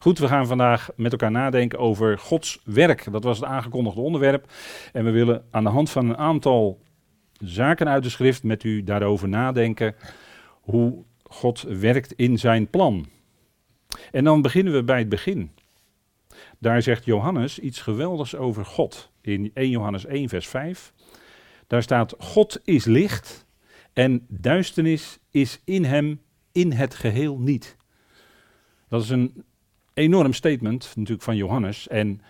Goed, 0.00 0.18
we 0.18 0.28
gaan 0.28 0.46
vandaag 0.46 0.90
met 0.96 1.12
elkaar 1.12 1.30
nadenken 1.30 1.78
over 1.78 2.18
Gods 2.18 2.60
werk. 2.64 3.12
Dat 3.12 3.24
was 3.24 3.38
het 3.38 3.48
aangekondigde 3.48 4.00
onderwerp. 4.00 4.52
En 4.92 5.04
we 5.04 5.10
willen 5.10 5.44
aan 5.50 5.64
de 5.64 5.70
hand 5.70 5.90
van 5.90 6.08
een 6.08 6.16
aantal 6.16 6.82
zaken 7.32 7.88
uit 7.88 8.02
de 8.02 8.08
schrift 8.08 8.42
met 8.42 8.64
u 8.64 8.84
daarover 8.84 9.28
nadenken 9.28 9.94
hoe 10.60 11.04
God 11.22 11.62
werkt 11.62 12.12
in 12.12 12.38
zijn 12.38 12.70
plan. 12.70 13.08
En 14.10 14.24
dan 14.24 14.42
beginnen 14.42 14.72
we 14.72 14.82
bij 14.82 14.98
het 14.98 15.08
begin. 15.08 15.50
Daar 16.58 16.82
zegt 16.82 17.04
Johannes 17.04 17.58
iets 17.58 17.80
geweldigs 17.80 18.36
over 18.36 18.64
God. 18.64 19.10
In 19.20 19.50
1 19.54 19.70
Johannes 19.70 20.06
1, 20.06 20.28
vers 20.28 20.48
5. 20.48 20.92
Daar 21.66 21.82
staat: 21.82 22.14
God 22.18 22.60
is 22.64 22.84
licht 22.84 23.46
en 23.92 24.26
duisternis 24.28 25.18
is 25.30 25.60
in 25.64 25.84
hem 25.84 26.20
in 26.52 26.72
het 26.72 26.94
geheel 26.94 27.38
niet. 27.38 27.76
Dat 28.88 29.02
is 29.02 29.08
een 29.08 29.44
enorm 29.98 30.32
statement 30.32 30.92
natuurlijk 30.96 31.22
van 31.22 31.36
Johannes. 31.36 31.88
En 31.88 32.20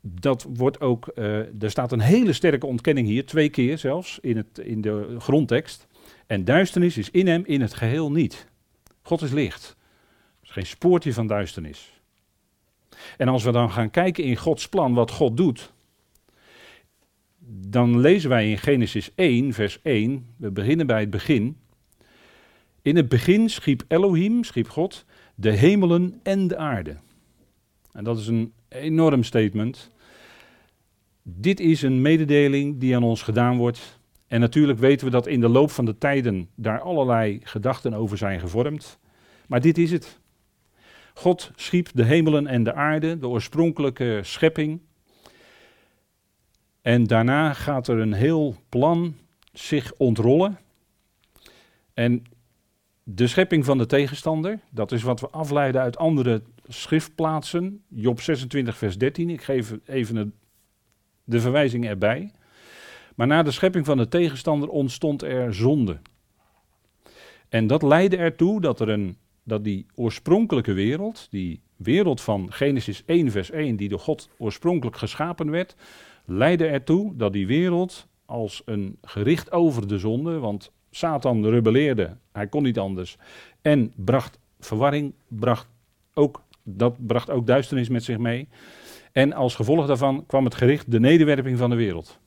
dat 0.00 0.46
wordt 0.54 0.80
ook, 0.80 1.10
uh, 1.14 1.62
er 1.62 1.70
staat 1.70 1.92
een 1.92 2.00
hele 2.00 2.32
sterke 2.32 2.66
ontkenning 2.66 3.06
hier, 3.06 3.26
twee 3.26 3.48
keer 3.48 3.78
zelfs, 3.78 4.18
in, 4.20 4.36
het, 4.36 4.58
in 4.58 4.80
de 4.80 5.16
grondtekst. 5.18 5.86
En 6.26 6.44
duisternis 6.44 6.98
is 6.98 7.10
in 7.10 7.26
hem 7.26 7.42
in 7.44 7.60
het 7.60 7.74
geheel 7.74 8.10
niet. 8.10 8.48
God 9.02 9.22
is 9.22 9.32
licht. 9.32 9.76
Er 10.40 10.46
is 10.46 10.50
geen 10.50 10.66
spoortje 10.66 11.12
van 11.12 11.26
duisternis. 11.26 12.00
En 13.16 13.28
als 13.28 13.44
we 13.44 13.52
dan 13.52 13.70
gaan 13.70 13.90
kijken 13.90 14.24
in 14.24 14.36
Gods 14.36 14.68
plan 14.68 14.94
wat 14.94 15.10
God 15.10 15.36
doet, 15.36 15.72
dan 17.48 18.00
lezen 18.00 18.30
wij 18.30 18.50
in 18.50 18.58
Genesis 18.58 19.10
1, 19.14 19.52
vers 19.52 19.78
1, 19.82 20.26
we 20.36 20.50
beginnen 20.50 20.86
bij 20.86 21.00
het 21.00 21.10
begin. 21.10 21.56
In 22.82 22.96
het 22.96 23.08
begin 23.08 23.50
schiep 23.50 23.84
Elohim, 23.88 24.44
schiep 24.44 24.68
God, 24.68 25.04
de 25.38 25.50
hemelen 25.50 26.20
en 26.22 26.48
de 26.48 26.56
aarde. 26.56 26.96
En 27.92 28.04
dat 28.04 28.18
is 28.18 28.26
een 28.26 28.52
enorm 28.68 29.22
statement. 29.22 29.90
Dit 31.22 31.60
is 31.60 31.82
een 31.82 32.02
mededeling 32.02 32.78
die 32.78 32.96
aan 32.96 33.02
ons 33.02 33.22
gedaan 33.22 33.56
wordt. 33.56 33.98
En 34.26 34.40
natuurlijk 34.40 34.78
weten 34.78 35.06
we 35.06 35.12
dat 35.12 35.26
in 35.26 35.40
de 35.40 35.48
loop 35.48 35.70
van 35.70 35.84
de 35.84 35.98
tijden 35.98 36.48
daar 36.54 36.80
allerlei 36.80 37.40
gedachten 37.42 37.94
over 37.94 38.18
zijn 38.18 38.40
gevormd. 38.40 38.98
Maar 39.46 39.60
dit 39.60 39.78
is 39.78 39.90
het. 39.90 40.20
God 41.14 41.50
schiep 41.54 41.88
de 41.94 42.04
hemelen 42.04 42.46
en 42.46 42.62
de 42.62 42.74
aarde, 42.74 43.18
de 43.18 43.28
oorspronkelijke 43.28 44.20
schepping. 44.22 44.80
En 46.82 47.04
daarna 47.04 47.52
gaat 47.52 47.88
er 47.88 47.98
een 47.98 48.12
heel 48.12 48.56
plan 48.68 49.16
zich 49.52 49.92
ontrollen. 49.96 50.58
En 51.94 52.24
de 53.08 53.26
schepping 53.26 53.64
van 53.64 53.78
de 53.78 53.86
tegenstander, 53.86 54.60
dat 54.70 54.92
is 54.92 55.02
wat 55.02 55.20
we 55.20 55.28
afleiden 55.28 55.80
uit 55.80 55.96
andere 55.96 56.42
schriftplaatsen. 56.68 57.82
Job 57.88 58.20
26, 58.20 58.76
vers 58.76 58.98
13. 58.98 59.30
Ik 59.30 59.42
geef 59.42 59.74
even 59.84 60.34
de 61.24 61.40
verwijzing 61.40 61.86
erbij. 61.86 62.30
Maar 63.14 63.26
na 63.26 63.42
de 63.42 63.50
schepping 63.50 63.86
van 63.86 63.96
de 63.96 64.08
tegenstander 64.08 64.68
ontstond 64.68 65.22
er 65.22 65.54
zonde. 65.54 65.98
En 67.48 67.66
dat 67.66 67.82
leidde 67.82 68.16
ertoe 68.16 68.60
dat, 68.60 68.80
er 68.80 68.88
een, 68.88 69.16
dat 69.42 69.64
die 69.64 69.86
oorspronkelijke 69.94 70.72
wereld, 70.72 71.26
die 71.30 71.60
wereld 71.76 72.20
van 72.20 72.52
Genesis 72.52 73.02
1, 73.04 73.30
vers 73.30 73.50
1, 73.50 73.76
die 73.76 73.88
door 73.88 74.00
God 74.00 74.28
oorspronkelijk 74.38 74.96
geschapen 74.96 75.50
werd, 75.50 75.76
leidde 76.24 76.66
ertoe 76.66 77.16
dat 77.16 77.32
die 77.32 77.46
wereld 77.46 78.06
als 78.24 78.62
een 78.64 78.98
gericht 79.02 79.52
over 79.52 79.88
de 79.88 79.98
zonde, 79.98 80.38
want 80.38 80.72
Satan 80.96 81.46
rebelleerde, 81.46 82.16
hij 82.32 82.46
kon 82.46 82.62
niet 82.62 82.78
anders, 82.78 83.16
en 83.62 83.92
bracht 83.96 84.38
verwarring, 84.60 85.14
bracht 85.28 85.68
ook, 86.14 86.42
dat 86.62 87.06
bracht 87.06 87.30
ook 87.30 87.46
duisternis 87.46 87.88
met 87.88 88.04
zich 88.04 88.18
mee. 88.18 88.48
En 89.12 89.32
als 89.32 89.54
gevolg 89.54 89.86
daarvan 89.86 90.26
kwam 90.26 90.44
het 90.44 90.54
gericht 90.54 90.90
de 90.90 91.00
nederwerping 91.00 91.58
van 91.58 91.70
de 91.70 91.76
wereld. 91.76 92.20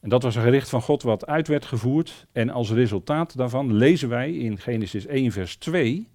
En 0.00 0.08
dat 0.08 0.22
was 0.22 0.34
een 0.34 0.42
gericht 0.42 0.68
van 0.68 0.82
God 0.82 1.02
wat 1.02 1.26
uit 1.26 1.48
werd 1.48 1.64
gevoerd. 1.64 2.26
En 2.32 2.50
als 2.50 2.70
resultaat 2.70 3.36
daarvan 3.36 3.72
lezen 3.72 4.08
wij 4.08 4.32
in 4.32 4.58
Genesis 4.58 5.06
1, 5.06 5.32
vers 5.32 5.56
2. 5.56 6.08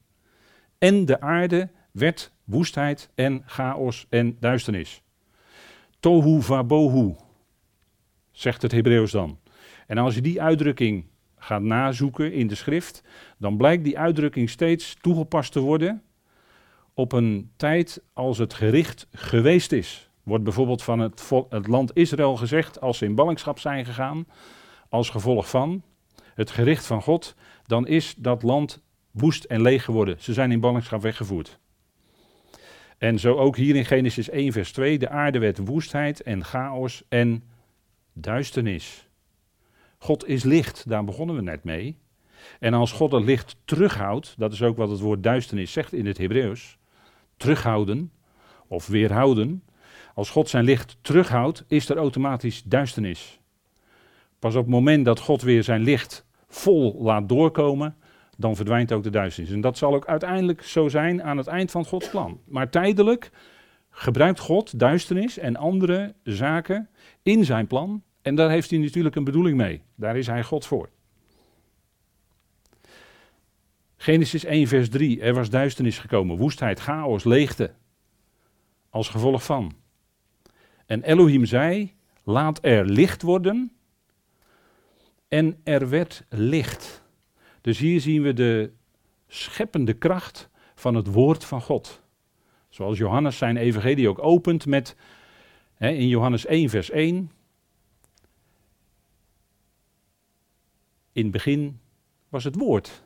En 0.78 1.06
de 1.06 1.22
aarde 1.22 1.70
werd 1.92 2.32
woestheid 2.44 3.10
en 3.16 3.44
chaos 3.46 4.06
en 4.10 4.38
duisternis. 4.40 5.02
Tohu 6.00 6.42
vabohu, 6.42 7.16
zegt 8.32 8.62
het 8.62 8.72
Hebreeuws 8.72 9.12
dan. 9.12 9.40
En 9.88 9.98
als 9.98 10.16
je 10.16 10.22
die 10.22 10.42
uitdrukking 10.42 11.12
gaat 11.44 11.62
nazoeken 11.62 12.34
in 12.34 12.48
de 12.48 12.56
schrift, 12.56 13.04
dan 13.38 13.58
blijkt 13.58 13.84
die 13.84 14.00
uitdrukking 14.00 14.50
steeds 14.50 14.96
toegepast 15.02 15.52
te 15.52 15.60
worden 15.60 16.04
op 16.94 17.12
een 17.12 17.52
tijd 17.56 18.02
als 18.14 18.38
het 18.38 18.54
gericht 18.54 19.08
geweest 19.12 19.72
is. 19.72 20.10
Wordt 20.24 20.44
bijvoorbeeld 20.44 20.84
van 20.84 21.00
het, 21.00 21.30
het 21.50 21.68
land 21.68 21.96
Israël 21.96 22.36
gezegd 22.36 22.82
als 22.82 22.98
ze 22.98 23.06
in 23.06 23.16
ballingschap 23.16 23.60
zijn 23.60 23.86
gegaan, 23.86 24.28
als 24.90 25.10
gevolg 25.10 25.50
van 25.50 25.84
het 26.36 26.52
gericht 26.52 26.86
van 26.86 27.02
God, 27.02 27.36
dan 27.66 27.88
is 27.88 28.16
dat 28.18 28.44
land 28.44 28.82
woest 29.12 29.44
en 29.44 29.62
leeg 29.62 29.84
geworden. 29.84 30.16
Ze 30.20 30.34
zijn 30.34 30.52
in 30.52 30.60
ballingschap 30.60 31.02
weggevoerd. 31.02 31.60
En 32.98 33.20
zo 33.20 33.36
ook 33.36 33.56
hier 33.56 33.76
in 33.76 33.86
Genesis 33.86 34.30
1, 34.30 34.52
vers 34.52 34.72
2, 34.72 35.00
de 35.00 35.10
aarde 35.10 35.40
werd 35.40 35.58
woestheid 35.58 36.22
en 36.22 36.46
chaos 36.46 37.04
en 37.10 37.44
duisternis. 38.14 39.08
God 40.04 40.28
is 40.28 40.44
licht, 40.44 40.90
daar 40.90 41.04
begonnen 41.04 41.36
we 41.36 41.42
net 41.42 41.64
mee. 41.64 41.98
En 42.60 42.74
als 42.74 42.92
God 42.92 43.12
het 43.12 43.24
licht 43.24 43.56
terughoudt, 43.66 44.36
dat 44.38 44.54
is 44.54 44.62
ook 44.62 44.78
wat 44.78 44.90
het 44.90 45.00
woord 45.00 45.24
duisternis 45.24 45.72
zegt 45.72 45.94
in 45.94 46.06
het 46.06 46.18
Hebreeuws, 46.18 46.78
terughouden 47.38 48.12
of 48.68 48.88
weerhouden. 48.88 49.64
Als 50.14 50.30
God 50.30 50.50
zijn 50.50 50.64
licht 50.64 50.98
terughoudt, 51.02 51.64
is 51.68 51.90
er 51.90 51.98
automatisch 51.98 52.64
duisternis. 52.64 53.40
Pas 54.40 54.56
op 54.56 54.62
het 54.62 54.72
moment 54.74 55.06
dat 55.06 55.20
God 55.20 55.42
weer 55.42 55.64
zijn 55.64 55.82
licht 55.82 56.26
vol 56.48 57.02
laat 57.02 57.30
doorkomen, 57.30 57.96
dan 58.38 58.56
verdwijnt 58.56 58.92
ook 58.92 59.04
de 59.04 59.10
duisternis. 59.10 59.54
En 59.54 59.62
dat 59.62 59.78
zal 59.78 59.94
ook 59.94 60.06
uiteindelijk 60.06 60.62
zo 60.64 60.88
zijn 60.88 61.24
aan 61.24 61.38
het 61.38 61.48
eind 61.48 61.72
van 61.72 61.86
Gods 61.86 62.10
plan. 62.10 62.40
Maar 62.46 62.70
tijdelijk 62.70 63.32
gebruikt 63.90 64.40
God 64.40 64.80
duisternis 64.80 65.38
en 65.38 65.56
andere 65.56 66.16
zaken 66.24 66.90
in 67.22 67.46
zijn 67.46 67.68
plan. 67.68 68.04
En 68.24 68.36
daar 68.36 68.50
heeft 68.50 68.70
hij 68.70 68.80
natuurlijk 68.80 69.16
een 69.16 69.24
bedoeling 69.24 69.58
mee. 69.58 69.82
Daar 69.96 70.18
is 70.18 70.28
hij 70.28 70.44
God 70.44 70.66
voor. 70.66 70.90
Genesis 73.96 74.44
1, 74.44 74.68
vers 74.68 74.90
3. 74.90 75.22
Er 75.22 75.34
was 75.34 75.50
duisternis 75.50 76.00
gekomen, 76.00 76.38
woestheid, 76.38 76.80
chaos, 76.80 77.24
leegte. 77.24 77.72
Als 78.90 79.10
gevolg 79.10 79.44
van. 79.44 79.74
En 80.86 81.04
Elohim 81.04 81.46
zei: 81.46 81.94
Laat 82.24 82.60
er 82.62 82.86
licht 82.86 83.22
worden. 83.22 83.72
En 85.28 85.60
er 85.64 85.90
werd 85.90 86.26
licht. 86.30 87.04
Dus 87.62 87.80
hier 87.80 88.02
zien 88.02 88.22
we 88.22 88.34
de 88.34 88.72
scheppende 89.28 89.94
kracht 89.94 90.50
van 90.76 90.96
het 90.96 91.08
woord 91.08 91.46
van 91.46 91.62
God. 91.62 92.02
Zoals 92.70 92.98
Johannes 92.98 93.38
zijn 93.38 93.58
evangelie 93.58 94.10
ook 94.10 94.24
opent 94.24 94.66
met 94.66 94.96
hè, 95.74 95.90
in 95.90 96.08
Johannes 96.08 96.46
1, 96.46 96.70
vers 96.70 96.90
1. 96.90 97.32
In 101.14 101.24
het 101.24 101.32
begin 101.32 101.80
was 102.30 102.44
het 102.44 102.56
woord. 102.56 103.04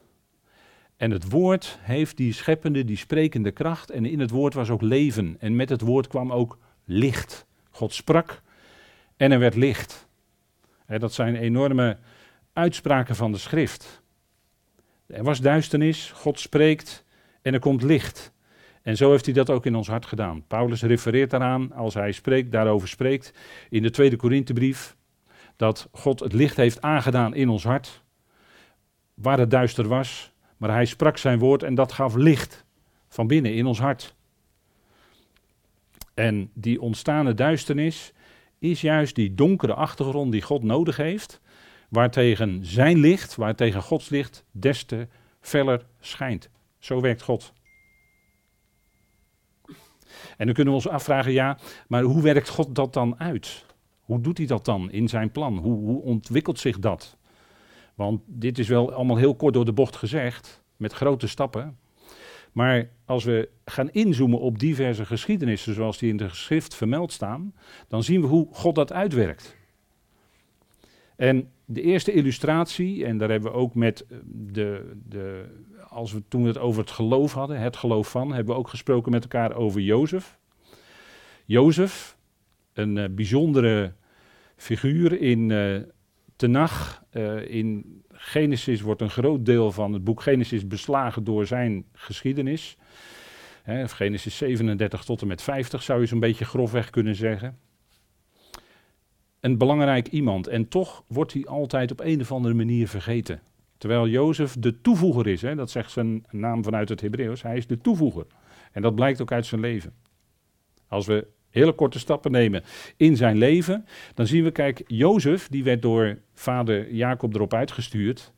En 0.97 1.11
het 1.11 1.29
woord 1.29 1.77
heeft 1.81 2.17
die 2.17 2.33
scheppende, 2.33 2.85
die 2.85 2.97
sprekende 2.97 3.51
kracht. 3.51 3.89
En 3.89 4.05
in 4.05 4.19
het 4.19 4.29
woord 4.29 4.53
was 4.53 4.69
ook 4.69 4.81
leven. 4.81 5.35
En 5.39 5.55
met 5.55 5.69
het 5.69 5.81
woord 5.81 6.07
kwam 6.07 6.31
ook 6.31 6.57
licht. 6.85 7.45
God 7.69 7.93
sprak 7.93 8.41
en 9.17 9.31
er 9.31 9.39
werd 9.39 9.55
licht. 9.55 10.07
dat 10.87 11.13
zijn 11.13 11.35
enorme 11.35 11.97
uitspraken 12.53 13.15
van 13.15 13.31
de 13.31 13.37
schrift. 13.37 14.01
Er 15.07 15.23
was 15.23 15.41
duisternis, 15.41 16.11
God 16.11 16.39
spreekt 16.39 17.05
en 17.41 17.53
er 17.53 17.59
komt 17.59 17.83
licht. 17.83 18.31
En 18.81 18.97
zo 18.97 19.11
heeft 19.11 19.25
hij 19.25 19.33
dat 19.33 19.49
ook 19.49 19.65
in 19.65 19.75
ons 19.75 19.87
hart 19.87 20.05
gedaan. 20.05 20.43
Paulus 20.47 20.81
refereert 20.81 21.29
daaraan 21.29 21.71
als 21.71 21.93
hij 21.93 22.11
spreekt, 22.11 22.51
daarover 22.51 22.87
spreekt 22.87 23.33
in 23.69 23.81
de 23.81 23.89
tweede 23.89 24.15
Korinthebrief. 24.15 24.96
Dat 25.57 25.89
God 25.91 26.19
het 26.19 26.33
licht 26.33 26.57
heeft 26.57 26.81
aangedaan 26.81 27.35
in 27.35 27.49
ons 27.49 27.63
hart. 27.63 28.03
Waar 29.13 29.39
het 29.39 29.51
duister 29.51 29.87
was, 29.87 30.31
maar 30.57 30.69
hij 30.69 30.85
sprak 30.85 31.17
zijn 31.17 31.39
woord 31.39 31.63
en 31.63 31.75
dat 31.75 31.91
gaf 31.91 32.15
licht 32.15 32.65
van 33.07 33.27
binnen 33.27 33.53
in 33.53 33.65
ons 33.65 33.79
hart. 33.79 34.15
En 36.13 36.51
die 36.53 36.81
ontstane 36.81 37.33
duisternis 37.33 38.13
is 38.59 38.81
juist 38.81 39.15
die 39.15 39.33
donkere 39.33 39.73
achtergrond 39.73 40.31
die 40.31 40.41
God 40.41 40.63
nodig 40.63 40.97
heeft, 40.97 41.41
waartegen 41.89 42.65
zijn 42.65 42.97
licht, 42.97 43.35
waartegen 43.35 43.81
Gods 43.81 44.09
licht 44.09 44.45
des 44.51 44.83
te 44.83 45.07
feller 45.39 45.85
schijnt. 45.99 46.49
Zo 46.79 47.01
werkt 47.01 47.21
God. 47.21 47.53
En 50.37 50.45
dan 50.45 50.53
kunnen 50.53 50.73
we 50.73 50.79
ons 50.79 50.87
afvragen, 50.87 51.31
ja, 51.31 51.57
maar 51.87 52.01
hoe 52.01 52.21
werkt 52.21 52.49
God 52.49 52.75
dat 52.75 52.93
dan 52.93 53.19
uit? 53.19 53.65
Hoe 54.07 54.21
doet 54.21 54.37
hij 54.37 54.47
dat 54.47 54.65
dan 54.65 54.91
in 54.91 55.07
zijn 55.07 55.31
plan? 55.31 55.57
Hoe, 55.57 55.75
hoe 55.75 56.01
ontwikkelt 56.01 56.59
zich 56.59 56.79
dat? 56.79 57.17
Want 57.95 58.21
dit 58.25 58.59
is 58.59 58.67
wel 58.67 58.93
allemaal 58.93 59.17
heel 59.17 59.35
kort 59.35 59.53
door 59.53 59.65
de 59.65 59.73
bocht 59.73 59.95
gezegd, 59.95 60.63
met 60.77 60.93
grote 60.93 61.27
stappen. 61.27 61.77
Maar 62.51 62.89
als 63.05 63.23
we 63.23 63.49
gaan 63.65 63.89
inzoomen 63.89 64.39
op 64.39 64.59
diverse 64.59 65.05
geschiedenissen 65.05 65.73
zoals 65.73 65.97
die 65.97 66.09
in 66.09 66.17
de 66.17 66.29
geschrift 66.29 66.75
vermeld 66.75 67.11
staan, 67.11 67.53
dan 67.87 68.03
zien 68.03 68.21
we 68.21 68.27
hoe 68.27 68.47
God 68.51 68.75
dat 68.75 68.93
uitwerkt. 68.93 69.55
En 71.15 71.51
de 71.65 71.81
eerste 71.81 72.11
illustratie, 72.11 73.05
en 73.05 73.17
daar 73.17 73.29
hebben 73.29 73.51
we 73.51 73.57
ook 73.57 73.75
met 73.75 74.05
eh, 74.05 74.17
de, 74.25 74.95
de 75.07 75.45
als 75.89 76.13
we 76.13 76.23
toen 76.27 76.45
het 76.45 76.57
over 76.57 76.81
het 76.81 76.91
geloof 76.91 77.33
hadden, 77.33 77.59
het 77.59 77.77
geloof 77.77 78.09
van, 78.09 78.33
hebben 78.33 78.53
we 78.53 78.59
ook 78.59 78.69
gesproken 78.69 79.11
met 79.11 79.23
elkaar 79.23 79.55
over 79.55 79.81
Jozef. 79.81 80.39
Jozef, 81.45 82.16
een 82.77 82.95
uh, 82.95 83.05
bijzondere 83.11 83.93
figuur 84.55 85.21
in 85.21 85.49
uh, 85.49 85.81
Tenach. 86.35 87.03
Uh, 87.13 87.49
in 87.49 87.97
Genesis 88.11 88.81
wordt 88.81 89.01
een 89.01 89.09
groot 89.09 89.45
deel 89.45 89.71
van 89.71 89.93
het 89.93 90.03
boek 90.03 90.21
Genesis 90.21 90.67
beslagen 90.67 91.23
door 91.23 91.45
zijn 91.45 91.85
geschiedenis. 91.93 92.77
Hè, 93.63 93.87
Genesis 93.87 94.37
37 94.37 95.03
tot 95.03 95.21
en 95.21 95.27
met 95.27 95.41
50 95.41 95.83
zou 95.83 95.99
je 95.99 96.05
zo'n 96.05 96.19
beetje 96.19 96.45
grofweg 96.45 96.89
kunnen 96.89 97.15
zeggen. 97.15 97.57
Een 99.39 99.57
belangrijk 99.57 100.07
iemand 100.07 100.47
en 100.47 100.67
toch 100.67 101.03
wordt 101.07 101.33
hij 101.33 101.45
altijd 101.45 101.91
op 101.91 101.99
een 101.99 102.21
of 102.21 102.31
andere 102.31 102.53
manier 102.53 102.87
vergeten. 102.87 103.41
Terwijl 103.77 104.07
Jozef 104.07 104.55
de 104.59 104.81
toevoeger 104.81 105.27
is, 105.27 105.41
hè, 105.41 105.55
dat 105.55 105.71
zegt 105.71 105.91
zijn 105.91 106.25
naam 106.31 106.63
vanuit 106.63 106.89
het 106.89 107.01
Hebreeuws, 107.01 107.41
hij 107.41 107.57
is 107.57 107.67
de 107.67 107.77
toevoeger. 107.77 108.25
En 108.71 108.81
dat 108.81 108.95
blijkt 108.95 109.21
ook 109.21 109.31
uit 109.31 109.45
zijn 109.45 109.61
leven. 109.61 109.93
Als 110.87 111.05
we 111.05 111.27
hele 111.57 111.73
korte 111.73 111.99
stappen 111.99 112.31
nemen 112.31 112.63
in 112.97 113.15
zijn 113.15 113.37
leven, 113.37 113.85
dan 114.13 114.27
zien 114.27 114.43
we, 114.43 114.51
kijk, 114.51 114.83
Jozef, 114.87 115.47
die 115.47 115.63
werd 115.63 115.81
door 115.81 116.17
vader 116.33 116.93
Jacob 116.93 117.35
erop 117.35 117.53
uitgestuurd. 117.53 118.33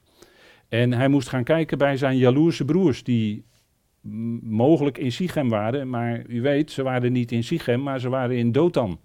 En 0.69 0.94
hij 0.94 1.07
moest 1.07 1.30
gaan 1.30 1.44
kijken 1.44 1.77
bij 1.77 1.98
zijn 1.98 2.18
jaloerse 2.18 2.66
broers, 2.66 3.04
die 3.04 3.45
mogelijk 4.42 4.98
in 4.98 5.12
Sichem 5.12 5.50
waren. 5.50 5.89
Maar 5.89 6.24
u 6.27 6.42
weet, 6.42 6.71
ze 6.71 6.83
waren 6.83 7.12
niet 7.12 7.31
in 7.31 7.44
Sichem, 7.44 7.83
maar 7.83 8.00
ze 8.00 8.10
waren 8.10 8.38
in 8.38 8.51
Dothan. 8.51 9.00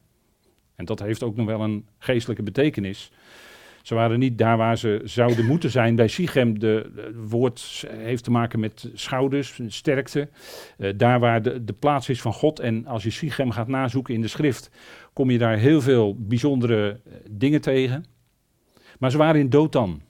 En 0.75 0.85
dat 0.85 1.01
heeft 1.01 1.23
ook 1.23 1.37
nog 1.37 1.47
wel 1.47 1.61
een 1.61 1.87
geestelijke 1.99 2.43
betekenis. 2.43 3.11
Ze 3.85 3.95
waren 3.95 4.19
niet 4.19 4.39
daar 4.39 4.57
waar 4.57 4.79
ze 4.79 5.01
zouden 5.05 5.47
moeten 5.47 5.71
zijn. 5.71 5.97
Bij 5.97 6.09
Sichem, 6.09 6.59
de, 6.59 7.13
woord 7.29 7.85
heeft 7.89 8.25
te 8.25 8.31
maken 8.31 8.61
met 8.61 8.91
schouders, 8.95 9.61
sterkte. 9.67 10.29
Uh, 10.79 10.93
daar 10.97 11.21
waar 11.21 11.43
de, 11.43 11.65
de 11.65 11.73
plaats 11.73 12.09
is 12.09 12.21
van 12.21 12.33
God. 12.33 12.61
En 12.61 12.87
als 12.87 13.03
je 13.03 13.11
Sichem 13.11 13.51
gaat 13.51 13.69
nazoeken 13.69 14.15
in 14.15 14.21
de 14.21 14.29
schrift, 14.29 14.71
kom 15.13 15.31
je 15.31 15.39
daar 15.39 15.57
heel 15.57 15.81
veel 15.81 16.17
bijzondere 16.19 17.01
uh, 17.07 17.15
dingen 17.31 17.61
tegen. 17.61 18.05
Maar 18.99 19.11
ze 19.11 19.19
waren 19.19 19.41
in 19.41 19.51
Dothan. 19.51 20.03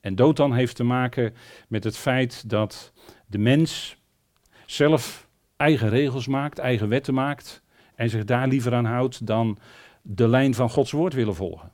En 0.00 0.14
Dothan 0.14 0.54
heeft 0.54 0.76
te 0.76 0.84
maken 0.84 1.34
met 1.68 1.84
het 1.84 1.96
feit 1.96 2.50
dat 2.50 2.92
de 3.26 3.38
mens 3.38 3.96
zelf 4.66 5.28
eigen 5.56 5.88
regels 5.88 6.26
maakt, 6.26 6.58
eigen 6.58 6.88
wetten 6.88 7.14
maakt. 7.14 7.62
En 7.94 8.10
zich 8.10 8.24
daar 8.24 8.48
liever 8.48 8.74
aan 8.74 8.84
houdt 8.84 9.26
dan 9.26 9.58
de 10.02 10.28
lijn 10.28 10.54
van 10.54 10.70
Gods 10.70 10.90
woord 10.90 11.14
willen 11.14 11.34
volgen. 11.34 11.72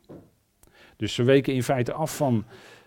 Dus 1.00 1.14
ze 1.14 1.22
weken 1.22 1.54
in 1.54 1.62
feite 1.62 1.92
af 1.92 2.16
van 2.16 2.44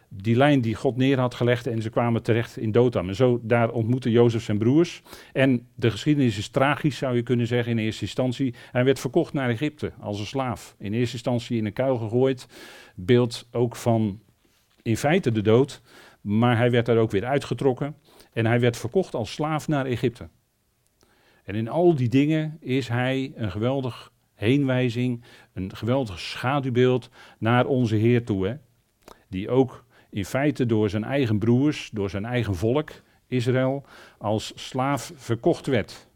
die 0.09 0.35
lijn 0.35 0.61
die 0.61 0.75
God 0.75 0.97
neer 0.97 1.19
had 1.19 1.33
gelegd 1.33 1.67
en 1.67 1.81
ze 1.81 1.89
kwamen 1.89 2.23
terecht 2.23 2.57
in 2.57 2.71
Dothan. 2.71 3.07
En 3.07 3.15
zo 3.15 3.39
daar 3.43 3.71
ontmoette 3.71 4.11
Jozef 4.11 4.43
zijn 4.43 4.57
broers. 4.57 5.01
En 5.31 5.67
de 5.75 5.91
geschiedenis 5.91 6.37
is 6.37 6.49
tragisch, 6.49 6.97
zou 6.97 7.15
je 7.15 7.23
kunnen 7.23 7.47
zeggen, 7.47 7.71
in 7.71 7.77
eerste 7.77 8.01
instantie. 8.01 8.53
Hij 8.71 8.83
werd 8.83 8.99
verkocht 8.99 9.33
naar 9.33 9.49
Egypte 9.49 9.91
als 9.99 10.19
een 10.19 10.25
slaaf. 10.25 10.75
In 10.77 10.93
eerste 10.93 11.13
instantie 11.13 11.57
in 11.57 11.65
een 11.65 11.73
kuil 11.73 11.97
gegooid. 11.97 12.47
Beeld 12.95 13.47
ook 13.51 13.75
van 13.75 14.19
in 14.81 14.97
feite 14.97 15.31
de 15.31 15.41
dood. 15.41 15.81
Maar 16.21 16.57
hij 16.57 16.71
werd 16.71 16.85
daar 16.85 16.97
ook 16.97 17.11
weer 17.11 17.25
uitgetrokken. 17.25 17.95
En 18.33 18.45
hij 18.45 18.59
werd 18.59 18.77
verkocht 18.77 19.15
als 19.15 19.33
slaaf 19.33 19.67
naar 19.67 19.85
Egypte. 19.85 20.29
En 21.43 21.55
in 21.55 21.69
al 21.69 21.95
die 21.95 22.09
dingen 22.09 22.57
is 22.59 22.87
hij 22.87 23.31
een 23.35 23.51
geweldig 23.51 24.11
heenwijzing, 24.43 25.23
een 25.53 25.75
geweldig 25.75 26.19
schaduwbeeld 26.19 27.09
naar 27.37 27.65
onze 27.65 27.95
Heer 27.95 28.25
toe. 28.25 28.47
Hè? 28.47 28.55
Die 29.29 29.49
ook 29.49 29.85
in 30.09 30.25
feite 30.25 30.65
door 30.65 30.89
zijn 30.89 31.03
eigen 31.03 31.39
broers, 31.39 31.89
door 31.93 32.09
zijn 32.09 32.25
eigen 32.25 32.55
volk, 32.55 32.91
Israël, 33.27 33.85
als 34.17 34.51
slaaf 34.55 35.11
verkocht 35.15 35.65
werd. 35.65 36.07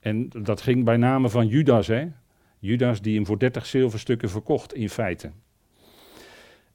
En 0.00 0.28
dat 0.42 0.60
ging 0.60 0.84
bij 0.84 0.96
name 0.96 1.28
van 1.28 1.46
Judas, 1.46 1.86
hè? 1.86 2.08
Judas 2.58 3.00
die 3.00 3.14
hem 3.14 3.26
voor 3.26 3.38
30 3.38 3.66
zilverstukken 3.66 4.30
verkocht 4.30 4.74
in 4.74 4.90
feite. 4.90 5.30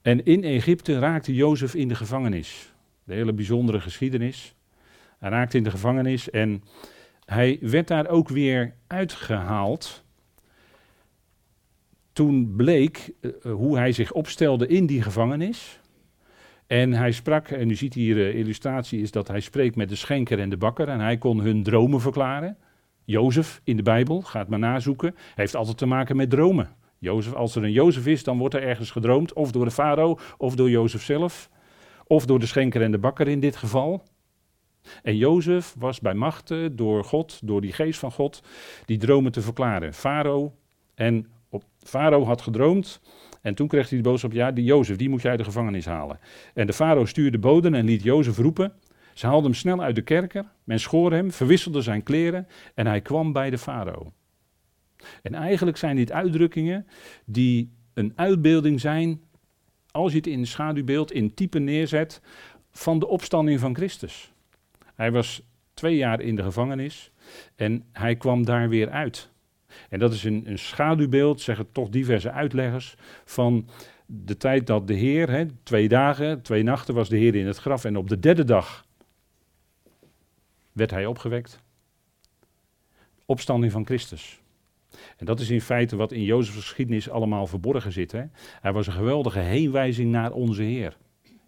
En 0.02 0.26
in 0.26 0.44
Egypte 0.44 1.00
raakte 1.00 1.34
Jozef 1.34 1.76
in 1.76 1.88
de 1.88 1.96
gevangenis. 1.96 2.74
De 3.04 3.14
hele 3.14 3.34
bijzondere 3.34 3.80
geschiedenis. 3.80 4.56
Hij 5.20 5.30
raakte 5.30 5.58
in 5.58 5.64
de 5.64 5.70
gevangenis 5.70 6.30
en 6.30 6.64
hij 7.26 7.58
werd 7.62 7.88
daar 7.88 8.08
ook 8.08 8.30
weer 8.30 8.74
uitgehaald 8.88 10.04
toen 12.18 12.54
bleek 12.56 13.14
uh, 13.22 13.32
hoe 13.54 13.78
hij 13.78 13.92
zich 13.92 14.12
opstelde 14.12 14.68
in 14.68 14.86
die 14.86 15.02
gevangenis. 15.02 15.80
En 16.68 16.94
hij 16.94 17.12
sprak, 17.12 17.48
en 17.48 17.70
u 17.70 17.76
ziet 17.76 17.94
hier 17.94 18.16
de 18.16 18.34
uh, 18.34 18.40
illustratie, 18.40 19.02
is 19.02 19.12
dat 19.12 19.28
hij 19.28 19.40
spreekt 19.40 19.76
met 19.76 19.90
de 19.90 19.96
schenker 19.96 20.40
en 20.40 20.50
de 20.50 20.58
bakker. 20.58 20.88
En 20.88 21.00
hij 21.00 21.18
kon 21.18 21.40
hun 21.40 21.64
dromen 21.64 22.02
verklaren. 22.02 22.58
Jozef 23.06 23.62
in 23.64 23.76
de 23.76 23.84
Bijbel, 23.84 24.22
gaat 24.22 24.48
maar 24.48 24.60
nazoeken, 24.60 25.16
heeft 25.36 25.56
altijd 25.56 25.78
te 25.78 25.86
maken 25.86 26.16
met 26.16 26.30
dromen. 26.30 26.70
Jozef, 27.00 27.34
als 27.34 27.56
er 27.56 27.64
een 27.64 27.72
Jozef 27.72 28.08
is, 28.08 28.24
dan 28.24 28.38
wordt 28.38 28.56
er 28.56 28.64
ergens 28.64 28.92
gedroomd, 28.92 29.34
of 29.34 29.52
door 29.52 29.66
de 29.66 29.72
farao, 29.72 30.18
of 30.38 30.56
door 30.56 30.70
Jozef 30.70 31.04
zelf, 31.04 31.50
of 32.08 32.26
door 32.26 32.40
de 32.40 32.46
schenker 32.46 32.82
en 32.82 32.92
de 32.92 32.98
bakker 33.00 33.28
in 33.28 33.40
dit 33.40 33.56
geval. 33.56 34.04
En 35.04 35.18
Jozef 35.18 35.76
was 35.80 36.00
bij 36.00 36.14
machten 36.14 36.76
door 36.76 37.04
God, 37.04 37.40
door 37.44 37.62
die 37.62 37.74
geest 37.74 38.00
van 38.00 38.12
God, 38.12 38.44
die 38.86 38.98
dromen 38.98 39.32
te 39.32 39.42
verklaren. 39.42 39.94
Farao 39.94 40.54
en 40.96 41.28
Farao 41.84 42.24
had 42.24 42.42
gedroomd 42.42 43.02
en 43.42 43.56
toen 43.56 43.68
kreeg 43.68 43.90
hij 43.90 43.98
de 43.98 44.10
boodschap, 44.10 44.32
ja, 44.32 44.52
die 44.52 44.64
Jozef, 44.64 44.96
die 44.96 45.10
moet 45.10 45.22
je 45.22 45.30
uit 45.30 45.38
de 45.38 45.44
gevangenis 45.44 45.86
halen. 45.86 46.20
En 46.54 46.68
de 46.68 46.74
farao 46.74 47.06
stuurde 47.06 47.40
boden 47.40 47.74
en 47.74 47.86
liet 47.86 48.04
Jozef 48.04 48.38
roepen. 48.38 48.74
Ze 49.14 49.26
haalden 49.26 49.44
hem 49.44 49.54
snel 49.54 49.82
uit 49.82 49.96
de 49.96 50.02
kerker, 50.02 50.46
men 50.64 50.80
schoor 50.80 51.12
hem, 51.12 51.32
verwisselde 51.32 51.82
zijn 51.82 52.04
kleren 52.04 52.48
en 52.76 52.88
hij 52.88 53.02
kwam 53.02 53.34
bij 53.34 53.50
de 53.50 53.58
farao. 53.58 54.12
En 55.22 55.34
eigenlijk 55.34 55.78
zijn 55.78 55.96
dit 55.96 56.12
uitdrukkingen 56.12 56.88
die 57.26 57.72
een 57.94 58.14
uitbeelding 58.16 58.80
zijn, 58.80 59.22
als 59.92 60.12
je 60.12 60.18
het 60.18 60.28
in 60.28 60.48
schaduwbeeld, 60.48 61.12
in 61.12 61.34
type 61.34 61.60
neerzet, 61.60 62.22
van 62.72 63.00
de 63.00 63.08
opstanding 63.08 63.60
van 63.60 63.76
Christus. 63.76 64.34
Hij 64.96 65.12
was 65.12 65.42
twee 65.74 65.96
jaar 65.96 66.22
in 66.22 66.36
de 66.36 66.44
gevangenis 66.44 67.12
en 67.56 67.86
hij 67.92 68.16
kwam 68.16 68.46
daar 68.46 68.70
weer 68.70 68.90
uit. 68.90 69.30
En 69.90 70.00
dat 70.00 70.14
is 70.14 70.24
een, 70.24 70.44
een 70.46 70.60
schaduwbeeld, 70.60 71.42
zeggen 71.42 71.72
toch 71.72 71.90
diverse 71.90 72.32
uitleggers, 72.32 72.96
van 73.26 73.70
de 74.06 74.38
tijd 74.38 74.68
dat 74.68 74.88
de 74.88 74.94
Heer, 74.94 75.30
hè, 75.30 75.46
twee 75.64 75.88
dagen, 75.88 76.42
twee 76.42 76.64
nachten 76.64 76.94
was 76.94 77.10
de 77.10 77.18
Heer 77.18 77.36
in 77.36 77.48
het 77.48 77.58
graf 77.58 77.86
en 77.86 77.98
op 77.98 78.10
de 78.10 78.20
derde 78.20 78.44
dag 78.44 78.86
werd 80.72 80.92
hij 80.92 81.06
opgewekt. 81.06 81.62
Opstanding 83.26 83.72
van 83.72 83.86
Christus. 83.86 84.42
En 85.18 85.26
dat 85.26 85.40
is 85.40 85.50
in 85.50 85.62
feite 85.62 85.96
wat 85.96 86.12
in 86.12 86.24
Jozefs 86.24 86.58
geschiedenis 86.58 87.10
allemaal 87.10 87.48
verborgen 87.48 87.92
zit. 87.92 88.12
Hè. 88.12 88.24
Hij 88.62 88.74
was 88.74 88.88
een 88.88 88.94
geweldige 88.94 89.40
heenwijzing 89.40 90.12
naar 90.12 90.32
onze 90.32 90.62
Heer. 90.62 90.98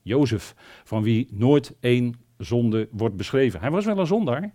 Jozef, 0.01 0.55
van 0.83 1.03
wie 1.03 1.27
nooit 1.31 1.75
één 1.79 2.13
zonde 2.38 2.88
wordt 2.91 3.15
beschreven. 3.15 3.59
Hij 3.59 3.71
was 3.71 3.86
wel 3.86 4.00
een 4.00 4.07
zondaar, 4.07 4.53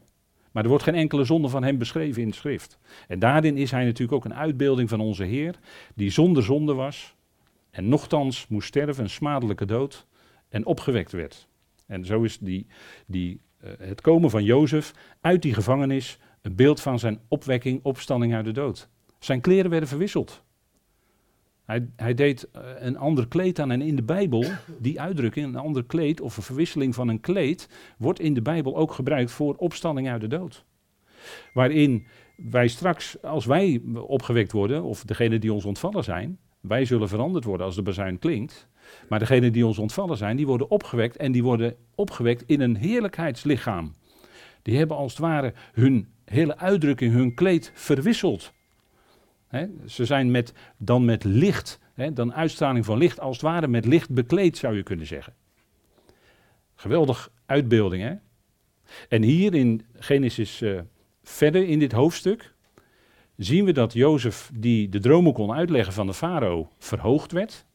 maar 0.54 0.62
er 0.62 0.68
wordt 0.68 0.84
geen 0.84 0.94
enkele 0.94 1.25
zonde 1.25 1.49
van 1.49 1.64
hem 1.64 1.78
beschreven 1.78 2.23
in 2.23 2.28
de 2.28 2.34
schrift. 2.34 2.78
En 3.08 3.18
daarin 3.18 3.56
is 3.56 3.70
hij 3.70 3.84
natuurlijk 3.84 4.12
ook 4.12 4.25
een 4.25 4.34
uitbeelding 4.34 4.88
van 4.88 5.00
onze 5.00 5.25
Heer, 5.25 5.58
die 5.94 6.11
zonder 6.11 6.42
zonde 6.42 6.75
was 6.75 7.14
en 7.70 7.88
nochtans 7.88 8.46
moest 8.49 8.68
sterven, 8.68 9.04
een 9.04 9.11
smadelijke 9.11 9.66
dood, 9.66 10.06
en 10.49 10.66
opgewekt 10.66 11.12
werd. 11.12 11.49
En 11.87 12.04
zo 12.04 12.23
is 12.23 12.38
die, 12.38 12.66
die, 13.06 13.40
uh, 13.64 13.70
het 13.78 14.00
komen 14.00 14.30
van 14.30 14.44
Jozef 14.44 14.92
uit 15.20 15.42
die 15.42 15.54
gevangenis 15.54 16.18
een 16.42 16.54
beeld 16.54 16.80
van 16.80 16.99
zijn 16.99 17.20
opwekking, 17.28 17.80
opstanding 17.82 18.34
uit 18.34 18.44
de 18.44 18.52
dood. 18.52 18.88
Zijn 19.18 19.40
kleren 19.40 19.70
werden 19.70 19.88
verwisseld. 19.88 20.42
Hij, 21.64 21.88
hij, 21.97 22.14
deed 22.14 22.49
uh, 22.56 22.62
een 22.78 22.97
ander 22.97 23.28
kleed 23.28 23.59
aan 23.59 23.71
en 23.71 23.83
in 23.83 23.97
de 23.97 24.02
Bijbel, 24.02 24.44
die 24.78 25.00
uitdrukking, 25.00 25.47
een 25.47 25.56
ander 25.56 25.85
kleed 25.85 26.21
of 26.21 26.37
een 26.37 26.42
verwisseling 26.42 26.94
van 26.94 27.09
een 27.09 27.21
kleed, 27.21 27.68
wordt 27.99 28.21
in 28.21 28.35
de 28.35 28.42
Bijbel 28.42 28.76
ook 28.76 28.92
gebruikt 28.92 29.30
voor 29.30 29.54
opstanding 29.54 30.09
uit 30.09 30.21
de 30.21 30.26
dood. 30.26 30.64
Waarin 31.52 32.06
wij 32.37 32.68
straks, 32.68 33.23
als 33.23 33.44
wij 33.44 33.83
opgewekt 34.06 34.52
worden, 34.52 34.83
of 34.83 35.04
degene 35.04 35.38
die 35.38 35.52
ons 35.52 35.64
ontvallen 35.64 36.04
zijn, 36.04 36.38
wij 36.61 36.85
zullen 36.85 37.09
veranderd 37.09 37.44
worden 37.44 37.66
als 37.66 37.75
de 37.75 37.83
bazuin 37.83 38.18
klinkt. 38.18 38.68
Maar 39.09 39.18
degenen 39.18 39.52
die 39.52 39.66
ons 39.66 39.78
ontvallen 39.78 40.16
zijn, 40.16 40.37
die 40.37 40.47
worden 40.47 40.71
opgewekt 40.71 41.16
en 41.16 41.33
die 41.33 41.42
worden 41.42 41.76
opgewekt 41.94 42.42
in 42.47 42.61
een 42.61 42.76
heerlijkheidslichaam. 42.76 43.94
Die 44.62 44.76
hebben 44.76 44.97
als 44.97 45.12
het 45.12 45.21
ware 45.21 45.52
hun 45.73 46.09
hele 46.25 46.56
uitdrukking, 46.59 47.12
hun 47.12 47.35
kleed 47.35 47.71
verwisseld. 47.75 48.52
Ze 49.87 50.04
zijn 50.04 50.30
met, 50.30 50.52
dan 50.76 51.04
met 51.04 51.25
licht, 51.25 51.80
dan 52.12 52.34
uitstraling 52.34 52.84
van 52.84 52.99
licht, 52.99 53.20
als 53.20 53.37
het 53.37 53.44
ware 53.44 53.68
met 53.68 53.84
licht 53.84 54.11
bekleed 54.11 54.58
zou 54.58 54.76
je 54.76 54.82
kunnen 54.82 55.06
zeggen. 55.06 55.34
Geweldig 56.75 57.30
uitbeelding, 57.46 58.02
hè? 58.02 58.14
En 59.08 59.23
hier 59.23 59.54
in 59.54 59.82
Genesis 59.94 60.61
uh, 60.61 60.80
verder 61.23 61.68
in 61.68 61.78
dit 61.78 61.92
hoofdstuk 61.92 62.54
zien 63.37 63.64
we 63.64 63.73
dat 63.73 63.92
Jozef, 63.92 64.50
die 64.54 64.88
de 64.88 65.00
dromen 65.00 65.32
kon 65.32 65.52
uitleggen 65.52 65.92
van 65.92 66.06
de 66.06 66.14
farao, 66.14 66.68
verhoogd 66.78 67.32
werd. 67.32 67.66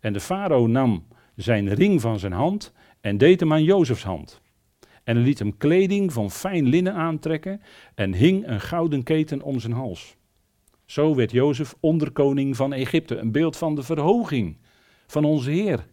En 0.00 0.12
de 0.12 0.20
farao 0.20 0.66
nam 0.66 1.06
zijn 1.34 1.74
ring 1.74 2.00
van 2.00 2.18
zijn 2.18 2.32
hand 2.32 2.72
en 3.00 3.18
deed 3.18 3.40
hem 3.40 3.52
aan 3.52 3.64
Jozefs 3.64 4.02
hand. 4.02 4.40
En 5.04 5.18
liet 5.18 5.38
hem 5.38 5.56
kleding 5.56 6.12
van 6.12 6.30
fijn 6.30 6.66
linnen 6.66 6.94
aantrekken 6.94 7.60
en 7.94 8.14
hing 8.14 8.46
een 8.46 8.60
gouden 8.60 9.02
keten 9.02 9.42
om 9.42 9.60
zijn 9.60 9.72
hals. 9.72 10.17
Zo 10.88 11.14
werd 11.14 11.30
Jozef 11.30 11.74
onderkoning 11.80 12.56
van 12.56 12.72
Egypte, 12.72 13.16
een 13.16 13.32
beeld 13.32 13.56
van 13.56 13.74
de 13.74 13.82
verhoging 13.82 14.56
van 15.06 15.24
onze 15.24 15.50
Heer. 15.50 15.86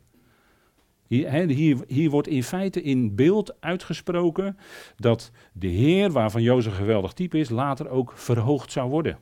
Hier, 1.07 1.29
hier, 1.31 1.77
hier, 1.87 2.09
wordt 2.09 2.27
in 2.27 2.43
feite 2.43 2.81
in 2.81 3.15
beeld 3.15 3.61
uitgesproken 3.61 4.57
dat 4.95 5.31
de 5.53 5.67
Heer, 5.67 6.11
waarvan 6.11 6.41
Jozef 6.41 6.71
een 6.71 6.77
geweldig 6.77 7.13
type 7.13 7.37
is, 7.37 7.49
later 7.49 7.89
ook 7.89 8.11
verhoogd 8.15 8.71
zou 8.71 8.89
worden. 8.89 9.19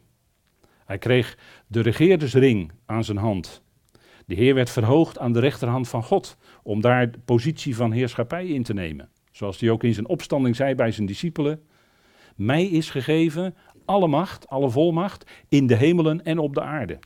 Hij 0.86 0.98
kreeg 0.98 1.38
de 1.68 1.82
regeerdersring 1.82 2.72
aan 2.86 3.03
zijn 3.03 3.18
hand. 3.18 3.63
De 4.25 4.36
Heer 4.36 4.53
werd 4.56 4.70
verhoogd 4.70 5.20
aan 5.20 5.34
de 5.34 5.39
rechterhand 5.39 5.88
van 5.88 6.03
God, 6.03 6.38
om 6.63 6.82
daar 6.82 7.12
de 7.12 7.20
positie 7.25 7.75
van 7.75 7.92
heerschappij 7.92 8.48
in 8.48 8.63
te 8.63 8.74
nemen. 8.74 9.10
Zoals 9.32 9.60
hij 9.60 9.70
ook 9.70 9.84
in 9.84 9.94
zijn 9.94 10.08
opstanding 10.08 10.56
zei 10.56 10.75
bij 10.75 10.92
zijn 10.92 11.08
discipelen. 11.08 11.63
Mij 12.36 12.65
is 12.65 12.89
gegeven 12.89 13.56
alle 13.86 14.08
macht, 14.08 14.48
alle 14.48 14.70
volmacht, 14.70 15.32
in 15.50 15.68
de 15.68 15.75
hemelen 15.75 16.24
en 16.25 16.40
op 16.40 16.54
de 16.54 16.62
aarde. 16.62 17.00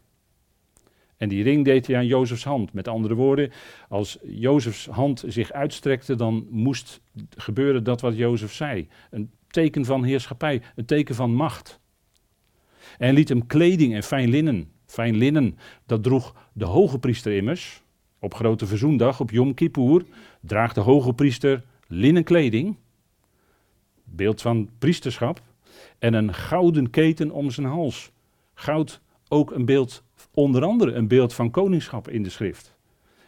En 1.18 1.30
die 1.30 1.44
ring 1.44 1.66
deed 1.66 1.88
hij 1.88 1.96
aan 1.96 2.06
Jozefs 2.06 2.44
hand. 2.44 2.74
Met 2.74 2.88
andere 2.88 3.14
woorden, 3.14 3.52
als 3.90 4.18
Jozefs 4.24 4.86
hand 4.86 5.24
zich 5.28 5.52
uitstrekte, 5.52 6.16
dan 6.16 6.48
moest 6.50 7.02
gebeuren 7.36 7.84
dat 7.84 8.02
wat 8.02 8.18
Jozef 8.18 8.54
zei. 8.54 8.88
Een 9.10 9.32
teken 9.48 9.86
van 9.86 10.04
heerschappij, 10.04 10.62
een 10.76 10.86
teken 10.86 11.16
van 11.16 11.34
macht. 11.34 11.80
En 12.98 13.14
liet 13.14 13.30
hem 13.30 13.48
kleding 13.48 13.94
en 13.94 14.04
fijn 14.04 14.30
linnen. 14.30 14.72
Fijn 14.86 15.16
linnen, 15.16 15.58
dat 15.86 16.04
droeg 16.04 16.36
de 16.54 16.66
hoge 16.66 17.00
priester 17.00 17.36
immers. 17.36 17.84
Op 18.20 18.34
grote 18.34 18.66
verzoendag, 18.66 19.20
op 19.20 19.32
Yom 19.32 19.54
Kippur, 19.54 20.06
draagt 20.42 20.76
de 20.76 20.82
hoge 20.82 21.14
priester 21.14 21.64
linnen 21.88 22.24
kleding. 22.24 22.76
Beeld 24.04 24.42
van 24.42 24.70
priesterschap. 24.80 25.42
En 26.00 26.14
een 26.14 26.34
gouden 26.34 26.90
keten 26.90 27.32
om 27.32 27.52
zijn 27.52 27.68
hals. 27.68 28.12
Goud 28.54 29.02
ook 29.28 29.52
een 29.52 29.66
beeld 29.66 30.04
onder 30.34 30.64
andere 30.64 30.92
een 30.92 31.08
beeld 31.08 31.34
van 31.34 31.52
koningschap 31.52 32.10
in 32.10 32.24
de 32.24 32.30
schrift. 32.30 32.76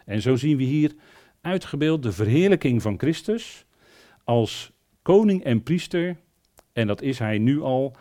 En 0.06 0.22
zo 0.22 0.36
zien 0.36 0.58
we 0.58 0.64
hier 0.64 0.96
uitgebeeld 1.42 2.04
de 2.04 2.12
verheerlijking 2.12 2.82
van 2.82 2.98
Christus 2.98 3.66
als 4.24 4.72
koning 5.02 5.44
en 5.44 5.64
priester. 5.64 6.18
En 6.74 6.88
dat 6.88 7.02
is 7.02 7.20
hij 7.20 7.38
nu 7.38 7.62
al 7.62 7.96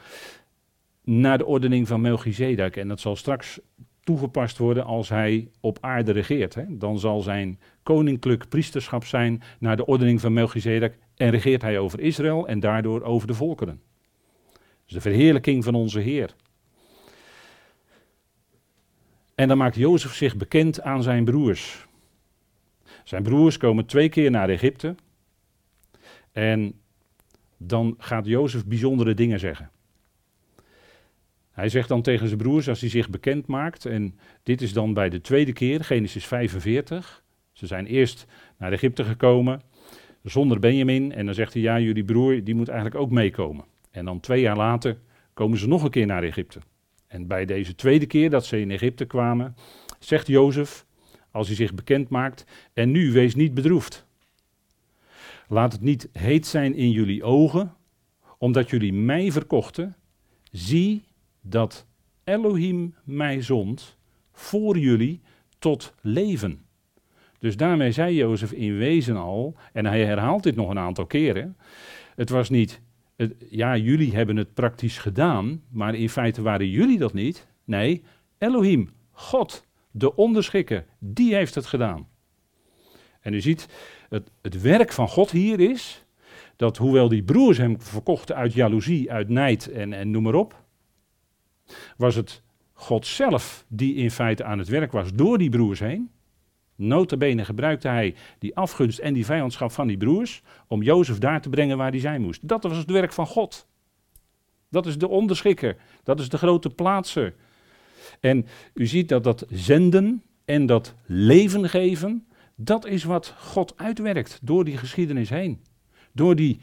naar 1.05 1.39
de 1.39 1.47
ordening 1.47 1.89
van 1.89 2.01
Melchizedek. 2.01 2.77
En 2.77 2.89
dat 2.89 3.01
zal 3.01 3.17
straks 3.17 3.61
toegepast 4.01 4.59
worden 4.59 4.85
als 4.85 5.09
hij 5.09 5.51
op 5.61 5.79
aarde 5.81 6.13
regeert. 6.13 6.55
Hè. 6.55 6.65
Dan 6.69 6.99
zal 6.99 7.21
zijn 7.21 7.61
koninklijk 7.83 8.49
priesterschap 8.49 9.05
zijn 9.05 9.43
naar 9.59 9.77
de 9.77 9.87
ordening 9.87 10.21
van 10.21 10.33
Melchizedek. 10.33 10.99
En 11.17 11.31
regeert 11.31 11.63
hij 11.63 11.79
over 11.79 12.01
Israël 12.01 12.49
en 12.49 12.61
daardoor 12.61 13.03
over 13.03 13.27
de 13.27 13.35
volkeren. 13.35 13.81
De 14.89 15.01
verheerlijking 15.01 15.65
van 15.65 15.75
onze 15.75 16.01
Heer. 16.01 16.35
En 19.35 19.49
dan 19.49 19.59
maakt 19.59 19.77
Jozef 19.77 20.15
zich 20.15 20.37
bekend 20.37 20.83
aan 20.83 21.03
zijn 21.03 21.25
broers. 21.25 21.87
Zijn 23.05 23.23
broers 23.23 23.57
komen 23.57 23.87
twee 23.87 24.09
keer 24.09 24.31
naar 24.31 24.49
Egypte. 24.49 24.95
En 26.33 26.81
dan 27.57 27.95
gaat 27.99 28.27
Jozef 28.27 28.67
bijzondere 28.67 29.15
dingen 29.15 29.39
zeggen. 29.39 29.71
Hij 31.51 31.69
zegt 31.69 31.89
dan 31.89 32.03
tegen 32.03 32.27
zijn 32.27 32.39
broers 32.39 32.69
als 32.69 32.81
hij 32.81 32.91
zich 32.91 33.11
bekend 33.11 33.47
maakt. 33.47 33.87
En 33.87 34.19
dit 34.43 34.63
is 34.63 34.73
dan 34.73 34.95
bij 34.95 35.09
de 35.09 35.21
tweede 35.21 35.53
keer, 35.53 35.85
Genesis 35.85 36.27
45. 36.27 37.23
Ze 37.53 37.67
zijn 37.67 37.87
eerst 37.87 38.27
naar 38.57 38.73
Egypte 38.73 39.05
gekomen 39.05 39.63
zonder 40.23 40.59
Benjamin. 40.59 41.13
En 41.13 41.27
dan 41.27 41.35
zegt 41.35 41.53
hij, 41.53 41.63
ja, 41.63 41.81
jullie 41.81 42.05
broer 42.05 42.45
die 42.45 42.55
moet 42.55 42.69
eigenlijk 42.69 43.01
ook 43.01 43.11
meekomen. 43.11 43.65
En 43.91 44.05
dan 44.05 44.21
twee 44.21 44.41
jaar 44.41 44.57
later 44.57 44.99
komen 45.35 45.59
ze 45.59 45.69
nog 45.69 45.83
een 45.83 45.91
keer 45.91 46.07
naar 46.07 46.23
Egypte. 46.23 46.61
En 47.07 47.27
bij 47.27 47.45
deze 47.45 47.75
tweede 47.75 48.07
keer 48.07 48.31
dat 48.31 48.47
ze 48.47 48.61
in 48.61 48.71
Egypte 48.71 49.05
kwamen, 49.05 49.57
zegt 49.99 50.27
Jozef, 50.27 50.87
als 51.31 51.47
hij 51.47 51.57
zich 51.57 51.75
bekend 51.75 52.09
maakt, 52.09 52.45
en 52.73 52.91
nu 52.91 53.13
wees 53.13 53.35
niet 53.35 53.55
bedroefd. 53.55 54.07
Laat 55.49 55.73
het 55.73 55.81
niet 55.81 56.09
heet 56.13 56.47
zijn 56.47 56.75
in 56.75 56.91
jullie 56.91 57.25
ogen, 57.25 57.75
omdat 58.39 58.71
jullie 58.71 58.93
mij 58.93 59.33
verkochten. 59.33 59.97
Zie 60.53 61.05
dat 61.41 61.87
Elohim 62.25 62.95
mij 63.05 63.43
zond 63.43 63.97
voor 64.33 64.79
jullie 64.79 65.21
tot 65.59 65.95
leven. 66.01 66.67
Dus 67.39 67.57
daarmee 67.57 67.93
zei 67.93 68.15
Jozef 68.15 68.53
in 68.53 68.77
wezen 68.77 69.17
al, 69.17 69.57
en 69.73 69.87
hij 69.87 70.05
herhaalt 70.05 70.43
dit 70.43 70.57
nog 70.57 70.71
een 70.71 70.79
aantal 70.79 71.07
keren. 71.07 71.57
Het 72.15 72.31
was 72.31 72.49
niet 72.49 72.81
ja, 73.51 73.77
jullie 73.77 74.15
hebben 74.15 74.37
het 74.37 74.55
praktisch 74.55 74.99
gedaan, 74.99 75.63
maar 75.71 75.95
in 75.95 76.11
feite 76.11 76.43
waren 76.43 76.69
jullie 76.69 76.99
dat 76.99 77.13
niet. 77.13 77.47
Nee, 77.65 78.03
Elohim, 78.39 78.91
God, 79.11 79.67
de 79.91 80.17
onderschikker, 80.17 80.87
die 80.99 81.35
heeft 81.35 81.55
het 81.55 81.67
gedaan. 81.67 82.09
En 83.21 83.35
u 83.35 83.41
ziet, 83.41 83.69
het, 84.09 84.31
het 84.43 84.61
werk 84.61 84.93
van 84.93 85.09
God 85.09 85.31
hier 85.31 85.61
is 85.61 86.05
dat 86.57 86.77
hoewel 86.77 87.09
die 87.09 87.23
broers 87.23 87.59
hem 87.59 87.81
verkochten 87.81 88.37
uit 88.37 88.53
jaloezie, 88.53 89.13
uit 89.13 89.29
nijd 89.29 89.71
en, 89.71 89.93
en 89.93 90.11
noem 90.11 90.23
maar 90.23 90.35
op, 90.35 90.65
was 91.97 92.15
het 92.15 92.43
God 92.73 93.07
zelf 93.07 93.65
die 93.69 93.95
in 93.95 94.11
feite 94.11 94.45
aan 94.45 94.59
het 94.59 94.69
werk 94.69 94.93
was 94.93 95.13
door 95.13 95.39
die 95.39 95.51
broers 95.51 95.81
heen. 95.81 96.11
Notabene 96.79 97.45
gebruikte 97.45 97.89
hij 97.89 98.15
die 98.39 98.57
afgunst 98.57 98.99
en 98.99 99.15
die 99.15 99.25
vijandschap 99.25 99.71
van 99.71 99.87
die 99.87 99.97
broers 99.97 100.43
om 100.67 100.83
Jozef 100.83 101.19
daar 101.19 101.41
te 101.41 101.49
brengen 101.49 101.77
waar 101.77 101.91
hij 101.91 102.01
zijn 102.01 102.23
moest. 102.23 102.49
Dat 102.49 102.63
was 102.63 102.77
het 102.77 102.91
werk 102.91 103.13
van 103.13 103.27
God. 103.27 103.67
Dat 104.71 104.87
is 104.87 104.99
de 104.99 105.09
onderschikker. 105.09 105.77
Dat 106.03 106.21
is 106.21 106.29
de 106.29 106.39
grote 106.39 106.71
plaatser. 106.71 107.35
En 108.21 108.47
u 108.75 108.87
ziet 108.87 109.09
dat 109.09 109.25
dat 109.25 109.47
zenden 109.51 110.23
en 110.45 110.67
dat 110.67 110.95
leven 111.07 111.69
geven, 111.69 112.27
dat 112.55 112.87
is 112.87 113.05
wat 113.05 113.35
God 113.39 113.73
uitwerkt 113.77 114.39
door 114.43 114.65
die 114.65 114.77
geschiedenis 114.77 115.31
heen. 115.31 115.63
Door 116.13 116.37
die 116.37 116.61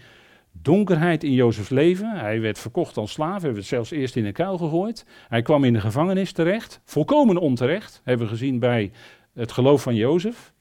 donkerheid 0.52 1.24
in 1.24 1.34
Jozefs 1.34 1.70
leven. 1.70 2.10
Hij 2.10 2.42
werd 2.42 2.60
verkocht 2.60 2.98
als 2.98 3.12
slaaf, 3.12 3.42
hij 3.42 3.54
werd 3.54 3.66
zelfs 3.66 3.92
eerst 3.92 4.16
in 4.16 4.26
een 4.26 4.34
kuil 4.34 4.58
gegooid. 4.58 5.06
Hij 5.28 5.42
kwam 5.42 5.64
in 5.64 5.74
de 5.74 5.82
gevangenis 5.82 6.32
terecht, 6.32 6.82
volkomen 6.84 7.38
onterecht, 7.38 8.02
hebben 8.04 8.26
we 8.26 8.32
gezien 8.32 8.60
bij 8.60 8.92
het 9.36 9.52
geloof 9.52 9.82
van 9.82 9.96
Jozef. 9.96 10.54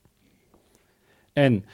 En 1.33 1.65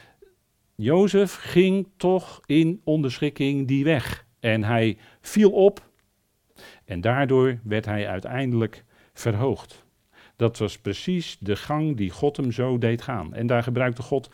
Jozef 0.75 1.35
ging 1.35 1.88
toch 1.97 2.40
in 2.47 2.80
onderschikking 2.85 3.69
die 3.69 3.85
weg. 3.85 4.26
En 4.40 4.64
hij 4.64 4.99
viel 5.21 5.50
op. 5.50 5.88
En 6.85 7.00
daardoor 7.00 7.59
werd 7.62 7.85
hij 7.85 8.09
uiteindelijk 8.09 8.85
verhoogd. 9.12 9.87
Dat 10.37 10.59
was 10.59 10.78
precies 10.78 11.37
de 11.40 11.57
gang 11.57 11.97
die 11.97 12.11
God 12.11 12.37
hem 12.37 12.52
zo 12.52 12.78
deed 12.78 13.02
gaan. 13.02 13.35
En 13.35 13.47
daar 13.47 13.62
gebruikte 13.62 14.02
God 14.02 14.30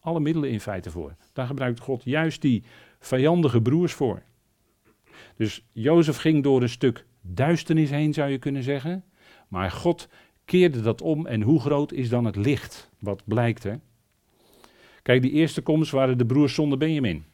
alle 0.00 0.20
middelen 0.20 0.50
in 0.50 0.60
feite 0.60 0.90
voor. 0.90 1.14
Daar 1.32 1.46
gebruikte 1.46 1.82
God 1.82 2.04
juist 2.04 2.42
die 2.42 2.62
vijandige 2.98 3.62
broers 3.62 3.92
voor. 3.92 4.22
Dus 5.36 5.64
Jozef 5.72 6.16
ging 6.16 6.42
door 6.42 6.62
een 6.62 6.68
stuk 6.68 7.06
duisternis 7.20 7.90
heen, 7.90 8.14
zou 8.14 8.30
je 8.30 8.38
kunnen 8.38 8.62
zeggen. 8.62 9.04
Maar 9.48 9.70
God 9.70 10.08
keerde 10.50 10.80
dat 10.80 11.02
om 11.02 11.26
en 11.26 11.42
hoe 11.42 11.60
groot 11.60 11.92
is 11.92 12.08
dan 12.08 12.24
het 12.24 12.36
licht 12.36 12.90
wat 12.98 13.22
blijkt. 13.24 13.62
Hè? 13.62 13.74
Kijk, 15.02 15.22
die 15.22 15.30
eerste 15.30 15.60
komst 15.62 15.90
waren 15.90 16.18
de 16.18 16.26
broers 16.26 16.54
zonder 16.54 16.78
Benjamin. 16.78 17.24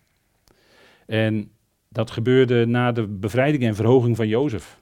En 1.06 1.50
dat 1.88 2.10
gebeurde 2.10 2.66
na 2.66 2.92
de 2.92 3.06
bevrijding 3.06 3.62
en 3.62 3.74
verhoging 3.74 4.16
van 4.16 4.28
Jozef. 4.28 4.80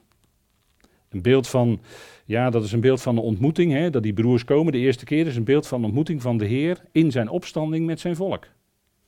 Een 1.09 1.21
beeld 1.21 1.47
van, 1.47 1.81
ja, 2.25 2.49
dat 2.49 2.63
is 2.63 2.71
een 2.71 2.81
beeld 2.81 3.01
van 3.01 3.15
de 3.15 3.21
ontmoeting, 3.21 3.71
hè, 3.71 3.89
dat 3.89 4.03
die 4.03 4.13
broers 4.13 4.45
komen 4.45 4.71
de 4.71 4.77
eerste 4.77 5.05
keer, 5.05 5.27
is 5.27 5.35
een 5.35 5.43
beeld 5.43 5.67
van 5.67 5.79
de 5.79 5.85
ontmoeting 5.85 6.21
van 6.21 6.37
de 6.37 6.45
Heer 6.45 6.83
in 6.91 7.11
zijn 7.11 7.29
opstanding 7.29 7.85
met 7.85 7.99
zijn 7.99 8.15
volk. 8.15 8.47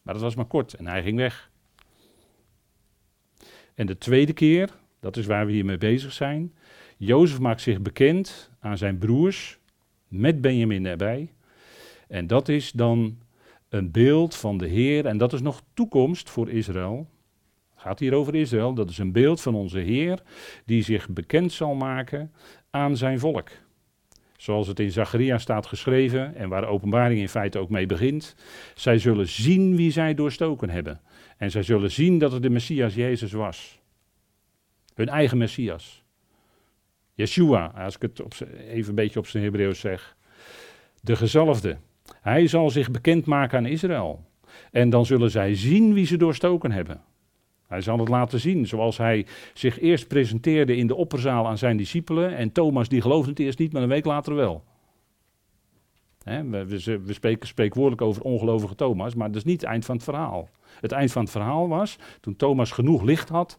Maar 0.02 0.14
dat 0.14 0.24
was 0.24 0.36
maar 0.36 0.46
kort 0.46 0.74
en 0.74 0.88
hij 0.88 1.04
ging 1.04 1.18
weg. 1.18 1.52
En 3.76 3.86
de 3.86 3.98
tweede 3.98 4.34
keer, 4.34 4.70
dat 5.00 5.18
is 5.18 5.26
waar 5.26 5.46
we 5.46 5.52
hier 5.52 5.66
mee 5.66 5.78
bezig 5.78 6.14
zijn, 6.14 6.54
Jozef 6.98 7.40
maakt 7.40 7.62
zich 7.62 7.82
bekend 7.82 8.52
aan 8.68 8.78
zijn 8.78 8.98
broers 8.98 9.60
met 10.08 10.42
Benjamin 10.42 10.86
erbij. 10.86 11.32
En 12.08 12.28
dat 12.28 12.50
is 12.50 12.72
dan 12.72 13.18
een 13.70 13.92
beeld 13.92 14.36
van 14.36 14.58
de 14.58 14.68
Heer 14.68 15.06
en 15.06 15.18
dat 15.18 15.34
is 15.34 15.42
nog 15.42 15.62
toekomst 15.74 16.30
voor 16.30 16.50
Israël. 16.50 17.10
Het 17.74 17.82
gaat 17.82 18.00
hier 18.00 18.14
over 18.14 18.36
Israël, 18.36 18.74
dat 18.74 18.90
is 18.90 18.98
een 18.98 19.12
beeld 19.12 19.42
van 19.42 19.56
onze 19.56 19.80
Heer 19.80 20.22
die 20.66 20.84
zich 20.84 21.10
bekend 21.10 21.52
zal 21.52 21.76
maken 21.76 22.32
aan 22.70 22.98
zijn 22.98 23.20
volk. 23.20 23.50
Zoals 24.38 24.68
het 24.68 24.80
in 24.80 24.92
Zacharia 24.92 25.38
staat 25.38 25.66
geschreven 25.66 26.36
en 26.36 26.50
waar 26.50 26.62
de 26.62 26.68
openbaring 26.68 27.20
in 27.20 27.30
feite 27.30 27.60
ook 27.60 27.70
mee 27.70 27.86
begint. 27.86 28.36
Zij 28.76 29.00
zullen 29.00 29.28
zien 29.28 29.76
wie 29.76 29.92
zij 29.92 30.14
doorstoken 30.14 30.70
hebben. 30.70 31.02
En 31.38 31.52
zij 31.52 31.64
zullen 31.64 31.92
zien 31.92 32.18
dat 32.18 32.32
het 32.32 32.42
de 32.42 32.50
Messias 32.50 32.96
Jezus 32.96 33.32
was. 33.32 33.80
Hun 34.94 35.10
eigen 35.10 35.38
Messias. 35.38 36.04
Yeshua, 37.18 37.72
als 37.76 37.96
ik 37.96 38.02
het 38.02 38.42
even 38.68 38.90
een 38.90 38.96
beetje 38.96 39.20
op 39.20 39.28
zijn 39.28 39.44
Hebreeuws 39.44 39.80
zeg. 39.80 40.16
De 41.02 41.16
gezalfde. 41.16 41.78
Hij 42.22 42.48
zal 42.48 42.70
zich 42.70 42.92
bekendmaken 42.92 43.58
aan 43.58 43.66
Israël. 43.66 44.24
En 44.72 44.90
dan 44.90 45.06
zullen 45.06 45.32
zij 45.32 45.56
zien 45.56 45.94
wie 45.94 46.06
ze 46.06 46.18
doorstoken 46.18 46.72
hebben. 46.72 47.02
Hij 47.68 47.82
zal 47.82 48.00
het 48.00 48.08
laten 48.08 48.40
zien, 48.40 48.68
zoals 48.68 48.98
hij 48.98 49.26
zich 49.54 49.80
eerst 49.80 50.08
presenteerde 50.08 50.76
in 50.76 50.88
de 50.88 50.96
opperzaal 50.96 51.48
aan 51.48 51.58
zijn 51.58 51.78
discipelen. 51.78 52.36
En 52.36 52.52
Thomas 52.52 52.90
die 52.90 53.02
geloofde 53.02 53.30
het 53.30 53.40
eerst 53.40 53.60
niet, 53.60 53.74
maar 53.74 53.82
een 53.82 53.88
week 53.88 54.06
later 54.06 54.36
wel. 54.36 54.64
we, 56.24 56.66
we, 56.66 57.00
we, 57.06 57.14
spreken 57.14 57.48
spreekwoordelijk 57.48 58.02
over 58.02 58.22
ongelovige 58.22 58.76
Thomas, 58.76 59.16
maar 59.16 59.28
dat 59.28 59.36
is 59.36 59.44
niet 59.44 59.62
het 59.62 59.70
eind 59.70 59.86
van 59.86 59.96
het 59.96 60.04
verhaal. 60.04 60.50
Het 60.80 60.92
eind 60.92 61.12
van 61.12 61.22
het 61.22 61.32
verhaal 61.32 61.68
was, 61.68 61.98
toen 62.22 62.36
Thomas 62.36 62.72
genoeg 62.72 63.04
licht 63.04 63.30
had, 63.30 63.58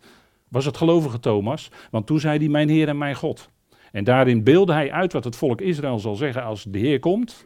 was 0.48 0.64
het 0.64 0.76
gelovige 0.76 1.20
Thomas, 1.20 1.70
want 1.90 2.06
toen 2.06 2.20
zei 2.20 2.38
hij 2.38 2.48
mijn 2.48 2.68
Heer 2.68 2.88
en 2.88 2.98
mijn 2.98 3.14
God. 3.14 3.50
En 3.92 4.04
daarin 4.04 4.44
beelde 4.44 4.72
hij 4.72 4.92
uit 4.92 5.12
wat 5.12 5.24
het 5.24 5.36
volk 5.36 5.60
Israël 5.60 5.98
zal 5.98 6.14
zeggen 6.14 6.42
als 6.42 6.64
de 6.68 6.78
Heer 6.78 6.98
komt. 6.98 7.44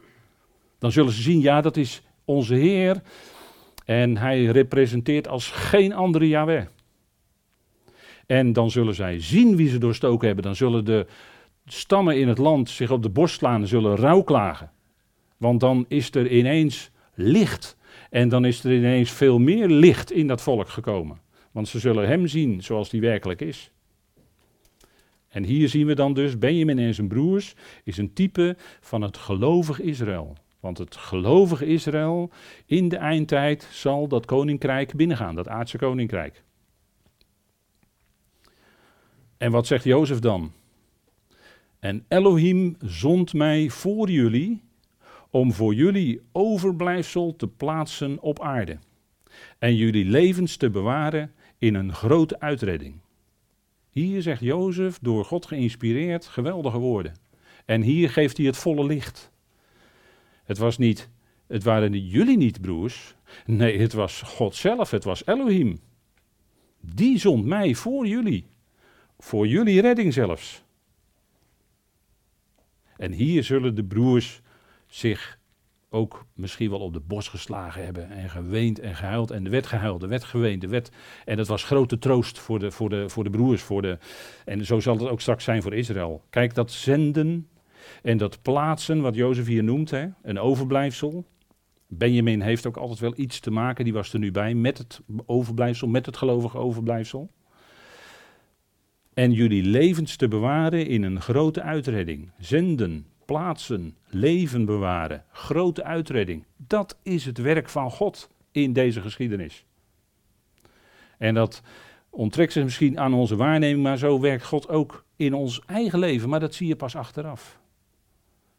Dan 0.79 0.91
zullen 0.91 1.11
ze 1.11 1.21
zien, 1.21 1.41
ja, 1.41 1.61
dat 1.61 1.77
is 1.77 2.01
onze 2.25 2.55
Heer. 2.55 3.01
En 3.85 4.17
hij 4.17 4.45
representeert 4.45 5.27
als 5.27 5.51
geen 5.51 5.93
andere 5.93 6.27
Yahweh. 6.27 6.65
En 8.25 8.53
dan 8.53 8.71
zullen 8.71 8.95
zij 8.95 9.19
zien 9.19 9.55
wie 9.55 9.69
ze 9.69 9.77
doorstoken 9.77 10.25
hebben. 10.25 10.43
Dan 10.45 10.55
zullen 10.55 10.85
de 10.85 11.07
stammen 11.65 12.19
in 12.19 12.27
het 12.27 12.37
land 12.37 12.69
zich 12.69 12.91
op 12.91 13.03
de 13.03 13.09
borst 13.09 13.35
slaan 13.35 13.61
en 13.61 13.67
zullen 13.67 13.95
rouwklagen. 13.95 14.71
Want 15.37 15.59
dan 15.59 15.85
is 15.87 16.11
er 16.11 16.31
ineens 16.31 16.91
licht. 17.13 17.77
En 18.09 18.29
dan 18.29 18.45
is 18.45 18.63
er 18.63 18.73
ineens 18.73 19.11
veel 19.11 19.39
meer 19.39 19.67
licht 19.67 20.11
in 20.11 20.27
dat 20.27 20.41
volk 20.41 20.69
gekomen. 20.69 21.22
Want 21.53 21.67
ze 21.67 21.79
zullen 21.79 22.07
hem 22.07 22.27
zien 22.27 22.63
zoals 22.63 22.91
hij 22.91 22.99
werkelijk 22.99 23.41
is. 23.41 23.71
En 25.27 25.43
hier 25.43 25.69
zien 25.69 25.87
we 25.87 25.95
dan 25.95 26.13
dus 26.13 26.37
Benjamin 26.37 26.79
en 26.79 26.93
zijn 26.93 27.07
broers 27.07 27.55
is 27.83 27.97
een 27.97 28.13
type 28.13 28.55
van 28.79 29.01
het 29.01 29.17
gelovig 29.17 29.79
Israël. 29.79 30.37
Want 30.59 30.77
het 30.77 30.95
gelovige 30.95 31.65
Israël 31.65 32.31
in 32.65 32.89
de 32.89 32.97
eindtijd 32.97 33.67
zal 33.71 34.07
dat 34.07 34.25
koninkrijk 34.25 34.95
binnengaan, 34.95 35.35
dat 35.35 35.47
aardse 35.47 35.77
koninkrijk. 35.77 36.43
En 39.37 39.51
wat 39.51 39.67
zegt 39.67 39.83
Jozef 39.83 40.19
dan? 40.19 40.51
En 41.79 42.05
Elohim 42.07 42.75
zond 42.79 43.33
mij 43.33 43.69
voor 43.69 44.09
jullie 44.09 44.61
om 45.29 45.53
voor 45.53 45.73
jullie 45.73 46.21
overblijfsel 46.31 47.35
te 47.35 47.47
plaatsen 47.47 48.21
op 48.21 48.41
aarde 48.41 48.77
en 49.59 49.75
jullie 49.75 50.05
levens 50.05 50.57
te 50.57 50.69
bewaren 50.69 51.33
in 51.63 51.75
een 51.75 51.93
grote 51.93 52.39
uitredding. 52.39 52.95
Hier 53.89 54.21
zegt 54.21 54.41
Jozef, 54.41 54.99
door 55.01 55.25
God 55.25 55.45
geïnspireerd, 55.45 56.25
geweldige 56.25 56.77
woorden. 56.77 57.13
En 57.65 57.81
hier 57.81 58.09
geeft 58.09 58.37
hij 58.37 58.45
het 58.45 58.57
volle 58.57 58.85
licht. 58.85 59.31
Het 60.43 60.57
was 60.57 60.77
niet, 60.77 61.09
het 61.47 61.63
waren 61.63 62.07
jullie 62.07 62.37
niet, 62.37 62.61
broers. 62.61 63.15
Nee, 63.45 63.79
het 63.79 63.93
was 63.93 64.21
God 64.21 64.55
zelf, 64.55 64.91
het 64.91 65.03
was 65.03 65.25
Elohim. 65.25 65.79
Die 66.79 67.19
zond 67.19 67.45
mij 67.45 67.75
voor 67.75 68.07
jullie. 68.07 68.45
Voor 69.19 69.47
jullie 69.47 69.81
redding 69.81 70.13
zelfs. 70.13 70.63
En 72.97 73.11
hier 73.11 73.43
zullen 73.43 73.75
de 73.75 73.83
broers 73.83 74.41
zich 74.87 75.39
ook 75.93 76.25
misschien 76.33 76.69
wel 76.69 76.79
op 76.79 76.93
de 76.93 76.99
borst 76.99 77.29
geslagen 77.29 77.85
hebben 77.85 78.09
en 78.09 78.29
geweend 78.29 78.79
en 78.79 78.95
gehuild. 78.95 79.31
En 79.31 79.43
de 79.43 79.49
wet 79.49 79.67
gehuild, 79.67 80.01
de 80.01 80.07
wet 80.07 80.23
geweend. 80.23 80.91
En 81.25 81.37
dat 81.37 81.47
was 81.47 81.63
grote 81.63 81.99
troost 81.99 82.39
voor 82.39 82.59
de, 82.59 82.71
voor 82.71 82.89
de, 82.89 83.09
voor 83.09 83.23
de 83.23 83.29
broers. 83.29 83.61
Voor 83.61 83.81
de, 83.81 83.97
en 84.45 84.65
zo 84.65 84.79
zal 84.79 84.97
het 84.97 85.07
ook 85.07 85.21
straks 85.21 85.43
zijn 85.43 85.61
voor 85.61 85.73
Israël. 85.73 86.23
Kijk, 86.29 86.55
dat 86.55 86.71
zenden 86.71 87.47
en 88.01 88.17
dat 88.17 88.41
plaatsen, 88.41 89.01
wat 89.01 89.15
Jozef 89.15 89.45
hier 89.45 89.63
noemt, 89.63 89.89
hè, 89.89 90.07
een 90.21 90.39
overblijfsel. 90.39 91.25
Benjamin 91.87 92.41
heeft 92.41 92.67
ook 92.67 92.77
altijd 92.77 92.99
wel 92.99 93.13
iets 93.15 93.39
te 93.39 93.51
maken, 93.51 93.83
die 93.83 93.93
was 93.93 94.13
er 94.13 94.19
nu 94.19 94.31
bij, 94.31 94.53
met 94.53 94.77
het 94.77 95.01
overblijfsel, 95.25 95.87
met 95.87 96.05
het 96.05 96.17
gelovige 96.17 96.57
overblijfsel. 96.57 97.31
En 99.13 99.31
jullie 99.31 99.63
levens 99.63 100.15
te 100.15 100.27
bewaren 100.27 100.87
in 100.87 101.03
een 101.03 101.21
grote 101.21 101.61
uitredding. 101.61 102.31
Zenden, 102.39 103.05
plaatsen, 103.33 103.97
leven 104.07 104.65
bewaren, 104.65 105.23
grote 105.31 105.83
uitredding. 105.83 106.45
Dat 106.57 106.97
is 107.03 107.25
het 107.25 107.37
werk 107.37 107.69
van 107.69 107.91
God 107.91 108.29
in 108.51 108.73
deze 108.73 109.01
geschiedenis. 109.01 109.65
En 111.17 111.33
dat 111.33 111.61
onttrekt 112.09 112.53
zich 112.53 112.63
misschien 112.63 112.99
aan 112.99 113.13
onze 113.13 113.35
waarneming, 113.35 113.83
maar 113.83 113.97
zo 113.97 114.19
werkt 114.19 114.43
God 114.43 114.69
ook 114.69 115.05
in 115.15 115.33
ons 115.33 115.61
eigen 115.65 115.99
leven. 115.99 116.29
Maar 116.29 116.39
dat 116.39 116.53
zie 116.53 116.67
je 116.67 116.75
pas 116.75 116.95
achteraf. 116.95 117.59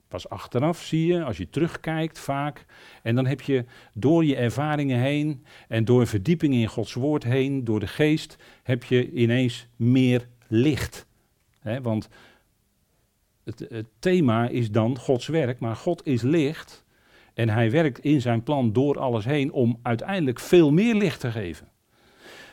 Pas 0.09 0.29
achteraf 0.29 0.83
zie 0.83 1.07
je, 1.07 1.25
als 1.25 1.37
je 1.37 1.51
terugkijkt 1.51 2.19
vaak, 2.19 2.67
en 3.03 3.15
dan 3.15 3.27
heb 3.27 3.41
je 3.41 3.65
door 3.93 4.25
je 4.25 4.37
ervaringen 4.37 4.99
heen 4.99 5.45
en 5.69 5.85
door 5.85 6.07
verdieping 6.07 6.55
in 6.55 6.67
Gods 6.67 6.95
woord 6.95 7.25
heen, 7.25 7.65
door 7.65 7.81
de 7.81 7.87
geest, 7.87 8.37
heb 8.63 8.85
je 8.85 9.11
ineens 9.13 9.67
meer 9.77 10.29
licht. 10.49 11.07
want 11.83 12.09
het, 13.45 13.85
thema 13.99 14.49
is 14.49 14.71
dan 14.71 14.99
Gods 14.99 15.27
werk, 15.27 15.59
maar 15.59 15.77
God 15.77 16.07
is 16.07 16.23
licht 16.23 16.85
en 17.35 17.49
hij 17.49 17.71
werkt 17.71 17.99
in 17.99 18.21
zijn 18.21 18.43
plan 18.43 18.73
door 18.73 18.99
alles 18.99 19.25
heen 19.25 19.53
om 19.53 19.79
uiteindelijk 19.83 20.41
veel 20.41 20.73
meer 20.73 20.95
licht 20.95 21.21
te 21.21 21.31
geven. 21.31 21.69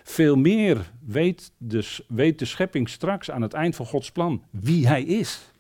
Veel 0.04 0.36
meer 0.36 0.92
weet 1.06 1.52
de, 1.58 1.98
weet 2.08 2.40
de 2.40 2.46
schepping 2.46 2.90
straks 2.90 3.32
aan 3.32 3.42
het 3.42 3.54
eind 3.54 3.76
van 3.76 3.86
Gods 3.86 4.12
plan 4.12 4.44
wie 4.50 4.88
hij 4.88 5.04
is. 5.04 5.52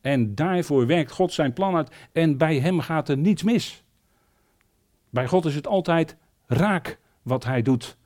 En 0.00 0.34
daarvoor 0.34 0.86
werkt 0.86 1.10
God 1.10 1.32
zijn 1.32 1.52
plan 1.52 1.76
uit 1.76 1.94
en 2.12 2.36
bij 2.36 2.58
hem 2.58 2.80
gaat 2.80 3.08
er 3.08 3.16
niets 3.16 3.42
mis. 3.42 3.82
Bij 5.10 5.26
God 5.26 5.44
is 5.44 5.54
het 5.54 5.66
altijd 5.66 6.16
raak 6.46 6.98
wat 7.22 7.44
hij 7.44 7.62
doet. 7.62 7.96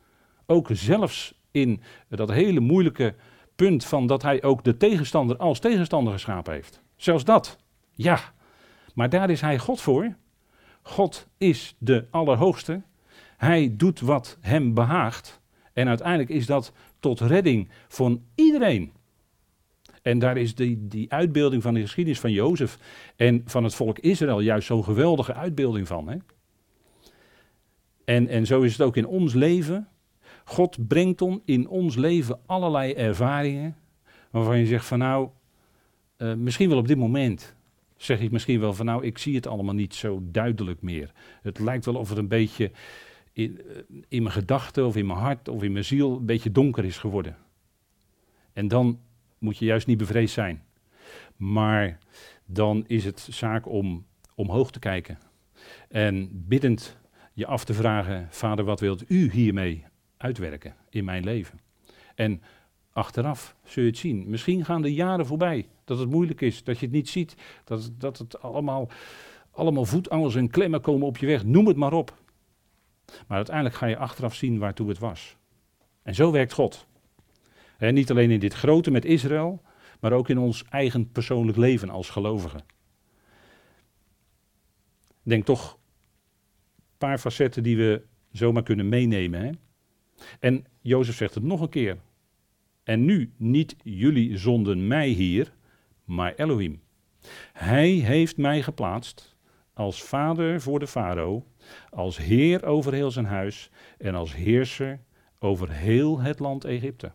Ook 0.46 0.68
zelfs 0.72 1.34
in 1.50 1.80
dat 2.08 2.30
hele 2.30 2.60
moeilijke 2.60 3.14
punt 3.58 3.84
van 3.84 4.06
dat 4.06 4.22
hij 4.22 4.42
ook 4.42 4.64
de 4.64 4.76
tegenstander 4.76 5.36
als 5.36 5.58
tegenstander 5.58 6.12
geschapen 6.12 6.52
heeft. 6.52 6.82
Zelfs 6.96 7.24
dat. 7.24 7.58
Ja. 7.92 8.20
Maar 8.94 9.08
daar 9.08 9.30
is 9.30 9.40
hij 9.40 9.58
God 9.58 9.80
voor. 9.80 10.16
God 10.82 11.28
is 11.38 11.76
de 11.78 12.06
Allerhoogste. 12.10 12.82
Hij 13.36 13.74
doet 13.76 14.00
wat 14.00 14.38
hem 14.40 14.74
behaagt. 14.74 15.40
En 15.72 15.88
uiteindelijk 15.88 16.30
is 16.30 16.46
dat 16.46 16.72
tot 17.00 17.20
redding 17.20 17.68
van 17.88 18.22
iedereen. 18.34 18.92
En 20.02 20.18
daar 20.18 20.36
is 20.36 20.54
die, 20.54 20.88
die 20.88 21.12
uitbeelding 21.12 21.62
van 21.62 21.74
de 21.74 21.80
geschiedenis 21.80 22.20
van 22.20 22.32
Jozef 22.32 22.78
en 23.16 23.42
van 23.44 23.64
het 23.64 23.74
volk 23.74 23.98
Israël 23.98 24.40
juist 24.40 24.66
zo'n 24.66 24.84
geweldige 24.84 25.34
uitbeelding 25.34 25.86
van. 25.86 26.08
Hè? 26.08 26.16
En, 28.04 28.28
en 28.28 28.46
zo 28.46 28.60
is 28.60 28.72
het 28.72 28.80
ook 28.80 28.96
in 28.96 29.06
ons 29.06 29.34
leven. 29.34 29.88
God 30.48 30.88
brengt 30.88 31.22
on 31.22 31.42
in 31.44 31.68
ons 31.68 31.96
leven 31.96 32.40
allerlei 32.46 32.92
ervaringen 32.92 33.76
waarvan 34.30 34.58
je 34.58 34.66
zegt 34.66 34.86
van 34.86 34.98
nou, 34.98 35.28
uh, 36.18 36.34
misschien 36.34 36.68
wel 36.68 36.78
op 36.78 36.88
dit 36.88 36.96
moment 36.96 37.54
zeg 37.96 38.20
ik 38.20 38.30
misschien 38.30 38.60
wel 38.60 38.74
van 38.74 38.86
nou, 38.86 39.04
ik 39.04 39.18
zie 39.18 39.34
het 39.34 39.46
allemaal 39.46 39.74
niet 39.74 39.94
zo 39.94 40.20
duidelijk 40.22 40.82
meer. 40.82 41.12
Het 41.42 41.58
lijkt 41.58 41.84
wel 41.84 41.94
of 41.94 42.08
het 42.08 42.18
een 42.18 42.28
beetje 42.28 42.70
in, 43.32 43.60
eh, 43.60 43.76
in 44.08 44.22
mijn 44.22 44.34
gedachten 44.34 44.86
of 44.86 44.96
in 44.96 45.06
mijn 45.06 45.18
hart 45.18 45.48
of 45.48 45.62
in 45.62 45.72
mijn 45.72 45.84
ziel 45.84 46.16
een 46.16 46.26
beetje 46.26 46.52
donker 46.52 46.84
is 46.84 46.98
geworden. 46.98 47.36
En 48.52 48.68
dan 48.68 49.00
moet 49.38 49.58
je 49.58 49.64
juist 49.64 49.86
niet 49.86 49.98
bevreesd 49.98 50.34
zijn. 50.34 50.62
Maar 51.36 51.98
dan 52.46 52.84
is 52.86 53.04
het 53.04 53.28
zaak 53.30 53.68
om 53.68 54.06
omhoog 54.34 54.70
te 54.70 54.78
kijken. 54.78 55.18
En 55.88 56.28
biddend 56.32 56.96
je 57.32 57.46
af 57.46 57.64
te 57.64 57.74
vragen, 57.74 58.26
Vader, 58.30 58.64
wat 58.64 58.80
wilt 58.80 59.10
u 59.10 59.30
hiermee 59.30 59.84
uitwerken 60.18 60.74
in 60.90 61.04
mijn 61.04 61.24
leven? 61.24 61.60
En 62.14 62.42
achteraf 62.92 63.56
zul 63.64 63.82
je 63.82 63.88
het 63.88 63.98
zien. 63.98 64.30
Misschien 64.30 64.64
gaan 64.64 64.82
de 64.82 64.94
jaren 64.94 65.26
voorbij, 65.26 65.68
dat 65.84 65.98
het 65.98 66.10
moeilijk 66.10 66.40
is, 66.40 66.64
dat 66.64 66.78
je 66.78 66.84
het 66.86 66.94
niet 66.94 67.08
ziet, 67.08 67.36
dat, 67.64 67.90
dat 67.98 68.18
het 68.18 68.42
allemaal, 68.42 68.88
allemaal 69.50 69.84
voetangels 69.84 70.34
en 70.34 70.50
klemmen 70.50 70.80
komen 70.80 71.06
op 71.06 71.16
je 71.16 71.26
weg, 71.26 71.44
noem 71.44 71.66
het 71.66 71.76
maar 71.76 71.92
op. 71.92 72.16
Maar 73.26 73.36
uiteindelijk 73.36 73.76
ga 73.76 73.86
je 73.86 73.96
achteraf 73.96 74.34
zien 74.34 74.58
waartoe 74.58 74.88
het 74.88 74.98
was. 74.98 75.36
En 76.02 76.14
zo 76.14 76.30
werkt 76.30 76.52
God 76.52 76.86
niet 77.78 78.10
alleen 78.10 78.30
in 78.30 78.40
dit 78.40 78.54
grote 78.54 78.90
met 78.90 79.04
Israël, 79.04 79.62
maar 80.00 80.12
ook 80.12 80.28
in 80.28 80.38
ons 80.38 80.64
eigen 80.64 81.12
persoonlijk 81.12 81.58
leven 81.58 81.90
als 81.90 82.10
gelovigen. 82.10 82.64
Denk 85.22 85.44
toch 85.44 85.72
een 85.72 86.98
paar 86.98 87.18
facetten 87.18 87.62
die 87.62 87.76
we 87.76 88.02
zomaar 88.32 88.62
kunnen 88.62 88.88
meenemen. 88.88 89.40
Hè? 89.40 89.50
En 90.40 90.64
Jozef 90.80 91.16
zegt 91.16 91.34
het 91.34 91.44
nog 91.44 91.60
een 91.60 91.68
keer. 91.68 91.96
En 92.82 93.04
nu 93.04 93.32
niet 93.36 93.76
jullie 93.82 94.36
zonden 94.36 94.86
mij 94.86 95.08
hier, 95.08 95.52
maar 96.04 96.34
Elohim. 96.34 96.80
Hij 97.52 97.88
heeft 97.88 98.36
mij 98.36 98.62
geplaatst 98.62 99.36
als 99.72 100.02
vader 100.02 100.60
voor 100.60 100.78
de 100.78 100.86
farao, 100.86 101.44
als 101.90 102.16
heer 102.16 102.64
over 102.64 102.92
heel 102.92 103.10
zijn 103.10 103.26
huis 103.26 103.70
en 103.98 104.14
als 104.14 104.34
heerser 104.34 105.00
over 105.38 105.70
heel 105.70 106.20
het 106.20 106.38
land 106.38 106.64
Egypte. 106.64 107.12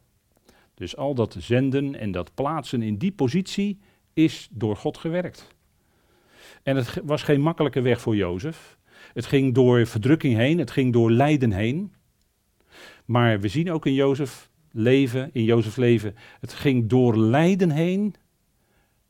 Dus 0.74 0.98
al 0.98 1.16
dat 1.16 1.36
zenden 1.40 1.96
en 1.96 2.12
dat 2.12 2.34
plaatsen 2.34 2.82
in 2.82 2.98
die 2.98 3.12
positie 3.12 3.80
is 4.14 4.48
door 4.52 4.76
God 4.76 4.98
gewerkt. 4.98 5.48
En 6.64 6.76
het 6.76 7.02
was 7.04 7.24
geen 7.24 7.42
makkelijke 7.42 7.82
weg 7.82 8.02
voor 8.02 8.16
Jozef. 8.16 8.78
Het 9.14 9.26
ging 9.26 9.54
door 9.54 9.86
verdrukking 9.86 10.36
heen, 10.36 10.58
het 10.58 10.72
ging 10.72 10.94
door 10.94 11.12
lijden 11.12 11.52
heen. 11.52 11.94
Maar 13.06 13.40
we 13.40 13.48
zien 13.48 13.72
ook 13.72 13.86
in 13.86 13.94
Jozef 13.94 14.52
leven, 14.72 15.30
in 15.34 15.44
Jozef 15.44 15.78
leven, 15.78 16.16
het 16.40 16.54
ging 16.54 16.90
door 16.90 17.18
lijden 17.18 17.72
heen 17.72 18.16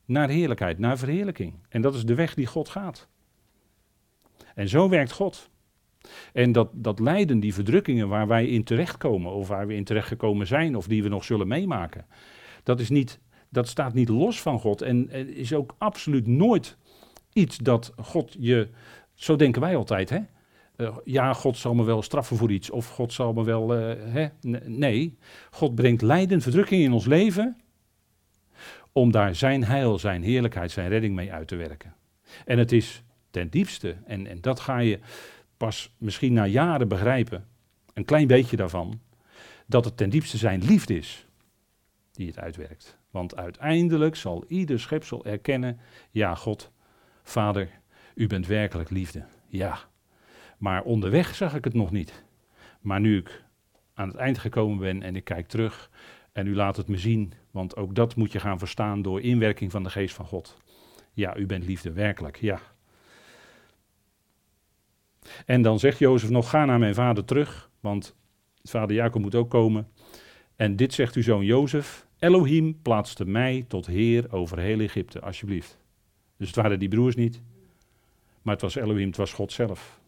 naar 0.04 0.28
heerlijkheid, 0.28 0.78
naar 0.78 0.98
verheerlijking. 0.98 1.54
En 1.68 1.82
dat 1.82 1.94
is 1.94 2.04
de 2.04 2.14
weg 2.14 2.34
die 2.34 2.46
God 2.46 2.68
gaat. 2.68 3.08
En 4.54 4.68
zo 4.68 4.88
werkt 4.88 5.12
God. 5.12 5.50
En 6.32 6.52
dat, 6.52 6.70
dat 6.72 6.98
lijden, 6.98 7.40
die 7.40 7.54
verdrukkingen 7.54 8.08
waar 8.08 8.26
wij 8.26 8.46
in 8.46 8.64
terechtkomen, 8.64 9.32
of 9.32 9.48
waar 9.48 9.66
we 9.66 9.74
in 9.74 9.84
terechtgekomen 9.84 10.46
zijn, 10.46 10.76
of 10.76 10.86
die 10.86 11.02
we 11.02 11.08
nog 11.08 11.24
zullen 11.24 11.48
meemaken, 11.48 12.06
dat, 12.62 12.80
is 12.80 12.88
niet, 12.88 13.20
dat 13.48 13.68
staat 13.68 13.94
niet 13.94 14.08
los 14.08 14.42
van 14.42 14.60
God 14.60 14.82
en, 14.82 15.10
en 15.10 15.34
is 15.34 15.52
ook 15.52 15.74
absoluut 15.78 16.26
nooit 16.26 16.76
iets 17.32 17.56
dat 17.56 17.92
God 17.96 18.36
je, 18.38 18.68
zo 19.14 19.36
denken 19.36 19.60
wij 19.60 19.76
altijd, 19.76 20.10
hè? 20.10 20.20
Uh, 20.76 20.96
ja, 21.04 21.32
God 21.32 21.56
zal 21.56 21.74
me 21.74 21.84
wel 21.84 22.02
straffen 22.02 22.36
voor 22.36 22.50
iets, 22.50 22.70
of 22.70 22.88
God 22.88 23.12
zal 23.12 23.32
me 23.32 23.44
wel, 23.44 23.76
uh, 23.76 23.94
hè? 23.98 24.28
nee, 24.66 25.18
God 25.50 25.74
brengt 25.74 26.02
lijden, 26.02 26.40
verdrukking 26.40 26.82
in 26.82 26.92
ons 26.92 27.06
leven, 27.06 27.60
om 28.92 29.12
daar 29.12 29.34
zijn 29.34 29.64
heil, 29.64 29.98
zijn 29.98 30.22
heerlijkheid, 30.22 30.70
zijn 30.70 30.88
redding 30.88 31.14
mee 31.14 31.32
uit 31.32 31.48
te 31.48 31.56
werken. 31.56 31.94
En 32.44 32.58
het 32.58 32.72
is 32.72 33.02
ten 33.30 33.50
diepste, 33.50 33.96
en, 34.06 34.26
en 34.26 34.40
dat 34.40 34.60
ga 34.60 34.78
je 34.78 34.98
pas 35.56 35.94
misschien 35.98 36.32
na 36.32 36.46
jaren 36.46 36.88
begrijpen, 36.88 37.46
een 37.92 38.04
klein 38.04 38.26
beetje 38.26 38.56
daarvan, 38.56 39.00
dat 39.66 39.84
het 39.84 39.96
ten 39.96 40.10
diepste 40.10 40.36
zijn 40.36 40.64
liefde 40.64 40.96
is 40.96 41.26
die 42.12 42.26
het 42.26 42.38
uitwerkt. 42.38 42.98
Want 43.10 43.36
uiteindelijk 43.36 44.16
zal 44.16 44.44
ieder 44.48 44.80
schepsel 44.80 45.24
erkennen, 45.24 45.78
ja 46.10 46.34
God, 46.34 46.70
Vader, 47.22 47.68
u 48.14 48.26
bent 48.26 48.46
werkelijk 48.46 48.90
liefde. 48.90 49.24
Ja, 49.46 49.78
maar 50.58 50.82
onderweg 50.82 51.34
zag 51.34 51.54
ik 51.54 51.64
het 51.64 51.74
nog 51.74 51.90
niet. 51.90 52.24
Maar 52.80 53.00
nu 53.00 53.16
ik 53.16 53.44
aan 53.94 54.08
het 54.08 54.16
eind 54.16 54.38
gekomen 54.38 54.78
ben 54.78 55.02
en 55.02 55.16
ik 55.16 55.24
kijk 55.24 55.46
terug 55.46 55.90
en 56.32 56.46
u 56.46 56.54
laat 56.54 56.76
het 56.76 56.88
me 56.88 56.98
zien, 56.98 57.32
want 57.50 57.76
ook 57.76 57.94
dat 57.94 58.16
moet 58.16 58.32
je 58.32 58.40
gaan 58.40 58.58
verstaan 58.58 59.02
door 59.02 59.20
inwerking 59.20 59.70
van 59.70 59.82
de 59.82 59.90
geest 59.90 60.14
van 60.14 60.26
God. 60.26 60.56
Ja, 61.12 61.36
u 61.36 61.46
bent 61.46 61.64
liefde, 61.64 61.92
werkelijk, 61.92 62.36
ja. 62.36 62.60
En 65.46 65.62
dan 65.62 65.78
zegt 65.78 65.98
Jozef 65.98 66.30
nog, 66.30 66.50
ga 66.50 66.64
naar 66.64 66.78
mijn 66.78 66.94
vader 66.94 67.24
terug, 67.24 67.70
want 67.80 68.16
vader 68.62 68.96
Jacob 68.96 69.22
moet 69.22 69.34
ook 69.34 69.50
komen. 69.50 69.88
En 70.56 70.76
dit 70.76 70.94
zegt 70.94 71.14
uw 71.14 71.22
zoon 71.22 71.44
Jozef, 71.44 72.06
Elohim 72.18 72.82
plaatste 72.82 73.24
mij 73.24 73.64
tot 73.68 73.86
heer 73.86 74.32
over 74.32 74.58
heel 74.58 74.80
Egypte, 74.80 75.20
alsjeblieft. 75.20 75.78
Dus 76.36 76.46
het 76.46 76.56
waren 76.56 76.78
die 76.78 76.88
broers 76.88 77.14
niet, 77.14 77.42
maar 78.42 78.52
het 78.52 78.62
was 78.62 78.74
Elohim, 78.74 79.06
het 79.06 79.16
was 79.16 79.32
God 79.32 79.52
zelf. 79.52 80.00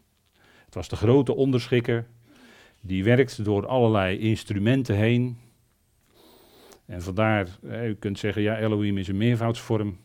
Was 0.77 0.89
de 0.89 0.95
grote 0.95 1.35
onderschikker, 1.35 2.07
die 2.81 3.03
werkt 3.03 3.43
door 3.43 3.67
allerlei 3.67 4.17
instrumenten 4.17 4.95
heen. 4.95 5.37
En 6.85 7.01
vandaar, 7.01 7.57
u 7.61 7.95
kunt 7.95 8.19
zeggen, 8.19 8.41
ja, 8.41 8.57
Elohim 8.57 8.97
is 8.97 9.07
een 9.07 9.17
meervoudsvorm. 9.17 9.97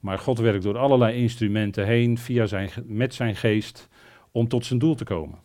Maar 0.00 0.18
God 0.18 0.38
werkt 0.38 0.62
door 0.62 0.78
allerlei 0.78 1.16
instrumenten 1.16 1.86
heen, 1.86 2.18
via 2.18 2.46
zijn, 2.46 2.70
met 2.84 3.14
zijn 3.14 3.36
geest, 3.36 3.88
om 4.30 4.48
tot 4.48 4.66
zijn 4.66 4.78
doel 4.78 4.94
te 4.94 5.04
komen. 5.04 5.38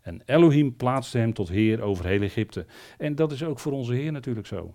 En 0.00 0.22
Elohim 0.26 0.76
plaatste 0.76 1.18
hem 1.18 1.32
tot 1.32 1.48
Heer 1.48 1.80
over 1.80 2.06
heel 2.06 2.22
Egypte. 2.22 2.66
En 2.98 3.14
dat 3.14 3.32
is 3.32 3.42
ook 3.42 3.58
voor 3.58 3.72
onze 3.72 3.94
Heer 3.94 4.12
natuurlijk 4.12 4.46
zo. 4.46 4.74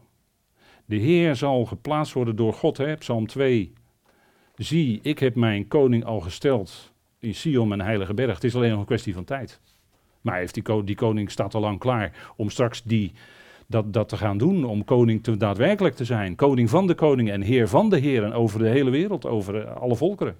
De 0.85 0.97
Heer 0.97 1.35
zal 1.35 1.65
geplaatst 1.65 2.13
worden 2.13 2.35
door 2.35 2.53
God, 2.53 2.77
hè? 2.77 2.95
Psalm 2.95 3.27
2. 3.27 3.73
Zie, 4.55 4.99
ik 5.01 5.19
heb 5.19 5.35
mijn 5.35 5.67
koning 5.67 6.05
al 6.05 6.19
gesteld 6.19 6.88
in 7.19 7.35
Sion, 7.35 7.67
mijn 7.67 7.81
heilige 7.81 8.13
berg. 8.13 8.33
Het 8.33 8.43
is 8.43 8.55
alleen 8.55 8.69
nog 8.69 8.79
een 8.79 8.85
kwestie 8.85 9.13
van 9.13 9.23
tijd. 9.23 9.59
Maar 10.21 10.37
heeft 10.37 10.53
die, 10.53 10.83
die 10.83 10.95
koning 10.95 11.31
staat 11.31 11.53
al 11.53 11.61
lang 11.61 11.79
klaar 11.79 12.33
om 12.35 12.49
straks 12.49 12.83
die, 12.83 13.13
dat, 13.67 13.93
dat 13.93 14.09
te 14.09 14.17
gaan 14.17 14.37
doen, 14.37 14.65
om 14.65 14.83
koning 14.83 15.23
te, 15.23 15.37
daadwerkelijk 15.37 15.95
te 15.95 16.05
zijn. 16.05 16.35
Koning 16.35 16.69
van 16.69 16.87
de 16.87 16.95
koningen 16.95 17.33
en 17.33 17.41
heer 17.41 17.67
van 17.67 17.89
de 17.89 17.97
heren 17.97 18.33
over 18.33 18.59
de 18.59 18.67
hele 18.67 18.89
wereld, 18.89 19.25
over 19.25 19.65
eh, 19.65 19.75
alle 19.75 19.95
volkeren. 19.95 20.37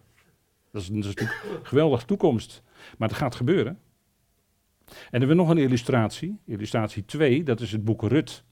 Dat 0.72 0.82
is, 0.82 0.88
dat 0.88 0.98
is 0.98 1.06
natuurlijk 1.06 1.44
een 1.44 1.65
geweldige 1.65 2.06
toekomst. 2.06 2.63
Maar 2.98 3.08
het 3.08 3.18
gaat 3.18 3.36
gebeuren. 3.36 3.80
En 4.89 4.96
dan 5.10 5.20
hebben 5.20 5.28
we 5.30 5.44
nog 5.44 5.50
een 5.50 5.58
illustratie. 5.58 6.38
Illustratie 6.46 7.06
2, 7.06 7.44
dat 7.44 7.60
is 7.60 7.72
het 7.72 7.84
boek 7.84 8.02
Rut. 8.02 8.44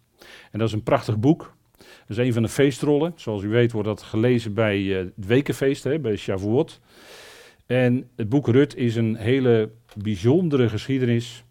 En 0.51 0.59
dat 0.59 0.67
is 0.67 0.73
een 0.73 0.83
prachtig 0.83 1.19
boek. 1.19 1.55
Dat 1.77 2.17
is 2.17 2.17
een 2.17 2.33
van 2.33 2.41
de 2.41 2.49
feestrollen. 2.49 3.13
Zoals 3.15 3.43
u 3.43 3.47
weet 3.47 3.71
wordt 3.71 3.87
dat 3.87 4.01
gelezen 4.01 4.53
bij 4.53 4.79
uh, 4.79 4.97
het 4.97 5.25
wekenfeest, 5.25 5.83
hè, 5.83 5.99
bij 5.99 6.15
Shavuot. 6.15 6.79
En 7.67 8.09
het 8.15 8.29
boek 8.29 8.47
Rut 8.47 8.75
is 8.75 8.95
een 8.95 9.15
hele 9.15 9.71
bijzondere 9.97 10.69
geschiedenis. 10.69 11.43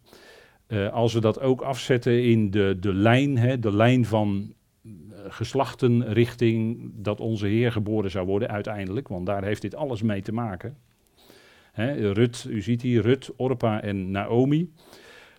Uh, 0.68 0.92
als 0.92 1.14
we 1.14 1.20
dat 1.20 1.40
ook 1.40 1.60
afzetten 1.60 2.24
in 2.24 2.50
de, 2.50 2.76
de 2.80 2.94
lijn, 2.94 3.38
hè, 3.38 3.58
de 3.58 3.76
lijn 3.76 4.04
van 4.04 4.54
uh, 4.82 4.92
geslachten 5.28 6.12
richting 6.12 6.90
dat 6.94 7.20
onze 7.20 7.46
Heer 7.46 7.72
geboren 7.72 8.10
zou 8.10 8.26
worden 8.26 8.48
uiteindelijk. 8.48 9.08
Want 9.08 9.26
daar 9.26 9.44
heeft 9.44 9.62
dit 9.62 9.74
alles 9.74 10.02
mee 10.02 10.22
te 10.22 10.32
maken. 10.32 10.76
Hè, 11.72 12.12
Rut, 12.12 12.46
u 12.48 12.62
ziet 12.62 12.82
hier 12.82 13.02
Rut, 13.02 13.30
Orpa 13.36 13.82
en 13.82 14.10
Naomi. 14.10 14.72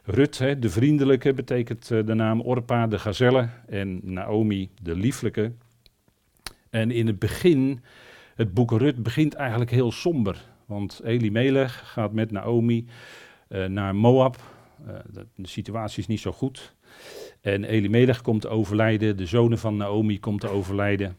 Rut, 0.04 0.38
hè, 0.38 0.60
de 0.60 0.70
vriendelijke, 0.70 1.34
betekent 1.34 1.90
uh, 1.92 2.06
de 2.06 2.14
naam 2.14 2.42
Orpa, 2.42 2.88
de 2.88 3.00
gazelle. 3.00 3.50
En 3.68 4.00
Naomi, 4.04 4.70
de 4.82 4.96
lieflijke. 4.96 5.52
En 6.70 6.92
in 6.92 7.08
het 7.08 7.20
begin, 7.20 7.80
het 8.36 8.54
boek 8.54 8.72
Rut 8.72 9.04
begint 9.04 9.34
eigenlijk 9.34 9.72
heel 9.72 9.92
somber. 9.92 10.46
Want 10.68 11.02
Elimelech 11.04 11.92
gaat 11.92 12.14
met 12.14 12.32
Naomi 12.32 12.86
uh, 13.50 13.66
naar 13.66 13.96
Moab. 13.96 14.38
Uh, 14.88 14.96
de 15.36 15.48
situatie 15.48 16.00
is 16.00 16.08
niet 16.08 16.20
zo 16.20 16.32
goed. 16.32 16.76
En 17.42 17.64
Elimelech 17.64 18.22
komt 18.22 18.42
te 18.42 18.48
overlijden, 18.48 19.18
de 19.18 19.26
zonen 19.26 19.58
van 19.58 19.78
Naomi 19.78 20.20
komt 20.20 20.42
te 20.42 20.50
overlijden. 20.50 21.18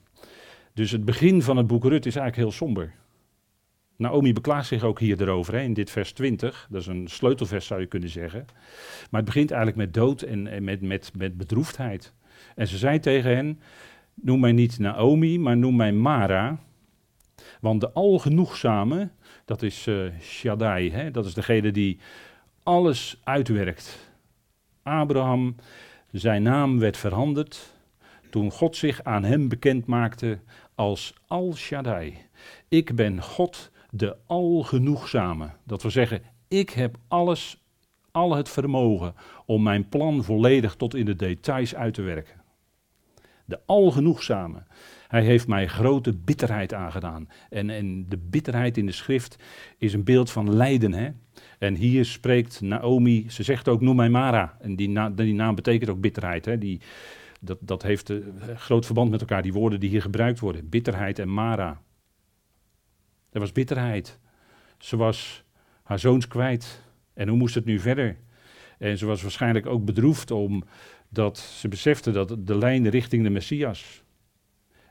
Dus 0.75 0.91
het 0.91 1.05
begin 1.05 1.43
van 1.43 1.57
het 1.57 1.67
boek 1.67 1.85
Rut 1.85 2.07
is 2.07 2.17
eigenlijk 2.17 2.37
heel 2.37 2.67
somber. 2.67 2.95
Naomi 3.97 4.33
beklaagt 4.33 4.67
zich 4.67 4.83
ook 4.83 5.01
hier 5.01 5.21
erover, 5.21 5.55
hè, 5.55 5.61
in 5.61 5.75
dit 5.75 5.91
vers 5.91 6.13
20. 6.13 6.67
Dat 6.71 6.81
is 6.81 6.87
een 6.87 7.09
sleutelvers 7.09 7.67
zou 7.67 7.81
je 7.81 7.87
kunnen 7.87 8.09
zeggen. 8.09 8.45
Maar 9.11 9.21
het 9.21 9.25
begint 9.25 9.51
eigenlijk 9.51 9.81
met 9.81 9.95
dood 9.95 10.23
en, 10.23 10.47
en 10.47 10.65
met, 10.65 10.81
met, 10.83 11.13
met 11.17 11.37
bedroefdheid. 11.37 12.13
En 12.55 12.69
ze 12.69 12.79
zei 12.79 12.99
tegen 12.99 13.35
hen, 13.37 13.61
noem 14.15 14.41
mij 14.41 14.53
niet 14.53 14.79
Naomi, 14.79 15.39
maar 15.39 15.57
noem 15.57 15.77
mij 15.77 15.93
Mara. 15.93 16.59
Want 17.61 17.81
de 17.81 17.93
algenoegzame, 17.93 19.11
dat 19.49 19.63
is 19.63 19.87
uh, 19.87 20.11
Shaddai, 20.21 20.91
hè, 20.91 21.11
dat 21.11 21.27
is 21.27 21.35
degene 21.35 21.71
die 21.71 21.99
alles 22.63 23.21
uitwerkt. 23.25 23.99
Abraham, 24.83 25.55
zijn 26.11 26.43
naam 26.43 26.79
werd 26.79 26.97
veranderd 26.97 27.75
toen 28.31 28.51
God 28.51 28.77
zich 28.77 29.05
aan 29.05 29.25
hem 29.25 29.49
bekend 29.49 29.87
maakte 29.87 30.39
als 30.75 31.15
Al 31.27 31.55
Shaddai. 31.55 32.17
Ik 32.69 32.95
ben 32.95 33.23
God 33.23 33.71
de 33.91 34.17
algenoegzame. 34.27 35.51
Dat 35.65 35.83
wil 35.83 35.91
zeggen, 35.91 36.23
ik 36.49 36.71
heb 36.71 36.97
alles, 37.09 37.65
al 38.11 38.35
het 38.35 38.49
vermogen 38.49 39.15
om 39.47 39.63
mijn 39.63 39.89
plan 39.89 40.25
volledig 40.25 40.75
tot 40.75 40.95
in 40.95 41.05
de 41.05 41.17
details 41.17 41.75
uit 41.75 41.95
te 41.95 42.03
werken. 42.03 42.41
De 43.45 43.61
algenoegzame. 43.67 44.63
Hij 45.09 45.23
heeft 45.23 45.47
mij 45.47 45.69
grote 45.69 46.13
bitterheid 46.13 46.75
aangedaan. 46.75 47.29
En, 47.51 47.71
en 47.71 48.09
de 48.09 48.17
bitterheid 48.17 48.77
in 48.77 48.87
de 48.87 48.93
schrift 48.93 49.37
is 49.79 49.93
een 49.93 50.05
beeld 50.05 50.31
van 50.31 50.55
lijden. 50.55 50.93
Hè? 50.93 51.11
En 51.59 51.75
hier 51.75 52.05
spreekt 52.05 52.61
Naomi, 52.61 53.31
ze 53.31 53.43
zegt 53.43 53.69
ook 53.69 53.81
noem 53.81 53.97
mij 53.97 54.09
Mara. 54.09 54.57
En 54.61 54.77
die, 54.77 55.15
die 55.15 55.35
naam 55.35 55.55
betekent 55.55 55.91
ook 55.91 56.01
bitterheid. 56.01 56.45
Hè? 56.45 56.59
Die, 56.59 56.81
dat, 57.41 57.59
dat 57.61 57.83
heeft 57.83 58.09
een 58.09 58.41
groot 58.57 58.87
verband 58.87 59.11
met 59.11 59.21
elkaar, 59.21 59.43
die 59.43 59.53
woorden 59.53 59.81
die 59.81 59.91
hier 59.91 60.03
gebruikt 60.03 60.39
worden. 60.39 60.69
Bitterheid 60.69 61.19
en 61.19 61.33
Mara. 61.33 61.81
Er 63.31 63.41
was 63.41 63.53
bitterheid. 63.53 64.19
Ze 64.79 64.97
was 64.97 65.45
haar 65.83 65.99
zoons 65.99 66.29
kwijt. 66.29 66.83
En 67.15 67.29
hoe 67.29 67.39
moest 67.39 67.55
het 67.55 67.65
nu 67.65 67.79
verder? 67.79 68.17
En 68.79 68.99
ze 68.99 69.07
was 69.07 69.23
waarschijnlijk 69.23 69.67
ook 69.67 69.85
bedroefd 69.85 70.31
omdat 70.31 71.39
ze 71.39 71.69
besefte 71.69 72.11
dat 72.11 72.37
de 72.39 72.59
lijn 72.59 72.89
richting 72.89 73.23
de 73.23 73.31
Messias. 73.31 74.03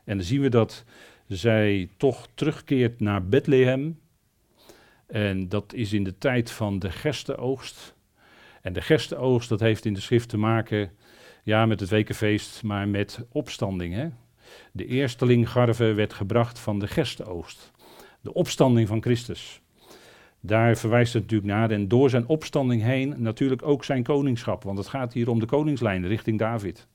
En 0.08 0.16
dan 0.16 0.26
zien 0.26 0.40
we 0.40 0.48
dat 0.48 0.84
zij 1.26 1.90
toch 1.96 2.28
terugkeert 2.34 3.00
naar 3.00 3.28
Bethlehem. 3.28 3.98
En 5.06 5.48
dat 5.48 5.72
is 5.72 5.92
in 5.92 6.04
de 6.04 6.18
tijd 6.18 6.50
van 6.50 6.78
de 6.78 6.90
gerstenoogst. 6.90 7.94
En 8.62 8.72
de 8.72 8.80
gerstenoogst, 8.80 9.48
dat 9.48 9.60
heeft 9.60 9.84
in 9.84 9.94
de 9.94 10.00
schrift 10.00 10.28
te 10.28 10.36
maken, 10.36 10.90
ja, 11.42 11.66
met 11.66 11.80
het 11.80 11.88
wekenfeest, 11.88 12.62
maar 12.62 12.88
met 12.88 13.26
opstanding. 13.32 13.94
Hè? 13.94 14.08
De 14.72 14.86
eerstelinggarve 14.86 15.92
werd 15.92 16.12
gebracht 16.12 16.58
van 16.58 16.78
de 16.78 16.86
gerstenoogst. 16.86 17.72
De 18.20 18.34
opstanding 18.34 18.88
van 18.88 19.02
Christus. 19.02 19.60
Daar 20.40 20.76
verwijst 20.76 21.12
het 21.12 21.22
natuurlijk 21.22 21.52
naar. 21.52 21.70
En 21.70 21.88
door 21.88 22.10
zijn 22.10 22.26
opstanding 22.26 22.82
heen 22.82 23.14
natuurlijk 23.16 23.62
ook 23.62 23.84
zijn 23.84 24.02
koningschap. 24.02 24.62
Want 24.62 24.78
het 24.78 24.88
gaat 24.88 25.12
hier 25.12 25.30
om 25.30 25.40
de 25.40 25.46
koningslijn 25.46 26.06
richting 26.06 26.38
David. 26.38 26.88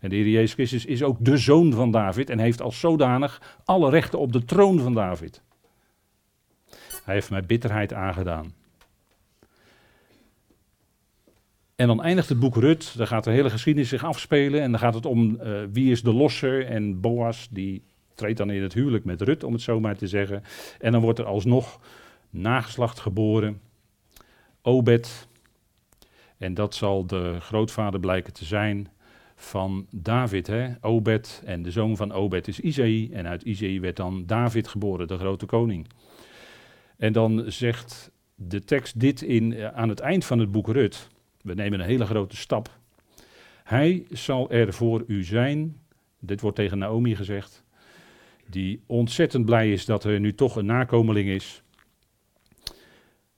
En 0.00 0.08
de 0.08 0.16
Heer 0.16 0.28
Jezus 0.28 0.52
Christus 0.52 0.84
is 0.84 1.02
ook 1.02 1.16
de 1.24 1.36
zoon 1.36 1.72
van 1.72 1.90
David 1.90 2.30
en 2.30 2.38
heeft 2.38 2.62
als 2.62 2.80
zodanig 2.80 3.58
alle 3.64 3.90
rechten 3.90 4.18
op 4.18 4.32
de 4.32 4.44
troon 4.44 4.80
van 4.80 4.94
David. 4.94 5.42
Hij 7.04 7.14
heeft 7.14 7.30
mij 7.30 7.42
bitterheid 7.42 7.92
aangedaan. 7.92 8.54
En 11.76 11.86
dan 11.86 12.02
eindigt 12.02 12.28
het 12.28 12.40
boek 12.40 12.56
Rut, 12.56 12.96
daar 12.96 13.06
gaat 13.06 13.24
de 13.24 13.30
hele 13.30 13.50
geschiedenis 13.50 13.88
zich 13.88 14.04
afspelen 14.04 14.60
en 14.62 14.70
dan 14.70 14.80
gaat 14.80 14.94
het 14.94 15.06
om 15.06 15.38
uh, 15.42 15.60
wie 15.72 15.90
is 15.90 16.02
de 16.02 16.12
losser 16.12 16.66
en 16.66 17.00
Boas 17.00 17.48
die 17.50 17.82
treedt 18.14 18.38
dan 18.38 18.50
in 18.50 18.62
het 18.62 18.74
huwelijk 18.74 19.04
met 19.04 19.20
Rut, 19.20 19.44
om 19.44 19.52
het 19.52 19.62
zo 19.62 19.80
maar 19.80 19.96
te 19.96 20.06
zeggen. 20.06 20.42
En 20.78 20.92
dan 20.92 21.00
wordt 21.00 21.18
er 21.18 21.24
alsnog 21.24 21.80
nageslacht 22.30 23.00
geboren, 23.00 23.60
Obed, 24.62 25.28
en 26.38 26.54
dat 26.54 26.74
zal 26.74 27.06
de 27.06 27.36
grootvader 27.40 28.00
blijken 28.00 28.32
te 28.32 28.44
zijn 28.44 28.88
van 29.40 29.86
David, 29.90 30.46
hè? 30.46 30.68
Obed, 30.80 31.42
en 31.44 31.62
de 31.62 31.70
zoon 31.70 31.96
van 31.96 32.12
Obed 32.12 32.48
is 32.48 32.60
Isaïe, 32.60 33.12
en 33.12 33.26
uit 33.26 33.42
Isaïe 33.42 33.80
werd 33.80 33.96
dan 33.96 34.26
David 34.26 34.68
geboren, 34.68 35.08
de 35.08 35.18
grote 35.18 35.46
koning. 35.46 35.86
En 36.96 37.12
dan 37.12 37.44
zegt 37.46 38.10
de 38.34 38.64
tekst 38.64 39.00
dit 39.00 39.22
in, 39.22 39.52
eh, 39.52 39.66
aan 39.66 39.88
het 39.88 40.00
eind 40.00 40.24
van 40.24 40.38
het 40.38 40.52
boek 40.52 40.68
Rut. 40.68 41.08
We 41.42 41.54
nemen 41.54 41.80
een 41.80 41.86
hele 41.86 42.06
grote 42.06 42.36
stap. 42.36 42.78
Hij 43.64 44.06
zal 44.10 44.50
er 44.50 44.72
voor 44.72 45.04
u 45.06 45.24
zijn, 45.24 45.76
dit 46.18 46.40
wordt 46.40 46.56
tegen 46.56 46.78
Naomi 46.78 47.16
gezegd, 47.16 47.64
die 48.48 48.82
ontzettend 48.86 49.44
blij 49.44 49.72
is 49.72 49.84
dat 49.84 50.04
er 50.04 50.20
nu 50.20 50.34
toch 50.34 50.56
een 50.56 50.66
nakomeling 50.66 51.28
is. 51.28 51.62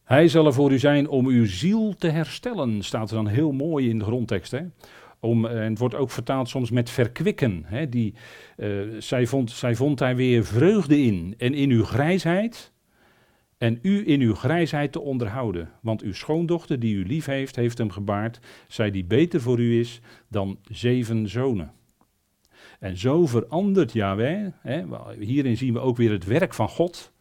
Hij 0.04 0.28
zal 0.28 0.46
er 0.46 0.52
voor 0.52 0.72
u 0.72 0.78
zijn 0.78 1.08
om 1.08 1.26
uw 1.26 1.46
ziel 1.46 1.94
te 1.98 2.08
herstellen, 2.08 2.82
staat 2.82 3.10
er 3.10 3.16
dan 3.16 3.26
heel 3.26 3.52
mooi 3.52 3.88
in 3.88 3.98
de 3.98 4.04
grondtekst. 4.04 4.50
Hè? 4.50 4.60
Om, 5.24 5.46
en 5.46 5.70
het 5.70 5.78
wordt 5.78 5.94
ook 5.94 6.10
vertaald 6.10 6.48
soms 6.48 6.70
met 6.70 6.90
verkwikken. 6.90 7.62
Hè? 7.66 7.88
Die, 7.88 8.14
uh, 8.56 8.80
zij, 8.98 9.26
vond, 9.26 9.50
zij 9.50 9.74
vond 9.74 9.98
daar 9.98 10.16
weer 10.16 10.44
vreugde 10.44 11.00
in. 11.02 11.34
En 11.38 11.54
in 11.54 11.70
uw 11.70 11.84
grijsheid 11.84 12.72
en 13.62 13.78
u 13.82 14.08
in 14.08 14.20
uw 14.20 14.34
grijsheid 14.34 14.92
te 14.92 15.00
onderhouden. 15.00 15.70
Want 15.80 16.02
uw 16.02 16.12
schoondochter 16.12 16.80
die 16.80 16.94
u 16.94 17.06
lief 17.06 17.24
heeft, 17.24 17.56
heeft 17.56 17.78
hem 17.78 17.90
gebaard, 17.90 18.38
zij 18.68 18.90
die 18.90 19.04
beter 19.04 19.40
voor 19.40 19.60
u 19.60 19.78
is 19.80 20.00
dan 20.28 20.58
zeven 20.70 21.28
zonen. 21.28 21.72
En 22.78 22.96
zo 22.96 23.26
verandert 23.26 23.92
Yahweh, 23.92 24.46
hè, 24.60 24.84
hierin 25.18 25.56
zien 25.56 25.72
we 25.72 25.78
ook 25.78 25.96
weer 25.96 26.10
het 26.10 26.24
werk 26.24 26.54
van 26.54 26.68
God. 26.68 27.12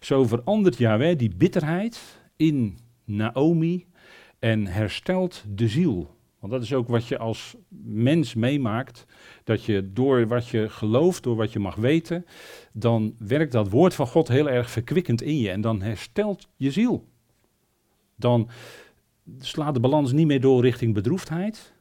Zo 0.00 0.24
verandert 0.24 0.78
Yahweh 0.78 1.18
die 1.18 1.34
bitterheid 1.36 2.20
in 2.36 2.78
Naomi 3.04 3.86
en 4.38 4.66
herstelt 4.66 5.44
de 5.48 5.68
ziel. 5.68 6.13
Want 6.44 6.56
dat 6.56 6.64
is 6.64 6.74
ook 6.74 6.88
wat 6.88 7.06
je 7.06 7.18
als 7.18 7.56
mens 7.84 8.34
meemaakt. 8.34 9.06
Dat 9.44 9.64
je 9.64 9.92
door 9.92 10.26
wat 10.26 10.48
je 10.48 10.68
gelooft, 10.68 11.22
door 11.22 11.36
wat 11.36 11.52
je 11.52 11.58
mag 11.58 11.74
weten, 11.74 12.26
dan 12.72 13.14
werkt 13.18 13.52
dat 13.52 13.70
woord 13.70 13.94
van 13.94 14.06
God 14.06 14.28
heel 14.28 14.48
erg 14.48 14.70
verkwikkend 14.70 15.22
in 15.22 15.38
je. 15.38 15.50
En 15.50 15.60
dan 15.60 15.82
herstelt 15.82 16.48
je 16.56 16.70
ziel. 16.70 17.08
Dan 18.16 18.50
slaat 19.38 19.74
de 19.74 19.80
balans 19.80 20.12
niet 20.12 20.26
meer 20.26 20.40
door 20.40 20.62
richting 20.62 20.94
bedroefdheid, 20.94 21.74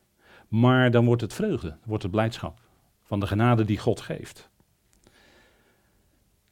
maar 0.47 0.91
dan 0.91 1.05
wordt 1.05 1.21
het 1.21 1.33
vreugde, 1.33 1.77
wordt 1.85 2.03
het 2.03 2.11
blijdschap 2.11 2.61
van 3.01 3.19
de 3.19 3.27
genade 3.27 3.65
die 3.65 3.77
God 3.77 4.01
geeft. 4.01 4.49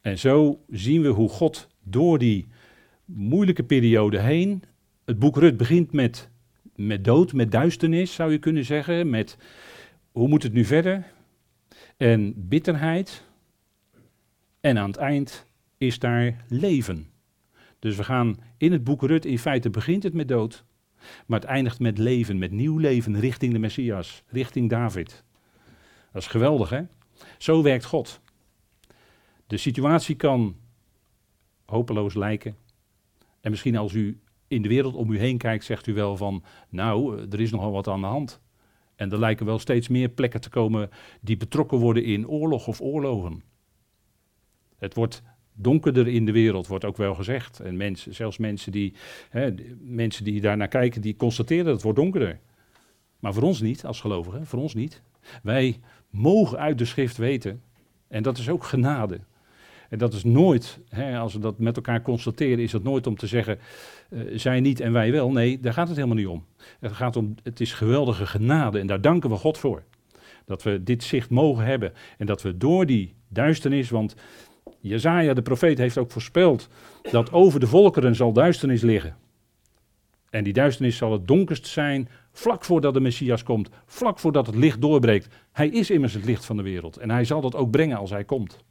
En 0.02 0.20
zo 0.20 0.64
zien 0.70 1.02
we 1.02 1.08
hoe 1.08 1.30
God 1.30 1.68
door 1.84 2.18
die 2.18 2.48
moeilijke 3.06 3.64
periode 3.64 4.20
heen, 4.20 4.64
het 5.06 5.20
boek 5.20 5.38
Rut 5.38 5.58
begint 5.58 5.92
met 5.92 6.30
met 6.76 7.04
dood, 7.04 7.34
met 7.34 7.52
duisternis 7.52 8.14
zou 8.14 8.32
je 8.32 8.38
kunnen 8.38 8.66
zeggen, 8.66 9.10
met 9.10 9.38
hoe 10.12 10.28
moet 10.28 10.44
het 10.44 10.54
nu 10.54 10.66
verder? 10.66 11.12
En 11.98 12.34
bitterheid. 12.36 13.30
En 14.60 14.78
aan 14.78 14.90
het 14.90 14.98
eind 14.98 15.46
is 15.78 16.00
daar 16.00 16.46
leven. 16.48 17.10
Dus 17.80 17.96
we 17.96 18.04
gaan 18.04 18.38
in 18.58 18.72
het 18.72 18.84
boek 18.84 19.02
Rut, 19.02 19.26
in 19.26 19.40
feite 19.40 19.70
begint 19.70 20.04
het 20.04 20.14
met 20.14 20.28
dood, 20.28 20.64
maar 21.26 21.40
het 21.40 21.50
eindigt 21.50 21.80
met 21.80 21.98
leven, 21.98 22.38
met 22.38 22.52
nieuw 22.52 22.78
leven 22.78 23.20
richting 23.20 23.54
de 23.54 23.60
Messias, 23.60 24.24
richting 24.28 24.70
David. 24.70 25.24
Dat 26.12 26.22
is 26.22 26.28
geweldig, 26.28 26.70
hè? 26.70 26.82
Zo 27.38 27.64
werkt 27.64 27.86
God. 27.86 28.22
De 29.48 29.58
situatie 29.58 30.16
kan 30.16 30.56
hopeloos 31.66 32.14
lijken. 32.14 32.56
En 33.42 33.50
misschien 33.52 33.78
als 33.78 33.94
u 33.94 34.20
in 34.52 34.62
de 34.62 34.70
wereld 34.70 34.96
om 34.96 35.12
u 35.12 35.20
heen 35.20 35.38
kijkt, 35.38 35.66
zegt 35.66 35.88
u 35.88 35.94
wel 35.94 36.18
van, 36.18 36.44
nou, 36.70 37.28
er 37.30 37.40
is 37.40 37.52
nogal 37.52 37.72
wat 37.72 37.88
aan 37.88 38.02
de 38.02 38.08
hand. 38.08 38.42
En 38.96 39.12
er 39.12 39.20
lijken 39.20 39.46
wel 39.46 39.60
steeds 39.60 39.88
meer 39.88 40.10
plekken 40.10 40.42
te 40.42 40.50
komen 40.50 40.90
die 41.22 41.38
betrokken 41.38 41.78
worden 41.78 42.04
in 42.04 42.28
oorlog 42.28 42.68
of 42.68 42.82
oorlogen. 42.82 43.44
Het 44.78 44.94
wordt 44.94 45.24
donkerder 45.54 46.08
in 46.08 46.26
de 46.26 46.32
wereld, 46.32 46.68
wordt 46.68 46.86
ook 46.86 46.98
wel 46.98 47.16
gezegd. 47.16 47.60
En 47.60 47.78
mensen, 47.78 48.14
zelfs 48.14 48.38
mensen 48.38 48.72
die, 48.72 48.94
hè, 49.30 49.54
mensen 49.80 50.24
die 50.24 50.42
daarnaar 50.42 50.68
kijken, 50.68 51.02
die 51.02 51.16
constateren 51.16 51.66
dat 51.66 51.74
het 51.74 51.84
wordt 51.84 52.00
donkerder. 52.00 52.40
Maar 53.20 53.34
voor 53.34 53.44
ons 53.44 53.62
niet, 53.62 53.86
als 53.86 54.02
gelovigen, 54.02 54.46
voor 54.46 54.60
ons 54.60 54.74
niet. 54.74 55.02
Wij 55.44 55.80
mogen 56.10 56.58
uit 56.58 56.78
de 56.78 56.86
schrift 56.86 57.18
weten, 57.18 57.62
en 58.08 58.24
dat 58.24 58.38
is 58.38 58.50
ook 58.50 58.64
genade. 58.64 59.20
En 59.92 59.98
dat 59.98 60.14
is 60.14 60.24
nooit, 60.24 60.80
hè, 60.90 61.18
als 61.18 61.34
we 61.34 61.40
dat 61.40 61.60
met 61.60 61.76
elkaar 61.76 62.02
constateren, 62.02 62.60
is 62.60 62.72
dat 62.72 62.84
nooit 62.84 63.08
om 63.08 63.16
te 63.16 63.28
zeggen, 63.28 63.60
uh, 64.10 64.22
zij 64.38 64.60
niet 64.60 64.80
en 64.80 64.92
wij 64.92 65.12
wel. 65.12 65.32
Nee, 65.32 65.60
daar 65.60 65.74
gaat 65.74 65.88
het 65.88 65.96
helemaal 65.96 66.18
niet 66.18 66.28
om. 66.28 66.46
Het 66.80 66.92
gaat 66.92 67.16
om, 67.16 67.36
het 67.44 67.60
is 67.60 67.74
geweldige 67.74 68.26
genade 68.26 68.80
en 68.80 68.88
daar 68.88 69.02
danken 69.02 69.30
we 69.30 69.36
God 69.36 69.58
voor. 69.58 69.84
Dat 70.46 70.64
we 70.64 70.84
dit 70.84 71.04
zicht 71.04 71.30
mogen 71.30 71.66
hebben 71.66 71.94
en 72.18 72.26
dat 72.26 72.42
we 72.42 72.58
door 72.58 72.86
die 72.86 73.14
duisternis, 73.28 73.90
want 73.90 74.16
Jezaja 74.80 75.34
de 75.34 75.42
profeet 75.42 75.78
heeft 75.78 75.98
ook 75.98 76.12
voorspeld 76.12 76.68
dat 77.12 77.32
over 77.32 77.60
de 77.60 77.68
volkeren 77.68 78.16
zal 78.16 78.34
duisternis 78.34 78.82
liggen. 78.82 79.16
En 80.30 80.44
die 80.44 80.54
duisternis 80.54 80.98
zal 80.98 81.12
het 81.12 81.28
donkerst 81.28 81.68
zijn 81.68 82.10
vlak 82.32 82.66
voordat 82.66 82.94
de 82.94 83.00
Messias 83.00 83.44
komt, 83.44 83.70
vlak 83.86 84.20
voordat 84.20 84.46
het 84.46 84.56
licht 84.56 84.82
doorbreekt. 84.82 85.28
Hij 85.52 85.68
is 85.68 85.90
immers 85.90 86.14
het 86.14 86.26
licht 86.26 86.46
van 86.46 86.58
de 86.58 86.64
wereld 86.64 86.98
en 86.98 87.10
hij 87.10 87.26
zal 87.26 87.42
dat 87.42 87.56
ook 87.56 87.72
brengen 87.72 87.98
als 87.98 88.10
hij 88.10 88.24
komt. 88.24 88.64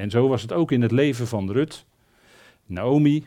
En 0.00 0.10
zo 0.10 0.28
was 0.28 0.42
het 0.42 0.52
ook 0.52 0.72
in 0.72 0.82
het 0.82 0.90
leven 0.90 1.26
van 1.26 1.50
Rut. 1.50 1.86
Naomi, 2.66 3.26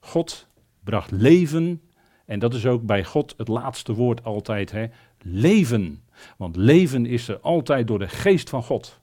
God 0.00 0.48
bracht 0.84 1.10
leven. 1.10 1.82
En 2.24 2.38
dat 2.38 2.54
is 2.54 2.66
ook 2.66 2.82
bij 2.82 3.04
God 3.04 3.34
het 3.36 3.48
laatste 3.48 3.94
woord 3.94 4.24
altijd. 4.24 4.70
Hè? 4.70 4.86
Leven. 5.22 6.02
Want 6.36 6.56
leven 6.56 7.06
is 7.06 7.28
er 7.28 7.40
altijd 7.40 7.86
door 7.86 7.98
de 7.98 8.08
geest 8.08 8.48
van 8.48 8.62
God. 8.62 9.00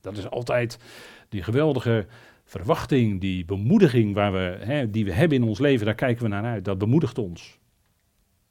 Dat 0.00 0.16
is 0.16 0.30
altijd 0.30 0.78
die 1.28 1.42
geweldige 1.42 2.06
verwachting, 2.44 3.20
die 3.20 3.44
bemoediging 3.44 4.14
waar 4.14 4.32
we, 4.32 4.56
hè, 4.60 4.90
die 4.90 5.04
we 5.04 5.12
hebben 5.12 5.38
in 5.38 5.44
ons 5.44 5.58
leven. 5.58 5.86
Daar 5.86 5.94
kijken 5.94 6.22
we 6.22 6.28
naar 6.28 6.44
uit. 6.44 6.64
Dat 6.64 6.78
bemoedigt 6.78 7.18
ons. 7.18 7.58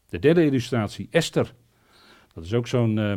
De 0.09 0.19
derde 0.19 0.45
illustratie, 0.45 1.07
Esther. 1.11 1.53
Dat 2.33 2.43
is 2.43 2.53
ook 2.53 2.67
zo'n 2.67 2.97
uh, 2.97 3.13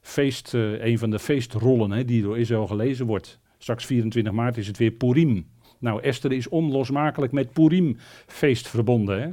feest, 0.00 0.52
uh, 0.52 0.84
een 0.84 0.98
van 0.98 1.10
de 1.10 1.18
feestrollen 1.18 1.90
hè, 1.90 2.04
die 2.04 2.22
door 2.22 2.38
Israël 2.38 2.66
gelezen 2.66 3.06
wordt. 3.06 3.38
Straks 3.58 3.84
24 3.84 4.32
maart 4.32 4.56
is 4.56 4.66
het 4.66 4.78
weer 4.78 4.90
Purim. 4.90 5.46
Nou, 5.78 6.02
Esther 6.02 6.32
is 6.32 6.48
onlosmakelijk 6.48 7.32
met 7.32 7.52
Purim 7.52 7.96
feest 8.26 8.68
verbonden. 8.68 9.22
Hè? 9.22 9.30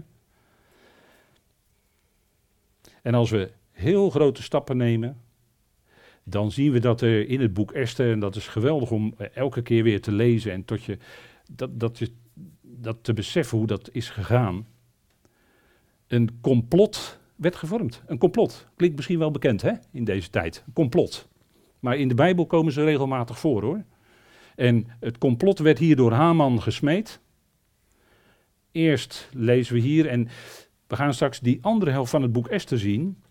En 3.02 3.14
als 3.14 3.30
we 3.30 3.52
heel 3.72 4.10
grote 4.10 4.44
stappen 4.44 4.78
nemen, 4.78 5.18
dan 6.24 6.52
zien 6.52 6.72
we 6.72 6.80
dat 6.80 7.02
er 7.02 7.30
in 7.30 7.42
het 7.42 7.54
boek 7.54 7.72
Esther, 7.72 8.12
en 8.12 8.20
dat 8.20 8.36
is 8.36 8.48
geweldig 8.48 8.92
om 8.92 9.14
eh, 9.18 9.28
elke 9.34 9.62
keer 9.62 9.84
weer 9.84 10.02
te 10.02 10.12
lezen 10.12 10.52
en 10.52 10.66
tot 10.66 10.84
je 10.84 10.98
dat, 11.52 11.80
dat, 11.80 11.98
je, 11.98 12.12
dat 12.62 12.98
te 13.02 13.14
beseffen 13.14 13.58
hoe 13.58 13.68
dat 13.68 13.90
is 13.92 14.10
gegaan, 14.10 14.68
een 16.08 16.38
complot 16.42 17.20
werd 17.38 17.56
gevormd. 17.56 18.04
Een 18.06 18.18
complot. 18.18 18.68
Klinkt 18.76 18.96
misschien 18.96 19.20
wel 19.20 19.32
bekend 19.32 19.62
hè, 19.62 19.72
in 19.92 20.04
deze 20.04 20.30
tijd. 20.30 20.64
Een 20.68 20.74
complot. 20.74 21.28
Maar 21.80 21.98
in 21.98 22.08
de 22.08 22.16
Bijbel 22.16 22.46
komen 22.46 22.74
ze 22.74 22.84
regelmatig 22.84 23.40
voor 23.40 23.62
hoor. 23.62 23.84
En 24.56 24.88
het 25.00 25.18
complot 25.18 25.60
werd 25.60 25.78
hier 25.78 25.96
door 25.96 26.12
Haman 26.12 26.62
gesmeed. 26.62 27.20
Eerst 28.72 29.30
lezen 29.34 29.74
we 29.74 29.80
hier, 29.80 30.08
en 30.08 30.28
we 30.88 30.96
gaan 30.96 31.14
straks 31.14 31.40
die 31.40 31.58
andere 31.62 31.92
helft 31.92 32.12
van 32.12 32.22
het 32.22 32.32
boek 32.32 32.48
Esther 32.48 32.80
zien. 32.80 33.24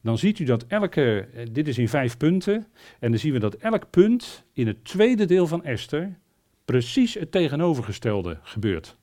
Dan 0.00 0.18
ziet 0.18 0.38
u 0.38 0.44
dat 0.44 0.66
elke, 0.66 1.28
eh, 1.34 1.46
dit 1.52 1.68
is 1.68 1.78
in 1.78 1.88
vijf 1.88 2.16
punten, 2.16 2.66
en 3.00 3.10
dan 3.10 3.20
zien 3.20 3.32
we 3.32 3.38
dat 3.38 3.54
elk 3.54 3.90
punt 3.90 4.44
in 4.52 4.66
het 4.66 4.84
tweede 4.84 5.24
deel 5.24 5.46
van 5.46 5.64
Esther 5.64 6.18
precies 6.64 7.14
het 7.14 7.30
tegenovergestelde 7.30 8.38
gebeurt. 8.42 8.96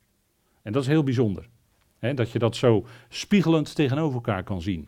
En 0.61 0.71
dat 0.71 0.81
is 0.81 0.87
heel 0.87 1.03
bijzonder. 1.03 1.49
Dat 2.11 2.31
je 2.31 2.39
dat 2.39 2.55
zo 2.55 2.85
spiegelend 3.09 3.75
tegenover 3.75 4.15
elkaar 4.15 4.43
kan 4.43 4.61
zien. 4.61 4.87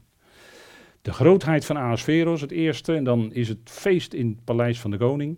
De 1.02 1.14
grootheid 1.14 1.66
van 1.66 1.78
Ahasveros, 1.78 2.42
het 2.42 2.52
eerste, 2.52 2.96
en 2.96 3.04
dan 3.04 3.34
is 3.34 3.48
het 3.48 3.60
feest 3.64 4.14
in 4.14 4.28
het 4.28 4.44
paleis 4.44 4.80
van 4.80 4.92
de 4.92 4.98
koning. 4.98 5.38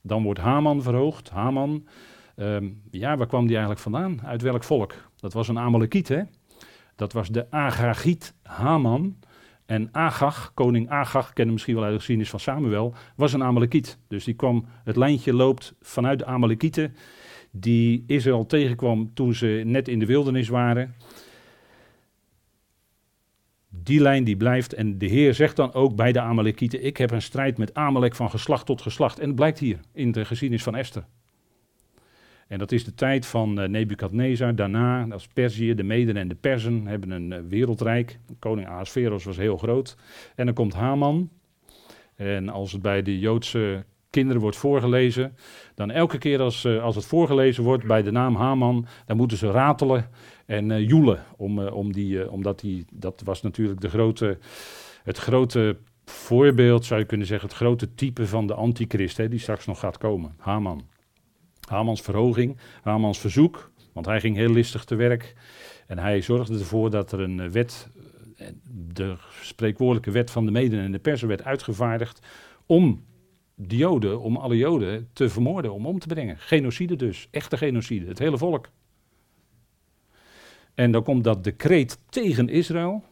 Dan 0.00 0.22
wordt 0.22 0.40
Haman 0.40 0.82
verhoogd. 0.82 1.30
Haman, 1.30 1.86
ehm, 2.36 2.70
ja, 2.90 3.16
waar 3.16 3.26
kwam 3.26 3.42
die 3.42 3.56
eigenlijk 3.56 3.80
vandaan? 3.80 4.20
Uit 4.24 4.42
welk 4.42 4.64
volk? 4.64 4.94
Dat 5.16 5.32
was 5.32 5.48
een 5.48 5.58
Amalekiet, 5.58 6.08
hè? 6.08 6.22
Dat 6.96 7.12
was 7.12 7.28
de 7.28 7.50
Agagiet 7.50 8.34
Haman. 8.42 9.16
En 9.66 9.88
Agag, 9.92 10.50
koning 10.54 10.90
Agag, 10.90 11.32
kennen 11.32 11.52
misschien 11.52 11.74
wel 11.74 11.82
uit 11.82 11.92
de 11.92 11.98
geschiedenis 11.98 12.30
van 12.30 12.40
Samuel, 12.40 12.94
was 13.16 13.32
een 13.32 13.42
Amalekiet. 13.42 13.98
Dus 14.08 14.24
die 14.24 14.34
kwam, 14.34 14.64
het 14.84 14.96
lijntje 14.96 15.34
loopt 15.34 15.74
vanuit 15.80 16.18
de 16.18 16.24
Amalekieten, 16.24 16.94
die 17.52 18.04
Israël 18.06 18.46
tegenkwam 18.46 19.14
toen 19.14 19.34
ze 19.34 19.62
net 19.64 19.88
in 19.88 19.98
de 19.98 20.06
wildernis 20.06 20.48
waren. 20.48 20.94
Die 23.68 24.00
lijn 24.00 24.24
die 24.24 24.36
blijft 24.36 24.74
en 24.74 24.98
de 24.98 25.06
Heer 25.06 25.34
zegt 25.34 25.56
dan 25.56 25.72
ook 25.72 25.96
bij 25.96 26.12
de 26.12 26.20
Amalekieten, 26.20 26.84
ik 26.84 26.96
heb 26.96 27.10
een 27.10 27.22
strijd 27.22 27.58
met 27.58 27.74
Amalek 27.74 28.14
van 28.14 28.30
geslacht 28.30 28.66
tot 28.66 28.82
geslacht. 28.82 29.18
En 29.18 29.26
het 29.26 29.36
blijkt 29.36 29.58
hier 29.58 29.80
in 29.92 30.12
de 30.12 30.24
geschiedenis 30.24 30.62
van 30.62 30.74
Esther. 30.74 31.04
En 32.48 32.58
dat 32.58 32.72
is 32.72 32.84
de 32.84 32.94
tijd 32.94 33.26
van 33.26 33.60
uh, 33.60 33.68
Nebukadnezar. 33.68 34.54
Daarna, 34.54 35.06
dat 35.06 35.18
is 35.18 35.26
Perzië, 35.26 35.74
de 35.74 35.82
Meden 35.82 36.16
en 36.16 36.28
de 36.28 36.34
Persen 36.34 36.86
hebben 36.86 37.10
een 37.10 37.30
uh, 37.30 37.38
wereldrijk. 37.48 38.18
Koning 38.38 38.68
Ahasveros 38.68 39.24
was 39.24 39.36
heel 39.36 39.56
groot. 39.56 39.96
En 40.36 40.44
dan 40.44 40.54
komt 40.54 40.74
Haman. 40.74 41.30
En 42.16 42.48
als 42.48 42.72
het 42.72 42.82
bij 42.82 43.02
de 43.02 43.18
Joodse 43.18 43.84
kinderen 44.12 44.42
wordt 44.42 44.56
voorgelezen, 44.56 45.36
dan 45.74 45.90
elke 45.90 46.18
keer 46.18 46.40
als, 46.40 46.64
uh, 46.64 46.82
als 46.82 46.96
het 46.96 47.04
voorgelezen 47.04 47.64
wordt 47.64 47.86
bij 47.86 48.02
de 48.02 48.10
naam 48.10 48.36
Haman, 48.36 48.86
dan 49.06 49.16
moeten 49.16 49.36
ze 49.36 49.50
ratelen 49.50 50.10
en 50.46 50.84
joelen. 50.84 51.24
Om, 51.36 51.58
om 51.58 51.92
die, 51.92 52.30
omdat 52.30 52.60
die, 52.60 52.84
dat 52.92 53.22
was 53.24 53.42
natuurlijk 53.42 53.80
de 53.80 53.88
grote, 53.88 54.38
het 55.02 55.18
grote 55.18 55.76
voorbeeld, 56.04 56.84
zou 56.84 57.00
je 57.00 57.06
kunnen 57.06 57.26
zeggen, 57.26 57.48
het 57.48 57.56
grote 57.56 57.94
type 57.94 58.26
van 58.26 58.46
de 58.46 58.54
antichrist, 58.54 59.16
hè, 59.16 59.28
die 59.28 59.38
straks 59.38 59.66
nog 59.66 59.78
gaat 59.78 59.98
komen. 59.98 60.34
Haman. 60.38 60.82
Hamans 61.68 62.00
verhoging, 62.00 62.58
Hamans 62.82 63.18
verzoek, 63.18 63.70
want 63.92 64.06
hij 64.06 64.20
ging 64.20 64.36
heel 64.36 64.50
listig 64.50 64.84
te 64.84 64.94
werk. 64.94 65.34
En 65.86 65.98
hij 65.98 66.20
zorgde 66.20 66.58
ervoor 66.58 66.90
dat 66.90 67.12
er 67.12 67.20
een 67.20 67.40
eh, 67.40 67.48
wet, 67.48 67.88
eh, 68.36 68.46
de 68.92 69.16
spreekwoordelijke 69.40 70.10
wet 70.10 70.30
van 70.30 70.44
de 70.44 70.50
meden 70.50 70.80
en 70.80 70.92
de 70.92 70.98
persen 70.98 71.28
werd 71.28 71.44
uitgevaardigd 71.44 72.26
om 72.66 73.04
de 73.54 73.76
Joden, 73.76 74.20
om 74.20 74.36
alle 74.36 74.56
Joden 74.56 75.08
te 75.12 75.28
vermoorden, 75.28 75.72
om 75.72 75.86
om 75.86 75.98
te 75.98 76.06
brengen. 76.06 76.38
Genocide 76.38 76.96
dus, 76.96 77.28
echte 77.30 77.56
genocide, 77.56 78.06
het 78.06 78.18
hele 78.18 78.38
volk. 78.38 78.68
En 80.74 80.92
dan 80.92 81.02
komt 81.02 81.24
dat 81.24 81.44
decreet 81.44 81.98
tegen 82.08 82.48
Israël. 82.48 83.04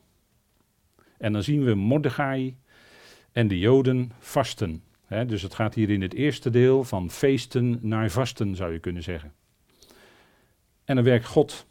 En 1.19 1.33
dan 1.33 1.43
zien 1.43 1.65
we 1.65 1.75
Mordechai 1.75 2.57
en 3.33 3.49
de 3.49 3.59
Joden 3.59 4.13
vasten 4.19 4.83
dus 5.27 5.43
het 5.43 5.55
gaat 5.55 5.75
hier 5.75 5.91
in 5.91 6.03
het 6.03 6.15
eerste 6.15 6.51
deel 6.51 6.85
van 6.85 7.11
feesten 7.11 7.79
naar 7.83 8.11
vasten, 8.11 8.57
zou 8.57 8.73
je 8.73 8.79
kunnen 8.79 9.03
zeggen. 9.03 9.33
En 10.85 10.95
dan 10.95 11.05
werkt 11.05 11.27
God. 11.27 11.67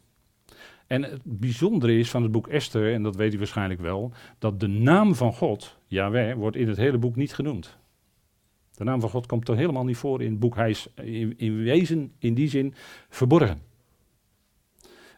En 0.88 1.04
het 1.04 1.22
bijzondere 1.24 1.98
is 1.98 2.10
van 2.10 2.24
het 2.24 2.32
boek 2.32 2.48
Esther, 2.48 2.94
en 2.94 3.04
dat 3.04 3.16
weet 3.16 3.34
u 3.34 3.38
waarschijnlijk 3.38 3.80
wel, 3.80 4.12
dat 4.40 4.60
de 4.60 4.68
naam 4.68 5.16
van 5.16 5.34
God, 5.34 5.78
Yahweh, 5.88 6.36
wordt 6.36 6.56
in 6.56 6.68
het 6.68 6.78
hele 6.78 6.98
boek 6.98 7.16
niet 7.16 7.34
genoemd. 7.34 7.78
De 8.80 8.86
naam 8.86 9.00
van 9.00 9.10
God 9.10 9.26
komt 9.26 9.48
er 9.48 9.56
helemaal 9.56 9.84
niet 9.84 9.98
voor 9.98 10.22
in 10.22 10.30
het 10.30 10.40
boek. 10.40 10.56
Hij 10.56 10.70
is 10.70 10.88
in, 10.96 11.34
in 11.38 11.64
wezen, 11.64 12.12
in 12.20 12.34
die 12.34 12.50
zin, 12.50 12.74
verborgen. 13.10 13.62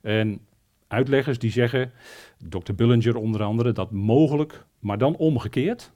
En 0.01 0.47
uitleggers 0.87 1.39
die 1.39 1.51
zeggen, 1.51 1.91
Dr. 2.49 2.73
Bullinger 2.73 3.15
onder 3.15 3.43
andere, 3.43 3.71
dat 3.71 3.91
mogelijk, 3.91 4.65
maar 4.79 4.97
dan 4.97 5.15
omgekeerd, 5.15 5.91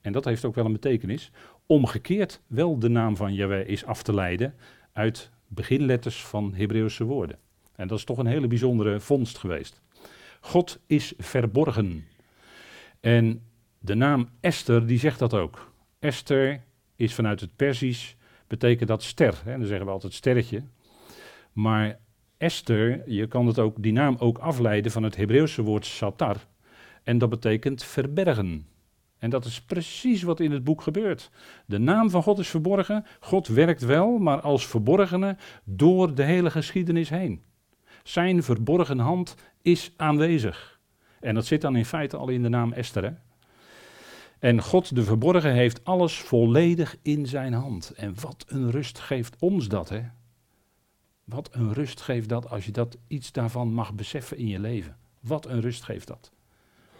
en 0.00 0.12
dat 0.12 0.24
heeft 0.24 0.44
ook 0.44 0.54
wel 0.54 0.64
een 0.64 0.72
betekenis, 0.72 1.30
omgekeerd 1.66 2.40
wel 2.46 2.78
de 2.78 2.88
naam 2.88 3.16
van 3.16 3.34
Yahweh 3.34 3.68
is 3.68 3.84
af 3.84 4.02
te 4.02 4.14
leiden 4.14 4.54
uit 4.92 5.30
beginletters 5.46 6.24
van 6.24 6.54
Hebreeuwse 6.54 7.04
woorden. 7.04 7.38
En 7.74 7.88
dat 7.88 7.98
is 7.98 8.04
toch 8.04 8.18
een 8.18 8.26
hele 8.26 8.46
bijzondere 8.46 9.00
vondst 9.00 9.38
geweest. 9.38 9.80
God 10.40 10.80
is 10.86 11.14
verborgen. 11.18 12.04
En 13.00 13.42
de 13.78 13.94
naam 13.94 14.28
Esther, 14.40 14.86
die 14.86 14.98
zegt 14.98 15.18
dat 15.18 15.34
ook. 15.34 15.72
Esther 15.98 16.66
is 16.98 17.14
vanuit 17.14 17.40
het 17.40 17.56
Persisch, 17.56 18.16
betekent 18.46 18.88
dat 18.88 19.02
ster. 19.02 19.40
Hè? 19.44 19.58
Dan 19.58 19.66
zeggen 19.66 19.86
we 19.86 19.92
altijd 19.92 20.12
sterretje. 20.12 20.62
Maar 21.52 21.98
Esther, 22.36 23.02
je 23.10 23.26
kan 23.26 23.46
het 23.46 23.58
ook, 23.58 23.82
die 23.82 23.92
naam 23.92 24.16
ook 24.18 24.38
afleiden 24.38 24.92
van 24.92 25.02
het 25.02 25.16
Hebreeuwse 25.16 25.62
woord 25.62 25.86
satar. 25.86 26.36
En 27.02 27.18
dat 27.18 27.28
betekent 27.28 27.84
verbergen. 27.84 28.66
En 29.18 29.30
dat 29.30 29.44
is 29.44 29.60
precies 29.62 30.22
wat 30.22 30.40
in 30.40 30.52
het 30.52 30.64
boek 30.64 30.82
gebeurt. 30.82 31.30
De 31.66 31.78
naam 31.78 32.10
van 32.10 32.22
God 32.22 32.38
is 32.38 32.48
verborgen. 32.48 33.04
God 33.20 33.46
werkt 33.46 33.82
wel, 33.82 34.18
maar 34.18 34.40
als 34.40 34.66
verborgene 34.66 35.36
door 35.64 36.14
de 36.14 36.22
hele 36.22 36.50
geschiedenis 36.50 37.08
heen. 37.08 37.42
Zijn 38.02 38.42
verborgen 38.42 38.98
hand 38.98 39.34
is 39.62 39.92
aanwezig. 39.96 40.80
En 41.20 41.34
dat 41.34 41.46
zit 41.46 41.60
dan 41.60 41.76
in 41.76 41.84
feite 41.84 42.16
al 42.16 42.28
in 42.28 42.42
de 42.42 42.48
naam 42.48 42.72
Esther. 42.72 43.04
Hè? 43.04 43.10
En 44.38 44.62
God 44.62 44.94
de 44.94 45.02
verborgen 45.02 45.52
heeft 45.52 45.84
alles 45.84 46.18
volledig 46.18 46.96
in 47.02 47.26
zijn 47.26 47.52
hand. 47.52 47.92
En 47.96 48.14
wat 48.20 48.44
een 48.48 48.70
rust 48.70 48.98
geeft 48.98 49.36
ons 49.38 49.68
dat, 49.68 49.88
hè? 49.88 50.02
Wat 51.24 51.48
een 51.52 51.72
rust 51.72 52.00
geeft 52.00 52.28
dat 52.28 52.50
als 52.50 52.64
je 52.64 52.72
dat 52.72 52.96
iets 53.06 53.32
daarvan 53.32 53.72
mag 53.72 53.94
beseffen 53.94 54.36
in 54.36 54.48
je 54.48 54.58
leven. 54.58 54.96
Wat 55.20 55.46
een 55.46 55.60
rust 55.60 55.82
geeft 55.82 56.06
dat. 56.06 56.32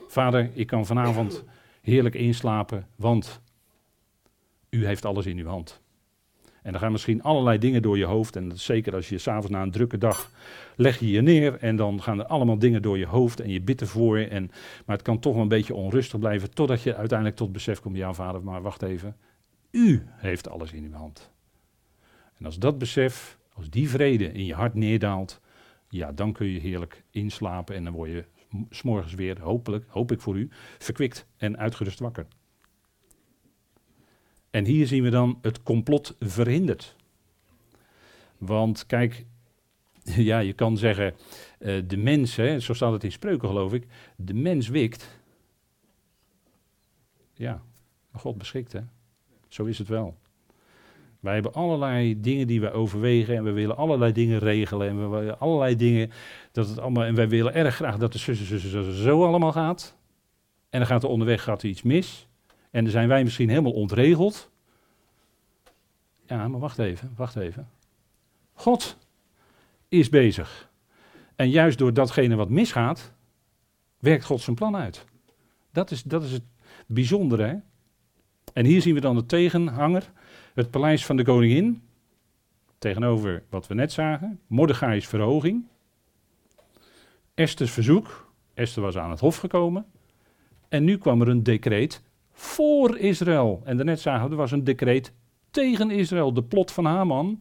Vader, 0.08 0.50
ik 0.54 0.66
kan 0.66 0.86
vanavond 0.86 1.44
heerlijk 1.80 2.14
inslapen, 2.14 2.88
want 2.96 3.40
u 4.70 4.86
heeft 4.86 5.04
alles 5.04 5.26
in 5.26 5.38
uw 5.38 5.46
hand. 5.46 5.80
En 6.68 6.74
dan 6.74 6.82
gaan 6.82 6.92
misschien 6.92 7.22
allerlei 7.22 7.58
dingen 7.58 7.82
door 7.82 7.98
je 7.98 8.04
hoofd. 8.04 8.36
En 8.36 8.52
zeker 8.54 8.94
als 8.94 9.08
je 9.08 9.18
s'avonds 9.18 9.50
na 9.50 9.62
een 9.62 9.70
drukke 9.70 9.98
dag 9.98 10.30
leg 10.76 10.98
je 10.98 11.10
je 11.10 11.20
neer. 11.20 11.54
En 11.54 11.76
dan 11.76 12.02
gaan 12.02 12.18
er 12.18 12.26
allemaal 12.26 12.58
dingen 12.58 12.82
door 12.82 12.98
je 12.98 13.06
hoofd. 13.06 13.40
En 13.40 13.50
je 13.50 13.60
bidt 13.60 13.80
ervoor. 13.80 14.18
En, 14.18 14.50
maar 14.86 14.96
het 14.96 15.04
kan 15.04 15.18
toch 15.18 15.32
wel 15.32 15.42
een 15.42 15.48
beetje 15.48 15.74
onrustig 15.74 16.18
blijven. 16.18 16.54
Totdat 16.54 16.82
je 16.82 16.94
uiteindelijk 16.94 17.38
tot 17.38 17.52
besef 17.52 17.80
komt. 17.80 17.96
Ja, 17.96 18.12
vader, 18.12 18.42
maar 18.42 18.62
wacht 18.62 18.82
even. 18.82 19.16
U 19.70 20.02
heeft 20.08 20.48
alles 20.48 20.72
in 20.72 20.84
uw 20.84 20.92
hand. 20.92 21.30
En 22.38 22.44
als 22.44 22.58
dat 22.58 22.78
besef, 22.78 23.38
als 23.54 23.70
die 23.70 23.88
vrede 23.88 24.32
in 24.32 24.44
je 24.44 24.54
hart 24.54 24.74
neerdaalt. 24.74 25.40
Ja, 25.88 26.12
dan 26.12 26.32
kun 26.32 26.46
je 26.46 26.60
heerlijk 26.60 27.04
inslapen. 27.10 27.74
En 27.74 27.84
dan 27.84 27.92
word 27.92 28.10
je 28.10 28.24
s'morgens 28.70 29.14
weer, 29.14 29.40
hopelijk, 29.40 29.84
hoop 29.88 30.12
ik 30.12 30.20
voor 30.20 30.36
u, 30.36 30.48
verkwikt 30.78 31.26
en 31.36 31.58
uitgerust 31.58 31.98
wakker. 31.98 32.26
En 34.50 34.64
hier 34.64 34.86
zien 34.86 35.02
we 35.02 35.10
dan 35.10 35.38
het 35.42 35.62
complot 35.62 36.16
verhinderd. 36.20 36.96
Want 38.38 38.86
kijk, 38.86 39.26
ja, 40.30 40.38
je 40.38 40.52
kan 40.52 40.76
zeggen, 40.76 41.14
uh, 41.58 41.82
de 41.86 41.96
mens, 41.96 42.34
zo 42.34 42.72
staat 42.72 42.92
het 42.92 43.04
in 43.04 43.12
spreuken 43.12 43.48
geloof 43.48 43.72
ik, 43.72 43.86
de 44.16 44.34
mens 44.34 44.68
wikt. 44.68 45.20
Ja, 47.34 47.62
maar 48.10 48.20
God 48.20 48.38
beschikt 48.38 48.72
hè. 48.72 48.80
Zo 49.48 49.64
is 49.64 49.78
het 49.78 49.88
wel. 49.88 50.16
Wij 51.20 51.34
hebben 51.34 51.52
allerlei 51.52 52.20
dingen 52.20 52.46
die 52.46 52.60
we 52.60 52.70
overwegen 52.70 53.36
en 53.36 53.44
we 53.44 53.50
willen 53.50 53.76
allerlei 53.76 54.12
dingen 54.12 54.38
regelen 54.38 54.88
en 54.88 55.00
we 55.00 55.16
willen 55.16 55.38
allerlei 55.38 55.76
dingen 55.76 56.10
dat 56.52 56.68
het 56.68 56.78
allemaal 56.78 57.04
en 57.04 57.14
wij 57.14 57.28
willen 57.28 57.54
erg 57.54 57.74
graag 57.74 57.96
dat 57.96 58.12
de 58.12 58.18
zussen, 58.18 58.46
zussen 58.46 58.92
zo 58.92 59.24
allemaal 59.24 59.52
gaat. 59.52 59.96
En 60.70 60.78
dan 60.78 60.88
gaat 60.88 61.02
er 61.02 61.08
onderweg 61.08 61.42
gaat 61.42 61.62
er 61.62 61.68
iets 61.68 61.82
mis 61.82 62.27
en 62.78 62.84
dan 62.84 62.92
zijn 62.92 63.08
wij 63.08 63.24
misschien 63.24 63.48
helemaal 63.48 63.72
ontregeld. 63.72 64.50
Ja, 66.26 66.48
maar 66.48 66.60
wacht 66.60 66.78
even, 66.78 67.12
wacht 67.16 67.36
even. 67.36 67.68
God 68.52 68.96
is 69.88 70.08
bezig. 70.08 70.70
En 71.36 71.50
juist 71.50 71.78
door 71.78 71.92
datgene 71.92 72.36
wat 72.36 72.48
misgaat, 72.48 73.12
werkt 73.98 74.24
God 74.24 74.40
zijn 74.40 74.56
plan 74.56 74.76
uit. 74.76 75.04
Dat 75.72 75.90
is, 75.90 76.02
dat 76.02 76.22
is 76.24 76.32
het 76.32 76.42
bijzondere. 76.86 77.42
Hè? 77.42 77.56
En 78.52 78.64
hier 78.64 78.82
zien 78.82 78.94
we 78.94 79.00
dan 79.00 79.16
de 79.16 79.26
tegenhanger 79.26 80.12
het 80.54 80.70
paleis 80.70 81.06
van 81.06 81.16
de 81.16 81.24
koningin, 81.24 81.82
tegenover 82.78 83.42
wat 83.48 83.66
we 83.66 83.74
net 83.74 83.92
zagen. 83.92 84.40
Mordechai's 84.46 85.06
verhoging. 85.06 85.66
Esther's 87.34 87.70
verzoek. 87.70 88.32
Esther 88.54 88.82
was 88.82 88.96
aan 88.96 89.10
het 89.10 89.20
hof 89.20 89.36
gekomen. 89.36 89.86
En 90.68 90.84
nu 90.84 90.98
kwam 90.98 91.20
er 91.20 91.28
een 91.28 91.42
decreet 91.42 92.06
voor 92.38 92.98
Israël. 92.98 93.60
En 93.64 93.76
daarnet 93.76 94.00
zagen 94.00 94.24
we, 94.24 94.30
er 94.30 94.36
was 94.36 94.50
een 94.50 94.64
decreet 94.64 95.12
tegen 95.50 95.90
Israël. 95.90 96.32
De 96.32 96.42
plot 96.42 96.70
van 96.70 96.84
Haman 96.84 97.40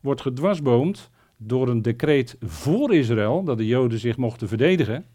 wordt 0.00 0.20
gedwarsboomd 0.20 1.10
door 1.36 1.68
een 1.68 1.82
decreet 1.82 2.36
voor 2.40 2.94
Israël, 2.94 3.44
dat 3.44 3.58
de 3.58 3.66
Joden 3.66 3.98
zich 3.98 4.16
mochten 4.16 4.48
verdedigen 4.48 5.06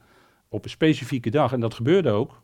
op 0.49 0.63
een 0.63 0.69
specifieke 0.69 1.29
dag. 1.29 1.53
En 1.53 1.59
dat 1.59 1.73
gebeurde 1.73 2.09
ook. 2.09 2.41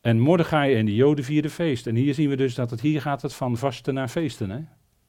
En 0.00 0.20
Mordechai 0.20 0.74
en 0.74 0.86
de 0.86 0.94
Joden 0.94 1.24
vierden 1.24 1.50
feest. 1.50 1.86
En 1.86 1.94
hier 1.94 2.14
zien 2.14 2.28
we 2.28 2.36
dus 2.36 2.54
dat 2.54 2.70
het 2.70 2.80
hier 2.80 3.00
gaat 3.00 3.22
het 3.22 3.34
van 3.34 3.56
vasten 3.56 3.94
naar 3.94 4.08
feesten. 4.08 4.50
Hè? 4.50 4.60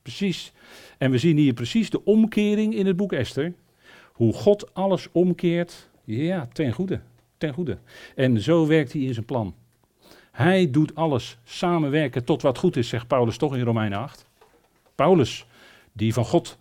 Precies. 0.01 0.53
En 0.97 1.11
we 1.11 1.17
zien 1.17 1.37
hier 1.37 1.53
precies 1.53 1.89
de 1.89 2.03
omkering 2.03 2.75
in 2.75 2.85
het 2.85 2.95
boek 2.95 3.13
Esther. 3.13 3.53
Hoe 4.11 4.33
God 4.33 4.73
alles 4.73 5.07
omkeert, 5.11 5.89
ja, 6.03 6.47
ten 6.53 6.71
goede. 6.71 7.01
Ten 7.37 7.53
goede. 7.53 7.77
En 8.15 8.41
zo 8.41 8.67
werkt 8.67 8.93
hij 8.93 9.01
in 9.01 9.13
zijn 9.13 9.25
plan. 9.25 9.55
Hij 10.35 10.71
doet 10.71 10.95
alles 10.95 11.37
samenwerken 11.43 12.23
tot 12.23 12.41
wat 12.41 12.57
goed 12.57 12.75
is, 12.75 12.89
zegt 12.89 13.07
Paulus 13.07 13.37
toch 13.37 13.55
in 13.55 13.63
Romeinen 13.63 13.99
8. 13.99 14.25
Paulus, 14.95 15.45
die 15.91 16.13
van 16.13 16.25
God 16.25 16.57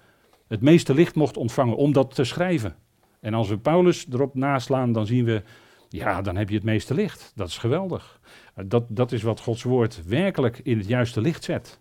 het 0.49 0.61
meeste 0.61 0.95
licht 0.95 1.14
mocht 1.14 1.37
ontvangen 1.37 1.77
om 1.77 1.93
dat 1.93 2.14
te 2.14 2.25
schrijven. 2.25 2.77
En 3.20 3.35
als 3.35 3.49
we 3.49 3.59
Paulus 3.59 4.07
erop 4.12 4.35
naslaan, 4.35 4.93
dan 4.93 5.07
zien 5.07 5.25
we, 5.25 5.43
ja, 5.89 6.22
dan 6.22 6.37
heb 6.37 6.49
je 6.49 6.55
het 6.55 6.64
meeste 6.64 6.95
licht. 6.95 7.33
Dat 7.35 7.49
is 7.49 7.59
geweldig. 7.59 8.20
Dat, 8.64 8.85
dat 8.89 9.12
is 9.12 9.22
wat 9.22 9.41
Gods 9.41 9.62
woord 9.62 10.07
werkelijk 10.07 10.61
in 10.62 10.79
het 10.79 10.87
juiste 10.87 11.20
licht 11.20 11.45
zet. 11.45 11.81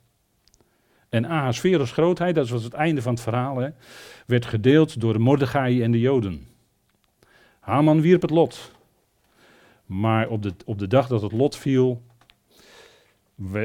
En 1.09 1.25
Ahasveros 1.25 1.91
grootheid, 1.91 2.35
dat 2.35 2.49
was 2.49 2.63
het 2.63 2.73
einde 2.73 3.01
van 3.01 3.13
het 3.13 3.23
verhaal, 3.23 3.57
hè, 3.57 3.69
werd 4.25 4.45
gedeeld 4.45 4.99
door 4.99 5.13
de 5.13 5.19
Mordechai 5.19 5.83
en 5.83 5.91
de 5.91 5.99
Joden. 5.99 6.47
Haman 7.59 8.01
wierp 8.01 8.21
het 8.21 8.31
lot. 8.31 8.71
Maar 9.85 10.29
op 10.29 10.41
de, 10.41 10.53
op 10.65 10.79
de 10.79 10.87
dag 10.87 11.07
dat 11.07 11.21
het 11.21 11.31
lot 11.31 11.55
viel, 11.55 12.01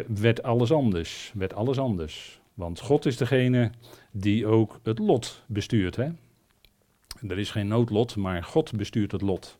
werd 0.07 0.43
alles 0.43 0.73
anders. 0.73 1.33
Werd 1.35 1.55
alles 1.55 1.79
anders. 1.79 2.41
Want 2.55 2.81
God 2.81 3.07
is 3.07 3.17
degene 3.17 3.71
die 4.13 4.47
ook 4.47 4.81
het 4.83 4.99
lot 4.99 5.45
bestuurt. 5.47 5.97
Hè? 5.97 6.09
Er 7.29 7.39
is 7.39 7.51
geen 7.51 7.69
noodlot, 7.69 8.17
maar 8.17 8.45
God 8.45 8.73
bestuurt 8.77 9.13
het 9.13 9.21
lot. 9.21 9.59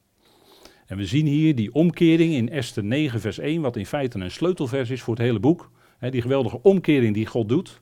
En 0.87 0.97
we 0.97 1.07
zien 1.07 1.27
hier 1.27 1.55
die 1.55 1.75
omkering 1.75 2.33
in 2.33 2.51
Esther 2.51 2.85
9, 2.85 3.21
vers 3.21 3.39
1, 3.39 3.61
wat 3.61 3.77
in 3.77 3.87
feite 3.87 4.19
een 4.19 4.31
sleutelvers 4.31 4.91
is 4.91 5.03
voor 5.03 5.15
het 5.15 5.23
hele 5.23 5.41
boek. 5.41 5.71
Hè, 5.99 6.11
die 6.11 6.23
geweldige 6.23 6.63
omkering 6.63 7.15
die 7.15 7.27
God 7.27 7.49
doet. 7.49 7.81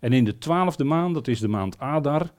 En 0.00 0.12
in 0.12 0.24
de 0.24 0.38
twaalfde 0.38 0.84
maand, 0.84 1.14
dat 1.14 1.28
is 1.28 1.40
de 1.40 1.48
maand 1.48 1.78
Adar. 1.78 2.32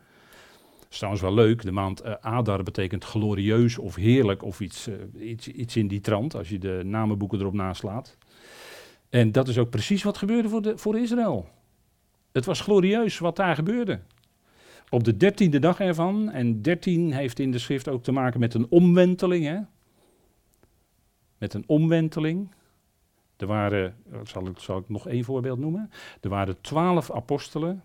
Is 0.91 0.97
trouwens 0.97 1.23
wel 1.23 1.33
leuk, 1.33 1.61
de 1.61 1.71
maand 1.71 2.05
uh, 2.05 2.13
Adar 2.21 2.63
betekent 2.63 3.03
glorieus 3.03 3.77
of 3.77 3.95
heerlijk 3.95 4.43
of 4.43 4.59
iets, 4.59 4.87
uh, 4.87 5.29
iets, 5.29 5.47
iets 5.47 5.75
in 5.75 5.87
die 5.87 6.01
trant, 6.01 6.35
als 6.35 6.49
je 6.49 6.59
de 6.59 6.81
namenboeken 6.85 7.39
erop 7.39 7.53
naslaat. 7.53 8.17
En 9.09 9.31
dat 9.31 9.47
is 9.47 9.57
ook 9.57 9.69
precies 9.69 10.03
wat 10.03 10.17
gebeurde 10.17 10.49
voor, 10.49 10.61
de, 10.61 10.77
voor 10.77 10.99
Israël. 10.99 11.49
Het 12.31 12.45
was 12.45 12.61
glorieus 12.61 13.17
wat 13.19 13.35
daar 13.35 13.55
gebeurde. 13.55 13.99
Op 14.89 15.03
de 15.03 15.17
dertiende 15.17 15.59
dag 15.59 15.79
ervan, 15.79 16.31
en 16.31 16.61
dertien 16.61 17.13
heeft 17.13 17.39
in 17.39 17.51
de 17.51 17.59
schrift 17.59 17.87
ook 17.87 18.03
te 18.03 18.11
maken 18.11 18.39
met 18.39 18.53
een 18.53 18.67
omwenteling. 18.69 19.45
Hè? 19.45 19.59
Met 21.37 21.53
een 21.53 21.63
omwenteling. 21.67 22.51
Er 23.37 23.47
waren, 23.47 23.95
zal 24.23 24.47
ik, 24.47 24.59
zal 24.59 24.77
ik 24.77 24.89
nog 24.89 25.07
één 25.07 25.23
voorbeeld 25.23 25.59
noemen. 25.59 25.91
Er 26.21 26.29
waren 26.29 26.61
twaalf 26.61 27.11
apostelen 27.11 27.83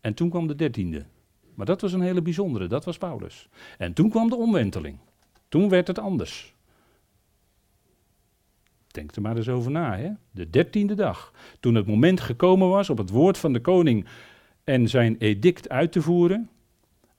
en 0.00 0.14
toen 0.14 0.30
kwam 0.30 0.46
de 0.46 0.54
dertiende. 0.54 1.04
Maar 1.54 1.66
dat 1.66 1.80
was 1.80 1.92
een 1.92 2.00
hele 2.00 2.22
bijzondere, 2.22 2.66
dat 2.66 2.84
was 2.84 2.98
Paulus. 2.98 3.48
En 3.78 3.92
toen 3.92 4.10
kwam 4.10 4.28
de 4.28 4.36
omwenteling. 4.36 4.98
Toen 5.48 5.68
werd 5.68 5.86
het 5.86 5.98
anders. 5.98 6.54
Denk 8.86 9.16
er 9.16 9.22
maar 9.22 9.36
eens 9.36 9.48
over 9.48 9.70
na, 9.70 9.96
hè? 9.96 10.10
De 10.30 10.50
dertiende 10.50 10.94
dag. 10.94 11.32
Toen 11.60 11.74
het 11.74 11.86
moment 11.86 12.20
gekomen 12.20 12.68
was 12.68 12.90
op 12.90 12.98
het 12.98 13.10
woord 13.10 13.38
van 13.38 13.52
de 13.52 13.60
koning 13.60 14.06
en 14.64 14.88
zijn 14.88 15.16
edict 15.18 15.68
uit 15.68 15.92
te 15.92 16.02
voeren. 16.02 16.48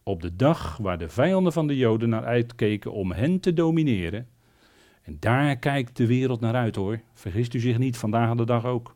Op 0.03 0.21
de 0.21 0.35
dag 0.35 0.77
waar 0.77 0.97
de 0.97 1.09
vijanden 1.09 1.53
van 1.53 1.67
de 1.67 1.77
Joden 1.77 2.09
naar 2.09 2.25
uitkeken 2.25 2.91
om 2.91 3.11
hen 3.11 3.39
te 3.39 3.53
domineren. 3.53 4.27
En 5.01 5.17
daar 5.19 5.57
kijkt 5.57 5.97
de 5.97 6.07
wereld 6.07 6.39
naar 6.39 6.55
uit 6.55 6.75
hoor. 6.75 6.99
Vergist 7.13 7.53
u 7.53 7.59
zich 7.59 7.77
niet, 7.77 7.97
vandaag 7.97 8.35
de 8.35 8.45
dag 8.45 8.65
ook. 8.65 8.95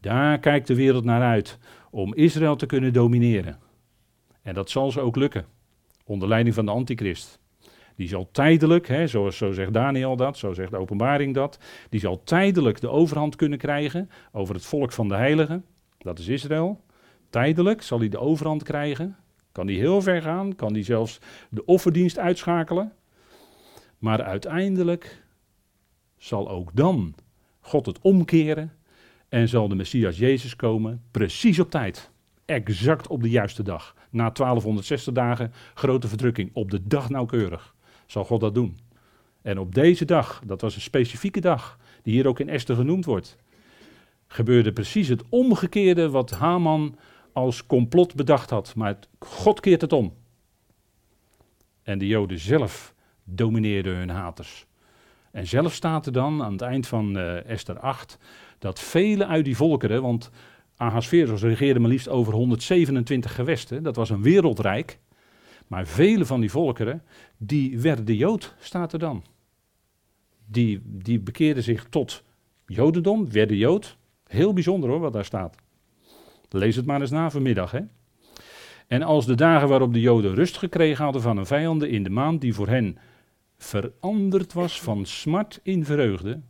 Daar 0.00 0.38
kijkt 0.38 0.66
de 0.66 0.74
wereld 0.74 1.04
naar 1.04 1.22
uit 1.22 1.58
om 1.90 2.14
Israël 2.14 2.56
te 2.56 2.66
kunnen 2.66 2.92
domineren. 2.92 3.58
En 4.46 4.54
dat 4.54 4.70
zal 4.70 4.90
ze 4.90 5.00
ook 5.00 5.16
lukken. 5.16 5.46
Onder 6.04 6.28
leiding 6.28 6.54
van 6.54 6.64
de 6.64 6.70
antichrist. 6.70 7.38
Die 7.96 8.08
zal 8.08 8.28
tijdelijk, 8.30 8.88
hè, 8.88 9.06
zo, 9.06 9.30
zo 9.30 9.52
zegt 9.52 9.72
Daniel 9.72 10.16
dat, 10.16 10.36
zo 10.38 10.52
zegt 10.52 10.70
de 10.70 10.76
openbaring 10.76 11.34
dat, 11.34 11.58
die 11.90 12.00
zal 12.00 12.22
tijdelijk 12.22 12.80
de 12.80 12.88
overhand 12.88 13.36
kunnen 13.36 13.58
krijgen 13.58 14.10
over 14.32 14.54
het 14.54 14.64
volk 14.64 14.92
van 14.92 15.08
de 15.08 15.14
heiligen, 15.14 15.64
dat 15.98 16.18
is 16.18 16.28
Israël. 16.28 16.84
Tijdelijk 17.30 17.82
zal 17.82 17.98
hij 17.98 18.08
de 18.08 18.18
overhand 18.18 18.62
krijgen, 18.62 19.16
kan 19.52 19.66
hij 19.66 19.76
heel 19.76 20.02
ver 20.02 20.22
gaan, 20.22 20.54
kan 20.54 20.72
hij 20.72 20.82
zelfs 20.82 21.18
de 21.50 21.64
offerdienst 21.64 22.18
uitschakelen. 22.18 22.92
Maar 23.98 24.22
uiteindelijk 24.22 25.22
zal 26.16 26.48
ook 26.48 26.70
dan 26.74 27.14
God 27.60 27.86
het 27.86 27.98
omkeren 28.00 28.72
en 29.28 29.48
zal 29.48 29.68
de 29.68 29.74
Messias 29.74 30.18
Jezus 30.18 30.56
komen 30.56 31.02
precies 31.10 31.58
op 31.58 31.70
tijd. 31.70 32.14
Exact 32.46 33.06
op 33.08 33.22
de 33.22 33.30
juiste 33.30 33.62
dag. 33.62 33.94
Na 34.10 34.30
1260 34.30 35.12
dagen 35.14 35.52
grote 35.74 36.08
verdrukking, 36.08 36.50
op 36.52 36.70
de 36.70 36.86
dag 36.86 37.10
nauwkeurig 37.10 37.74
zal 38.06 38.24
God 38.24 38.40
dat 38.40 38.54
doen. 38.54 38.78
En 39.42 39.58
op 39.58 39.74
deze 39.74 40.04
dag, 40.04 40.42
dat 40.44 40.60
was 40.60 40.74
een 40.74 40.80
specifieke 40.80 41.40
dag, 41.40 41.78
die 42.02 42.14
hier 42.14 42.26
ook 42.26 42.40
in 42.40 42.48
Esther 42.48 42.76
genoemd 42.76 43.04
wordt, 43.04 43.36
gebeurde 44.26 44.72
precies 44.72 45.08
het 45.08 45.22
omgekeerde 45.28 46.10
wat 46.10 46.30
Haman 46.30 46.96
als 47.32 47.66
complot 47.66 48.14
bedacht 48.14 48.50
had. 48.50 48.74
Maar 48.74 48.98
God 49.18 49.60
keert 49.60 49.80
het 49.80 49.92
om. 49.92 50.14
En 51.82 51.98
de 51.98 52.06
Joden 52.06 52.38
zelf 52.38 52.94
domineerden 53.24 53.96
hun 53.96 54.10
haters. 54.10 54.66
En 55.30 55.46
zelf 55.46 55.72
staat 55.72 56.06
er 56.06 56.12
dan 56.12 56.42
aan 56.42 56.52
het 56.52 56.62
eind 56.62 56.86
van 56.86 57.16
uh, 57.16 57.44
Esther 57.44 57.78
8 57.78 58.18
dat 58.58 58.80
vele 58.80 59.26
uit 59.26 59.44
die 59.44 59.56
volkeren, 59.56 60.02
want 60.02 60.30
Ahasverus 60.76 61.42
regeerde 61.42 61.80
maar 61.80 61.90
liefst 61.90 62.08
over 62.08 62.32
127 62.32 63.34
gewesten, 63.34 63.82
dat 63.82 63.96
was 63.96 64.10
een 64.10 64.22
wereldrijk. 64.22 64.98
Maar 65.66 65.86
vele 65.86 66.24
van 66.24 66.40
die 66.40 66.50
volkeren, 66.50 67.02
die 67.36 67.80
werden 67.80 68.16
Jood, 68.16 68.54
staat 68.58 68.92
er 68.92 68.98
dan. 68.98 69.24
Die, 70.46 70.80
die 70.84 71.18
bekeerden 71.18 71.62
zich 71.62 71.86
tot 71.88 72.22
Jodendom, 72.66 73.30
werden 73.30 73.56
Jood. 73.56 73.96
Heel 74.26 74.52
bijzonder 74.52 74.90
hoor, 74.90 75.00
wat 75.00 75.12
daar 75.12 75.24
staat. 75.24 75.56
Lees 76.48 76.76
het 76.76 76.86
maar 76.86 77.00
eens 77.00 77.10
na 77.10 77.30
vanmiddag. 77.30 77.70
Hè? 77.70 77.80
En 78.86 79.02
als 79.02 79.26
de 79.26 79.34
dagen 79.34 79.68
waarop 79.68 79.92
de 79.92 80.00
Joden 80.00 80.34
rust 80.34 80.56
gekregen 80.56 81.04
hadden 81.04 81.22
van 81.22 81.36
hun 81.36 81.46
vijanden 81.46 81.90
in 81.90 82.02
de 82.02 82.10
maand 82.10 82.40
die 82.40 82.54
voor 82.54 82.68
hen 82.68 82.98
veranderd 83.58 84.52
was 84.52 84.80
van 84.80 85.04
smart 85.04 85.60
in 85.62 85.84
vreugde 85.84 86.40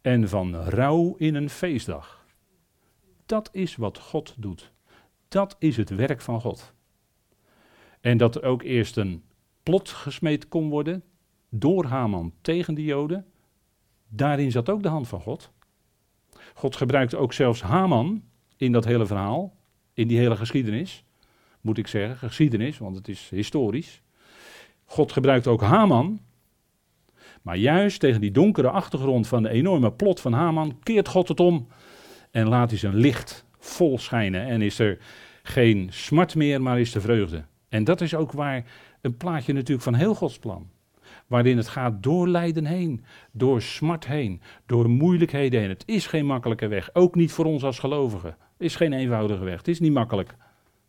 en 0.00 0.28
van 0.28 0.54
rouw 0.56 1.14
in 1.16 1.34
een 1.34 1.50
feestdag. 1.50 2.21
Dat 3.32 3.48
is 3.52 3.76
wat 3.76 3.98
God 3.98 4.34
doet. 4.36 4.72
Dat 5.28 5.56
is 5.58 5.76
het 5.76 5.90
werk 5.90 6.20
van 6.20 6.40
God. 6.40 6.72
En 8.00 8.16
dat 8.16 8.34
er 8.34 8.42
ook 8.42 8.62
eerst 8.62 8.96
een 8.96 9.22
plot 9.62 9.88
gesmeed 9.88 10.48
kon 10.48 10.68
worden 10.68 11.02
door 11.48 11.84
Haman 11.84 12.32
tegen 12.40 12.74
de 12.74 12.84
Joden. 12.84 13.26
Daarin 14.08 14.50
zat 14.50 14.70
ook 14.70 14.82
de 14.82 14.88
hand 14.88 15.08
van 15.08 15.20
God. 15.20 15.50
God 16.54 16.76
gebruikte 16.76 17.16
ook 17.16 17.32
zelfs 17.32 17.62
Haman 17.62 18.22
in 18.56 18.72
dat 18.72 18.84
hele 18.84 19.06
verhaal, 19.06 19.56
in 19.92 20.08
die 20.08 20.18
hele 20.18 20.36
geschiedenis. 20.36 21.04
Moet 21.60 21.78
ik 21.78 21.86
zeggen, 21.86 22.16
geschiedenis, 22.16 22.78
want 22.78 22.96
het 22.96 23.08
is 23.08 23.28
historisch. 23.30 24.02
God 24.84 25.12
gebruikte 25.12 25.50
ook 25.50 25.62
Haman. 25.62 26.20
Maar 27.42 27.56
juist 27.56 28.00
tegen 28.00 28.20
die 28.20 28.30
donkere 28.30 28.70
achtergrond 28.70 29.28
van 29.28 29.42
de 29.42 29.48
enorme 29.48 29.92
plot 29.92 30.20
van 30.20 30.32
Haman 30.32 30.78
keert 30.82 31.08
God 31.08 31.28
het 31.28 31.40
om 31.40 31.68
en 32.32 32.48
laat 32.48 32.70
hij 32.70 32.78
zijn 32.78 32.94
licht 32.94 33.44
vol 33.58 33.98
schijnen. 33.98 34.46
En 34.46 34.62
is 34.62 34.78
er 34.78 34.98
geen 35.42 35.88
smart 35.90 36.34
meer, 36.34 36.62
maar 36.62 36.80
is 36.80 36.94
er 36.94 37.00
vreugde. 37.00 37.44
En 37.68 37.84
dat 37.84 38.00
is 38.00 38.14
ook 38.14 38.32
waar 38.32 38.64
een 39.00 39.16
plaatje 39.16 39.52
natuurlijk 39.52 39.82
van 39.82 39.94
heel 39.94 40.14
Gods 40.14 40.38
plan. 40.38 40.70
Waarin 41.26 41.56
het 41.56 41.68
gaat 41.68 42.02
door 42.02 42.28
lijden 42.28 42.66
heen, 42.66 43.04
door 43.32 43.62
smart 43.62 44.06
heen, 44.06 44.40
door 44.66 44.88
moeilijkheden 44.88 45.60
heen. 45.60 45.68
Het 45.68 45.82
is 45.86 46.06
geen 46.06 46.26
makkelijke 46.26 46.66
weg, 46.66 46.90
ook 46.92 47.14
niet 47.14 47.32
voor 47.32 47.44
ons 47.44 47.64
als 47.64 47.78
gelovigen. 47.78 48.30
Het 48.30 48.70
is 48.70 48.76
geen 48.76 48.92
eenvoudige 48.92 49.44
weg, 49.44 49.56
het 49.56 49.68
is 49.68 49.80
niet 49.80 49.92
makkelijk. 49.92 50.34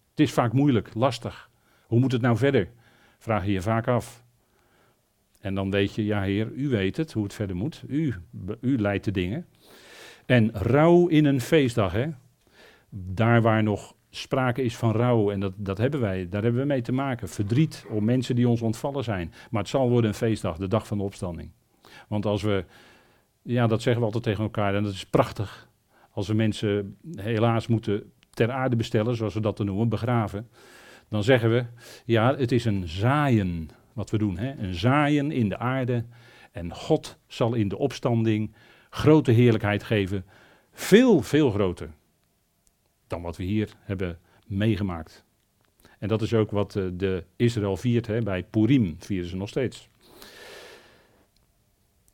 Het 0.09 0.19
is 0.19 0.31
vaak 0.31 0.53
moeilijk, 0.53 0.93
lastig. 0.93 1.49
Hoe 1.87 1.99
moet 1.99 2.11
het 2.11 2.21
nou 2.21 2.37
verder? 2.37 2.69
Vraag 3.17 3.45
je 3.45 3.51
je 3.51 3.61
vaak 3.61 3.87
af. 3.87 4.23
En 5.41 5.55
dan 5.55 5.71
weet 5.71 5.95
je, 5.95 6.05
ja 6.05 6.21
heer, 6.21 6.51
u 6.51 6.69
weet 6.69 6.97
het, 6.97 7.11
hoe 7.11 7.23
het 7.23 7.33
verder 7.33 7.55
moet. 7.55 7.83
U, 7.87 8.13
u 8.61 8.77
leidt 8.77 9.05
de 9.05 9.11
dingen. 9.11 9.45
En 10.25 10.51
rouw 10.53 11.07
in 11.07 11.25
een 11.25 11.41
feestdag, 11.41 11.91
hè. 11.91 12.07
Daar 12.89 13.41
waar 13.41 13.63
nog 13.63 13.95
sprake 14.09 14.63
is 14.63 14.75
van 14.77 14.91
rouw, 14.91 15.31
en 15.31 15.39
dat, 15.39 15.53
dat 15.55 15.77
hebben 15.77 15.99
wij, 15.99 16.29
daar 16.29 16.43
hebben 16.43 16.61
we 16.61 16.67
mee 16.67 16.81
te 16.81 16.91
maken. 16.91 17.29
Verdriet 17.29 17.85
om 17.89 18.03
mensen 18.03 18.35
die 18.35 18.47
ons 18.47 18.61
ontvallen 18.61 19.03
zijn. 19.03 19.33
Maar 19.49 19.61
het 19.61 19.71
zal 19.71 19.89
worden 19.89 20.09
een 20.09 20.15
feestdag, 20.15 20.57
de 20.57 20.67
dag 20.67 20.87
van 20.87 20.97
de 20.97 21.03
opstanding. 21.03 21.49
Want 22.07 22.25
als 22.25 22.41
we, 22.41 22.65
ja, 23.41 23.67
dat 23.67 23.81
zeggen 23.81 24.01
we 24.01 24.05
altijd 24.05 24.23
tegen 24.23 24.43
elkaar, 24.43 24.75
en 24.75 24.83
dat 24.83 24.93
is 24.93 25.05
prachtig. 25.05 25.69
Als 26.11 26.27
we 26.27 26.33
mensen 26.33 26.97
helaas 27.15 27.67
moeten 27.67 28.11
ter 28.29 28.51
aarde 28.51 28.75
bestellen, 28.75 29.15
zoals 29.15 29.33
we 29.33 29.39
dat 29.39 29.57
dan 29.57 29.65
noemen, 29.65 29.89
begraven. 29.89 30.49
Dan 31.09 31.23
zeggen 31.23 31.49
we, 31.49 31.65
ja, 32.05 32.35
het 32.35 32.51
is 32.51 32.65
een 32.65 32.87
zaaien 32.87 33.69
wat 33.93 34.09
we 34.09 34.17
doen. 34.17 34.37
Hè? 34.37 34.53
Een 34.57 34.73
zaaien 34.73 35.31
in 35.31 35.49
de 35.49 35.57
aarde. 35.57 36.05
En 36.51 36.73
God 36.73 37.17
zal 37.27 37.53
in 37.53 37.67
de 37.67 37.77
opstanding 37.77 38.53
grote 38.93 39.31
heerlijkheid 39.31 39.83
geven. 39.83 40.25
Veel, 40.71 41.21
veel 41.21 41.51
groter 41.51 41.89
dan 43.07 43.21
wat 43.21 43.37
we 43.37 43.43
hier 43.43 43.69
hebben 43.79 44.19
meegemaakt. 44.47 45.23
En 45.99 46.07
dat 46.07 46.21
is 46.21 46.33
ook 46.33 46.51
wat 46.51 46.75
uh, 46.75 46.85
de 46.93 47.23
Israël 47.35 47.77
viert, 47.77 48.07
hè, 48.07 48.21
bij 48.21 48.43
Purim 48.43 48.95
vieren 48.99 49.29
ze 49.29 49.35
nog 49.35 49.49
steeds. 49.49 49.89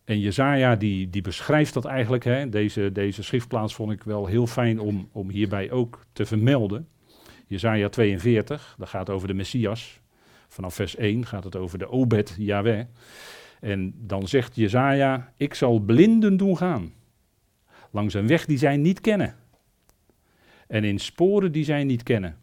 En 0.04 0.20
Jezaja 0.20 0.76
die, 0.76 1.10
die 1.10 1.22
beschrijft 1.22 1.74
dat 1.74 1.86
eigenlijk. 1.86 2.24
Hè. 2.24 2.50
Deze, 2.50 2.92
deze 2.92 3.24
schriftplaats 3.24 3.76
vond 3.76 3.92
ik 3.92 4.04
wel 4.04 4.26
heel 4.26 4.48
fijn 4.48 4.80
om, 4.80 5.10
om 5.12 5.30
hierbij 5.30 5.72
ook 5.72 6.06
te 6.14 6.26
vermelden. 6.26 6.88
Jezaja 7.48 7.90
42, 7.90 8.76
dat 8.78 8.90
gaat 8.90 9.10
over 9.10 9.28
de 9.28 9.34
Messias. 9.34 10.00
Vanaf 10.48 10.74
vers 10.74 10.96
1 10.96 11.26
gaat 11.26 11.44
het 11.44 11.56
over 11.56 11.80
de 11.80 11.90
Obed 11.90 12.36
Yahweh. 12.38 12.86
En 13.60 13.94
dan 13.98 14.28
zegt 14.28 14.56
Jezaja, 14.56 15.34
ik 15.38 15.54
zal 15.54 15.80
blinden 15.80 16.38
doen 16.38 16.58
gaan. 16.58 16.94
Langs 17.92 18.14
een 18.14 18.28
weg 18.28 18.46
die 18.46 18.58
zij 18.58 18.78
niet 18.78 19.02
kennen. 19.02 19.36
En 20.68 20.84
in 20.84 21.00
sporen 21.00 21.52
die 21.52 21.64
zij 21.64 21.84
niet 21.84 22.04
kennen. 22.04 22.38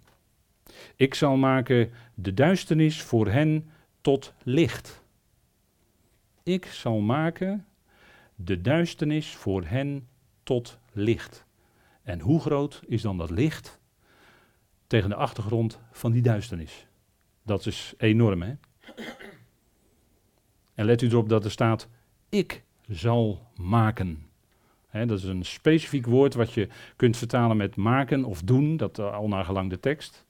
Ik 0.96 1.14
zal 1.14 1.36
maken 1.36 1.90
de 2.14 2.34
duisternis 2.34 3.02
voor 3.02 3.28
hen 3.28 3.70
tot 4.00 4.34
licht. 4.42 5.02
Ik 6.42 6.66
zal 6.66 7.00
maken 7.00 7.66
de 8.34 8.60
duisternis 8.60 9.34
voor 9.34 9.64
hen 9.64 10.08
tot 10.42 10.78
licht. 10.92 11.44
En 12.02 12.20
hoe 12.20 12.40
groot 12.40 12.82
is 12.86 13.02
dan 13.02 13.18
dat 13.18 13.30
licht 13.30 13.80
tegen 14.86 15.08
de 15.08 15.14
achtergrond 15.14 15.78
van 15.90 16.12
die 16.12 16.22
duisternis? 16.22 16.86
Dat 17.42 17.66
is 17.66 17.94
enorm, 17.98 18.42
hè? 18.42 18.54
En 20.76 20.84
let 20.84 21.02
u 21.02 21.06
erop 21.06 21.28
dat 21.28 21.44
er 21.44 21.50
staat: 21.50 21.88
Ik 22.28 22.62
zal 22.88 23.46
maken. 23.54 24.26
dat 24.90 25.10
is 25.10 25.24
een 25.24 25.44
specifiek 25.44 26.06
woord 26.06 26.34
wat 26.34 26.52
je 26.52 26.68
kunt 26.96 27.16
vertalen 27.16 27.56
met 27.56 27.76
maken 27.76 28.24
of 28.24 28.42
doen, 28.42 28.76
dat 28.76 28.98
uh, 28.98 29.12
al 29.12 29.28
naar 29.28 29.44
gelang 29.44 29.70
de 29.70 29.80
tekst. 29.80 30.24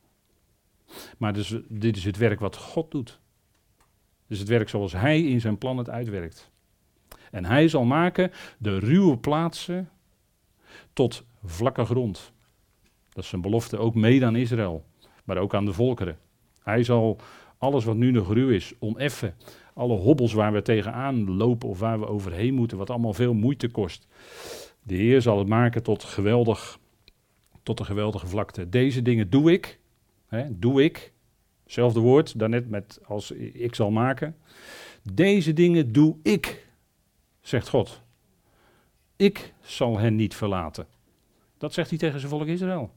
Maar 1.19 1.33
dus, 1.33 1.57
dit 1.69 1.97
is 1.97 2.05
het 2.05 2.17
werk 2.17 2.41
wat 2.41 2.57
God 2.57 2.91
doet. 2.91 3.21
Dus 4.27 4.39
het 4.39 4.49
werk 4.49 4.69
zoals 4.69 4.93
Hij 4.93 5.23
in 5.23 5.41
zijn 5.41 5.59
plan 5.59 5.79
het 5.79 5.91
uitwerkt. 5.91 6.51
En 7.31 7.45
Hij 7.45 7.69
zal 7.69 7.85
maken 7.85 8.31
de 8.59 8.79
ruwe 8.79 9.19
plaatsen 9.19 9.91
tot 10.93 11.25
vlakke 11.45 11.85
grond. 11.85 12.33
Dat 13.09 13.25
is 13.25 13.31
zijn 13.31 13.43
belofte 13.43 13.79
ook 13.79 13.95
mede 13.95 14.27
aan 14.27 14.37
Israël, 14.37 14.85
maar 15.25 15.37
ook 15.37 15.55
aan 15.55 15.65
de 15.65 15.73
volkeren. 15.73 16.19
Hij 16.63 16.83
zal 16.83 17.21
alles 17.59 17.85
wat 17.85 17.97
nu 17.97 18.11
nog 18.11 18.33
ruw 18.33 18.49
is, 18.49 18.75
oneffen, 18.79 19.35
alle 19.77 19.97
hobbels 19.97 20.33
waar 20.33 20.53
we 20.53 20.63
tegenaan 20.63 21.37
lopen 21.37 21.69
of 21.69 21.79
waar 21.79 22.01
we 22.01 22.07
overheen 22.07 22.55
moeten, 22.55 22.79
wat 22.79 22.91
allemaal 22.91 23.15
veel 23.15 23.35
moeite 23.35 23.69
kost. 23.69 24.07
De 24.83 24.95
Heer 24.95 25.23
zal 25.23 25.39
het 25.39 25.49
maken 25.49 25.83
tot, 25.83 26.05
geweldig, 26.05 26.79
tot 27.63 27.81
een 27.81 27.87
geweldige 27.87 28.27
vlakte. 28.27 28.69
Deze 28.69 29.03
dingen 29.03 29.31
doe 29.31 29.53
ik, 29.53 29.79
hè, 30.27 30.59
doe 30.59 30.85
ik, 30.85 31.13
Hetzelfde 31.67 32.01
woord, 32.01 32.39
daarnet 32.39 32.69
met 32.69 33.01
als 33.05 33.31
ik 33.31 33.75
zal 33.75 33.91
maken. 33.91 34.37
Deze 35.13 35.53
dingen 35.53 35.93
doe 35.93 36.17
ik, 36.23 36.69
zegt 37.41 37.69
God. 37.69 38.03
Ik 39.17 39.55
zal 39.61 39.99
hen 39.99 40.17
niet 40.17 40.35
verlaten. 40.35 40.87
Dat 41.59 41.73
zegt 41.73 41.89
hij 41.91 41.99
tegen 41.99 42.19
zijn 42.19 42.33
volk 42.33 42.47
Israël. 42.47 42.91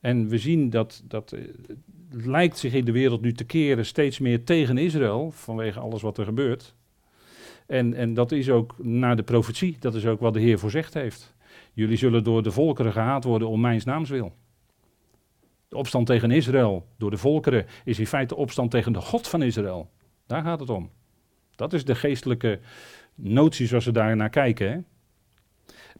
En 0.00 0.28
we 0.28 0.38
zien 0.38 0.70
dat, 0.70 1.02
dat 1.04 1.32
eh, 1.32 1.40
lijkt 2.10 2.58
zich 2.58 2.72
in 2.72 2.84
de 2.84 2.92
wereld 2.92 3.20
nu 3.20 3.32
te 3.32 3.44
keren 3.44 3.86
steeds 3.86 4.18
meer 4.18 4.44
tegen 4.44 4.78
Israël, 4.78 5.30
vanwege 5.30 5.80
alles 5.80 6.02
wat 6.02 6.18
er 6.18 6.24
gebeurt. 6.24 6.74
En, 7.66 7.94
en 7.94 8.14
dat 8.14 8.32
is 8.32 8.50
ook 8.50 8.74
naar 8.78 9.16
de 9.16 9.22
profetie, 9.22 9.76
dat 9.80 9.94
is 9.94 10.06
ook 10.06 10.20
wat 10.20 10.34
de 10.34 10.40
Heer 10.40 10.58
voorzegd 10.58 10.94
heeft. 10.94 11.34
Jullie 11.72 11.96
zullen 11.96 12.24
door 12.24 12.42
de 12.42 12.50
volkeren 12.50 12.92
gehaat 12.92 13.24
worden 13.24 13.48
om 13.48 13.60
mijn 13.60 13.80
naams 13.84 14.10
wil. 14.10 14.32
De 15.68 15.76
opstand 15.76 16.06
tegen 16.06 16.30
Israël 16.30 16.86
door 16.98 17.10
de 17.10 17.16
volkeren 17.16 17.66
is 17.84 17.98
in 17.98 18.06
feite 18.06 18.36
opstand 18.36 18.70
tegen 18.70 18.92
de 18.92 19.00
God 19.00 19.28
van 19.28 19.42
Israël. 19.42 19.90
Daar 20.26 20.42
gaat 20.42 20.60
het 20.60 20.70
om. 20.70 20.90
Dat 21.56 21.72
is 21.72 21.84
de 21.84 21.94
geestelijke 21.94 22.60
notie 23.14 23.66
zoals 23.66 23.84
we 23.84 23.92
daar 23.92 24.16
naar 24.16 24.30
kijken. 24.30 24.70
Hè? 24.70 24.78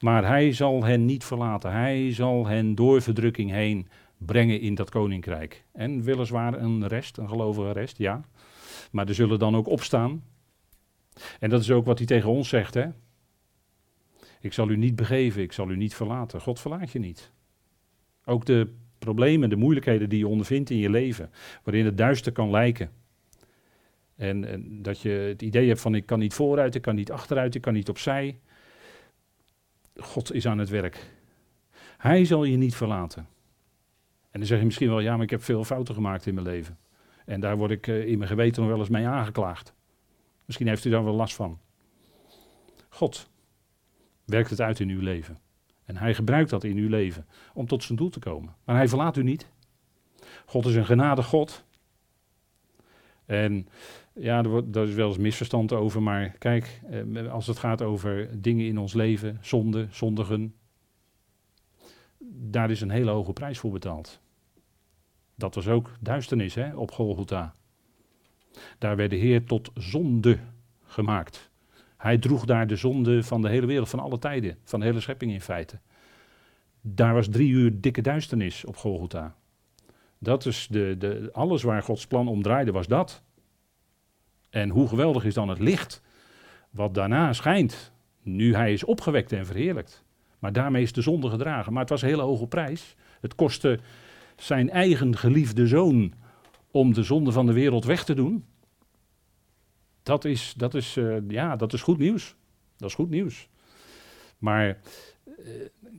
Maar 0.01 0.27
hij 0.27 0.53
zal 0.53 0.85
hen 0.85 1.05
niet 1.05 1.25
verlaten. 1.25 1.73
Hij 1.73 2.13
zal 2.15 2.47
hen 2.47 2.75
door 2.75 3.03
verdrukking 3.03 3.51
heen 3.51 3.89
brengen 4.19 4.61
in 4.61 4.75
dat 4.75 4.91
koninkrijk. 4.91 5.65
En 5.73 6.03
weliswaar 6.03 6.61
een 6.61 6.87
rest, 6.87 7.17
een 7.17 7.29
gelovige 7.29 7.73
rest, 7.73 7.99
ja. 7.99 8.25
Maar 8.91 9.09
er 9.09 9.15
zullen 9.15 9.39
dan 9.39 9.57
ook 9.57 9.69
opstaan. 9.69 10.23
En 11.41 11.51
dat 11.51 11.61
is 11.61 11.71
ook 11.71 11.85
wat 11.85 11.99
hij 11.99 12.07
tegen 12.07 12.31
ons 12.31 12.49
zegt, 12.49 12.75
hè. 12.75 12.87
Ik 14.41 14.53
zal 14.53 14.71
u 14.71 14.77
niet 14.77 14.97
begeven, 14.97 15.43
ik 15.43 15.53
zal 15.53 15.71
u 15.71 15.77
niet 15.77 15.95
verlaten. 15.95 16.41
God 16.41 16.61
verlaat 16.61 16.91
je 16.91 16.99
niet. 16.99 17.33
Ook 18.25 18.45
de 18.45 18.73
problemen, 18.99 19.51
de 19.51 19.57
moeilijkheden 19.57 20.09
die 20.09 20.19
je 20.19 20.29
ondervindt 20.29 20.71
in 20.71 20.77
je 20.77 20.91
leven, 20.91 21.31
waarin 21.63 21.85
het 21.85 21.99
duister 21.99 22.33
kan 22.33 22.51
lijken. 22.51 22.91
En, 24.17 24.45
en, 24.45 24.83
dat 24.83 25.01
je 25.01 25.09
het 25.09 25.43
idee 25.43 25.69
hebt 25.69 25.81
van 25.81 25.95
ik 25.95 26.07
kan 26.07 26.19
niet 26.19 26.35
vooruit, 26.35 26.75
ik 26.75 26.83
kan 26.83 26.95
niet 26.95 27.13
achteruit, 27.13 27.55
ik 27.55 27.61
kan 27.61 27.73
niet 27.73 27.89
opzij. 27.89 28.41
God 30.03 30.33
is 30.33 30.47
aan 30.47 30.59
het 30.59 30.69
werk. 30.69 31.11
Hij 31.99 32.25
zal 32.25 32.45
je 32.45 32.57
niet 32.57 32.75
verlaten. 32.75 33.29
En 34.31 34.39
dan 34.39 34.47
zeg 34.47 34.59
je 34.59 34.65
misschien 34.65 34.89
wel, 34.89 35.01
ja, 35.01 35.15
maar 35.15 35.25
ik 35.25 35.31
heb 35.31 35.43
veel 35.43 35.65
fouten 35.65 35.95
gemaakt 35.95 36.27
in 36.27 36.35
mijn 36.35 36.47
leven. 36.47 36.79
En 37.25 37.41
daar 37.41 37.57
word 37.57 37.71
ik 37.71 37.87
uh, 37.87 38.07
in 38.07 38.19
mijn 38.19 38.31
geweten 38.31 38.63
nog 38.63 38.71
wel 38.71 38.81
eens 38.81 38.89
mee 38.89 39.07
aangeklaagd. 39.07 39.75
Misschien 40.45 40.69
heeft 40.69 40.85
u 40.85 40.91
daar 40.91 41.05
wel 41.05 41.15
last 41.15 41.35
van. 41.35 41.59
God 42.89 43.31
werkt 44.25 44.51
het 44.51 44.61
uit 44.61 44.81
in 44.81 44.89
uw 44.89 45.01
leven. 45.01 45.39
En 45.85 45.97
hij 45.97 46.15
gebruikt 46.15 46.51
dat 46.51 46.65
in 46.65 46.77
uw 46.77 46.89
leven 46.89 47.27
om 47.55 47.67
tot 47.67 47.83
zijn 47.83 47.99
doel 47.99 48.09
te 48.11 48.19
komen. 48.19 48.55
Maar 48.65 48.77
hij 48.77 48.89
verlaat 48.89 49.17
u 49.17 49.23
niet. 49.23 49.49
God 50.47 50.67
is 50.67 50.75
een 50.75 50.87
genade 50.87 51.23
God. 51.23 51.65
En 53.27 53.69
ja, 54.19 54.43
wordt, 54.43 54.77
is 54.77 54.95
wel 54.95 55.09
eens 55.09 55.19
misverstand 55.19 55.73
over, 55.73 56.03
maar 56.03 56.31
kijk, 56.39 56.81
eh, 56.91 57.33
als 57.33 57.47
het 57.47 57.59
gaat 57.59 57.83
over 57.83 58.43
dingen 58.43 58.67
in 58.67 58.79
ons 58.79 58.95
leven, 58.95 59.39
zonde, 59.41 59.87
zondigen, 59.91 60.55
daar 62.29 62.71
is 62.71 62.81
een 62.81 62.91
hele 62.91 63.11
hoge 63.11 63.33
prijs 63.33 63.59
voor 63.59 63.71
betaald. 63.71 64.21
Dat 65.35 65.55
was 65.55 65.69
ook 65.69 65.91
duisternis 66.01 66.55
hè, 66.55 66.77
op 66.77 66.91
Golgotha. 66.91 67.55
Daar 68.79 68.97
werd 68.97 69.11
de 69.11 69.17
Heer 69.17 69.45
tot 69.45 69.71
zonde 69.75 70.39
gemaakt. 70.85 71.51
Hij 71.97 72.19
droeg 72.19 72.45
daar 72.45 72.67
de 72.67 72.77
zonde 72.77 73.23
van 73.23 73.43
de 73.43 73.49
hele 73.49 73.67
wereld, 73.67 73.89
van 73.89 74.01
alle 74.01 74.19
tijden, 74.19 74.59
van 74.65 74.81
de 74.81 74.87
hele 74.87 75.01
schepping 75.01 75.33
in 75.33 75.41
feite. 75.41 75.79
Daar 76.81 77.15
was 77.15 77.29
drie 77.29 77.51
uur 77.51 77.81
dikke 77.81 78.01
duisternis 78.01 78.65
op 78.65 78.77
Golgotha. 78.77 79.35
Dat 80.19 80.47
is 80.47 80.67
de, 80.71 80.95
de, 80.99 81.29
alles 81.33 81.63
waar 81.63 81.83
Gods 81.83 82.07
plan 82.07 82.29
om 82.29 82.43
draaide, 82.43 82.73
was 82.73 82.87
dat. 82.87 83.23
En 84.51 84.71
hoe 84.71 84.89
geweldig 84.89 85.25
is 85.25 85.35
dan 85.35 85.49
het 85.49 85.59
licht 85.59 86.03
wat 86.71 86.95
daarna 86.95 87.33
schijnt, 87.33 87.93
nu 88.23 88.55
hij 88.55 88.73
is 88.73 88.85
opgewekt 88.85 89.33
en 89.33 89.47
verheerlijkt. 89.47 90.05
Maar 90.39 90.53
daarmee 90.53 90.83
is 90.83 90.93
de 90.93 91.03
zonde 91.03 91.31
gedragen. 91.31 91.73
Maar 91.73 91.81
het 91.81 91.91
was 91.91 92.03
een 92.03 92.09
hele 92.09 92.23
hoge 92.23 92.47
prijs. 92.47 92.97
Het 93.21 93.35
kostte 93.35 93.79
zijn 94.37 94.71
eigen 94.71 95.17
geliefde 95.17 95.67
zoon 95.67 96.13
om 96.71 96.95
de 96.95 97.03
zonde 97.03 97.33
van 97.33 97.47
de 97.47 97.53
wereld 97.53 97.85
weg 97.85 98.05
te 98.05 98.15
doen. 98.15 98.45
Dat 100.03 100.25
is, 100.25 100.55
dat 100.57 100.75
is, 100.75 100.97
uh, 100.97 101.17
ja, 101.29 101.57
dat 101.57 101.73
is 101.73 101.83
goed 101.83 101.99
nieuws. 101.99 102.37
Dat 102.77 102.89
is 102.89 102.95
goed 102.95 103.11
nieuws. 103.11 103.49
Maar 104.39 104.79
uh, 105.27 105.45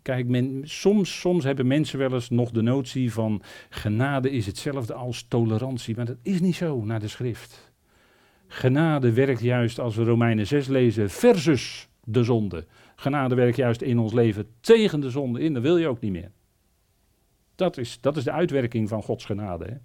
kijk, 0.02 0.28
men, 0.28 0.62
soms, 0.64 1.20
soms 1.20 1.44
hebben 1.44 1.68
mensen 1.68 2.00
wel 2.00 2.14
eens 2.14 2.30
nog 2.30 2.52
de 2.52 2.62
notie 2.62 3.14
van 3.14 3.42
genade 3.70 4.32
is 4.32 4.46
hetzelfde 4.46 4.94
als 4.94 5.26
tolerantie. 5.28 5.96
Maar 5.96 6.06
dat 6.06 6.18
is 6.22 6.40
niet 6.40 6.56
zo 6.56 6.84
naar 6.84 7.00
de 7.00 7.08
schrift. 7.08 7.69
Genade 8.52 9.14
werkt 9.14 9.42
juist, 9.42 9.80
als 9.80 9.96
we 9.96 10.04
Romeinen 10.04 10.48
6 10.48 10.68
lezen, 10.68 11.10
versus 11.10 11.90
de 12.04 12.24
zonde. 12.24 12.66
Genade 12.96 13.36
werkt 13.36 13.58
juist 13.58 13.82
in 13.82 14.00
ons 14.00 14.14
leven 14.14 14.48
tegen 14.60 15.00
de 15.00 15.10
zonde 15.10 15.40
in, 15.40 15.54
dat 15.54 15.62
wil 15.62 15.78
je 15.78 15.88
ook 15.88 16.00
niet 16.00 16.12
meer. 16.12 16.32
Dat 17.56 17.78
is, 17.78 18.02
dat 18.02 18.18
is 18.18 18.24
de 18.24 18.32
uitwerking 18.32 18.90
van 18.90 19.04
Gods 19.04 19.26
genade. 19.26 19.66
Hè? 19.66 19.76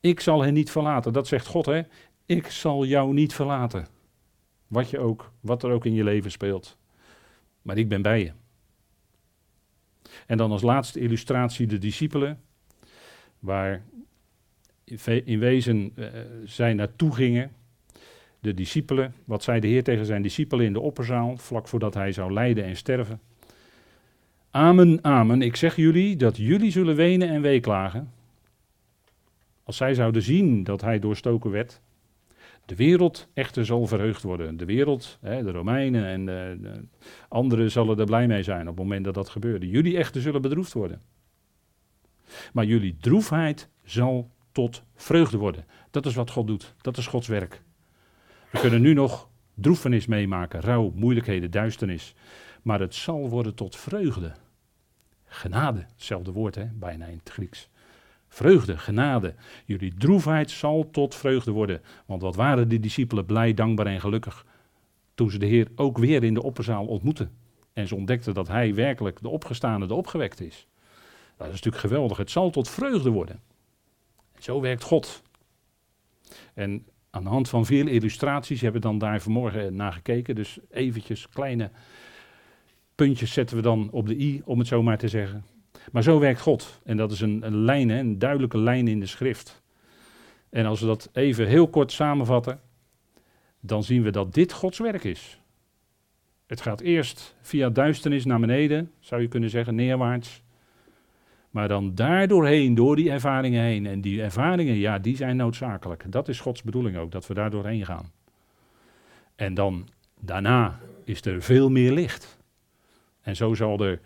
Ik 0.00 0.20
zal 0.20 0.42
hen 0.42 0.54
niet 0.54 0.70
verlaten. 0.70 1.12
Dat 1.12 1.26
zegt 1.26 1.46
God, 1.46 1.66
hè? 1.66 1.82
Ik 2.26 2.46
zal 2.46 2.84
jou 2.84 3.12
niet 3.12 3.34
verlaten. 3.34 3.86
Wat, 4.66 4.90
je 4.90 4.98
ook, 4.98 5.32
wat 5.40 5.62
er 5.62 5.70
ook 5.70 5.84
in 5.84 5.94
je 5.94 6.04
leven 6.04 6.30
speelt. 6.30 6.78
Maar 7.62 7.78
ik 7.78 7.88
ben 7.88 8.02
bij 8.02 8.20
je. 8.20 8.32
En 10.26 10.36
dan 10.36 10.50
als 10.50 10.62
laatste 10.62 11.00
illustratie 11.00 11.66
de 11.66 11.78
discipelen. 11.78 12.40
Waar 13.38 13.84
in 15.24 15.38
wezen 15.38 15.92
uh, 15.96 16.06
zij 16.44 16.74
naartoe 16.74 17.14
gingen. 17.14 17.50
De 18.40 18.54
discipelen, 18.54 19.14
wat 19.24 19.42
zei 19.42 19.60
de 19.60 19.66
Heer 19.66 19.82
tegen 19.82 20.06
zijn 20.06 20.22
discipelen 20.22 20.66
in 20.66 20.72
de 20.72 20.80
opperzaal, 20.80 21.36
vlak 21.36 21.68
voordat 21.68 21.94
hij 21.94 22.12
zou 22.12 22.32
lijden 22.32 22.64
en 22.64 22.76
sterven. 22.76 23.20
Amen, 24.50 24.98
amen, 25.04 25.42
ik 25.42 25.56
zeg 25.56 25.76
jullie 25.76 26.16
dat 26.16 26.36
jullie 26.36 26.70
zullen 26.70 26.96
wenen 26.96 27.28
en 27.28 27.40
weeklagen. 27.40 28.12
Als 29.62 29.76
zij 29.76 29.94
zouden 29.94 30.22
zien 30.22 30.64
dat 30.64 30.80
hij 30.80 30.98
doorstoken 30.98 31.50
werd, 31.50 31.80
de 32.64 32.76
wereld 32.76 33.28
echter 33.34 33.66
zal 33.66 33.86
verheugd 33.86 34.22
worden. 34.22 34.56
De 34.56 34.64
wereld, 34.64 35.18
hè, 35.20 35.42
de 35.42 35.50
Romeinen 35.50 36.04
en 36.04 36.26
de, 36.26 36.58
de 36.60 36.84
anderen 37.28 37.70
zullen 37.70 37.98
er 37.98 38.04
blij 38.04 38.26
mee 38.26 38.42
zijn 38.42 38.60
op 38.60 38.66
het 38.66 38.76
moment 38.76 39.04
dat 39.04 39.14
dat 39.14 39.28
gebeurde. 39.28 39.68
Jullie 39.68 39.96
echter 39.96 40.20
zullen 40.20 40.42
bedroefd 40.42 40.72
worden. 40.72 41.00
Maar 42.52 42.64
jullie 42.64 42.96
droefheid 43.00 43.68
zal 43.84 44.30
tot 44.56 44.82
vreugde 44.94 45.36
worden. 45.36 45.64
Dat 45.90 46.06
is 46.06 46.14
wat 46.14 46.30
God 46.30 46.46
doet. 46.46 46.74
Dat 46.80 46.96
is 46.96 47.06
Gods 47.06 47.26
werk. 47.26 47.62
We 48.50 48.58
kunnen 48.58 48.80
nu 48.80 48.92
nog 48.92 49.28
droefenis 49.54 50.06
meemaken, 50.06 50.60
rouw, 50.60 50.92
moeilijkheden, 50.94 51.50
duisternis. 51.50 52.14
Maar 52.62 52.80
het 52.80 52.94
zal 52.94 53.28
worden 53.28 53.54
tot 53.54 53.76
vreugde. 53.76 54.32
Genade, 55.24 55.86
hetzelfde 55.92 56.32
woord 56.32 56.54
hè, 56.54 56.64
bijna 56.64 57.06
in 57.06 57.18
het 57.18 57.30
Grieks. 57.30 57.68
Vreugde, 58.28 58.78
genade. 58.78 59.34
Jullie 59.64 59.94
droefheid 59.94 60.50
zal 60.50 60.90
tot 60.90 61.14
vreugde 61.14 61.50
worden. 61.50 61.80
Want 62.06 62.22
wat 62.22 62.36
waren 62.36 62.68
de 62.68 62.80
discipelen 62.80 63.26
blij, 63.26 63.54
dankbaar 63.54 63.86
en 63.86 64.00
gelukkig 64.00 64.46
toen 65.14 65.30
ze 65.30 65.38
de 65.38 65.46
Heer 65.46 65.68
ook 65.74 65.98
weer 65.98 66.24
in 66.24 66.34
de 66.34 66.42
opperzaal 66.42 66.86
ontmoetten. 66.86 67.30
En 67.72 67.88
ze 67.88 67.94
ontdekten 67.94 68.34
dat 68.34 68.48
Hij 68.48 68.74
werkelijk 68.74 69.22
de 69.22 69.28
opgestane, 69.28 69.86
de 69.86 69.94
opgewekt 69.94 70.40
is. 70.40 70.66
Dat 71.36 71.46
is 71.46 71.52
natuurlijk 71.52 71.84
geweldig. 71.84 72.16
Het 72.16 72.30
zal 72.30 72.50
tot 72.50 72.68
vreugde 72.68 73.10
worden. 73.10 73.40
Zo 74.46 74.60
werkt 74.60 74.82
God. 74.82 75.22
En 76.54 76.86
aan 77.10 77.22
de 77.22 77.28
hand 77.28 77.48
van 77.48 77.66
veel 77.66 77.86
illustraties 77.86 78.60
hebben 78.60 78.80
we 78.80 78.86
dan 78.86 78.98
daar 78.98 79.20
vanmorgen 79.20 79.76
naar 79.76 79.92
gekeken. 79.92 80.34
Dus 80.34 80.58
eventjes 80.70 81.28
kleine 81.28 81.70
puntjes 82.94 83.32
zetten 83.32 83.56
we 83.56 83.62
dan 83.62 83.90
op 83.90 84.06
de 84.06 84.18
i, 84.18 84.42
om 84.44 84.58
het 84.58 84.68
zo 84.68 84.82
maar 84.82 84.98
te 84.98 85.08
zeggen. 85.08 85.44
Maar 85.92 86.02
zo 86.02 86.18
werkt 86.18 86.40
God. 86.40 86.80
En 86.84 86.96
dat 86.96 87.12
is 87.12 87.20
een, 87.20 87.46
een 87.46 87.56
lijn, 87.56 87.88
een 87.88 88.18
duidelijke 88.18 88.58
lijn 88.58 88.88
in 88.88 89.00
de 89.00 89.06
schrift. 89.06 89.62
En 90.48 90.66
als 90.66 90.80
we 90.80 90.86
dat 90.86 91.10
even 91.12 91.46
heel 91.46 91.68
kort 91.68 91.92
samenvatten, 91.92 92.60
dan 93.60 93.82
zien 93.82 94.02
we 94.02 94.10
dat 94.10 94.34
dit 94.34 94.52
Gods 94.52 94.78
werk 94.78 95.04
is. 95.04 95.40
Het 96.46 96.60
gaat 96.60 96.80
eerst 96.80 97.36
via 97.40 97.70
duisternis 97.70 98.24
naar 98.24 98.40
beneden, 98.40 98.92
zou 99.00 99.20
je 99.22 99.28
kunnen 99.28 99.50
zeggen, 99.50 99.74
neerwaarts. 99.74 100.44
Maar 101.56 101.68
dan 101.68 101.94
daardoorheen, 101.94 102.74
door 102.74 102.96
die 102.96 103.10
ervaringen 103.10 103.62
heen. 103.62 103.86
En 103.86 104.00
die 104.00 104.22
ervaringen, 104.22 104.74
ja, 104.74 104.98
die 104.98 105.16
zijn 105.16 105.36
noodzakelijk. 105.36 106.04
Dat 106.08 106.28
is 106.28 106.40
Gods 106.40 106.62
bedoeling 106.62 106.96
ook, 106.96 107.12
dat 107.12 107.26
we 107.26 107.34
daar 107.34 107.50
doorheen 107.50 107.84
gaan. 107.84 108.12
En 109.36 109.54
dan 109.54 109.88
daarna 110.20 110.78
is 111.04 111.24
er 111.24 111.42
veel 111.42 111.70
meer 111.70 111.92
licht. 111.92 112.38
En 113.22 113.36
zo 113.36 113.54
zal 113.54 113.80
er 113.80 114.00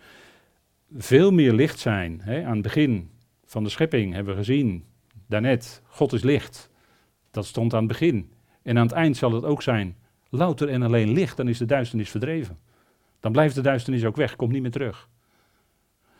veel 0.97 1.31
meer 1.31 1.53
licht 1.53 1.79
zijn. 1.79 2.21
Hè? 2.21 2.43
Aan 2.45 2.53
het 2.53 2.61
begin 2.61 3.09
van 3.45 3.63
de 3.63 3.69
schepping 3.69 4.13
hebben 4.13 4.33
we 4.33 4.39
gezien, 4.39 4.85
daarnet, 5.27 5.81
God 5.87 6.13
is 6.13 6.23
licht. 6.23 6.69
Dat 7.31 7.45
stond 7.45 7.73
aan 7.73 7.79
het 7.79 7.87
begin. 7.87 8.31
En 8.61 8.77
aan 8.77 8.85
het 8.85 8.95
eind 8.95 9.17
zal 9.17 9.31
het 9.31 9.43
ook 9.43 9.61
zijn, 9.61 9.95
louter 10.29 10.69
en 10.69 10.81
alleen 10.81 11.11
licht, 11.11 11.37
dan 11.37 11.47
is 11.47 11.57
de 11.57 11.65
duisternis 11.65 12.09
verdreven. 12.09 12.59
Dan 13.19 13.31
blijft 13.31 13.55
de 13.55 13.61
duisternis 13.61 14.05
ook 14.05 14.15
weg, 14.15 14.35
komt 14.35 14.51
niet 14.51 14.61
meer 14.61 14.71
terug. 14.71 15.09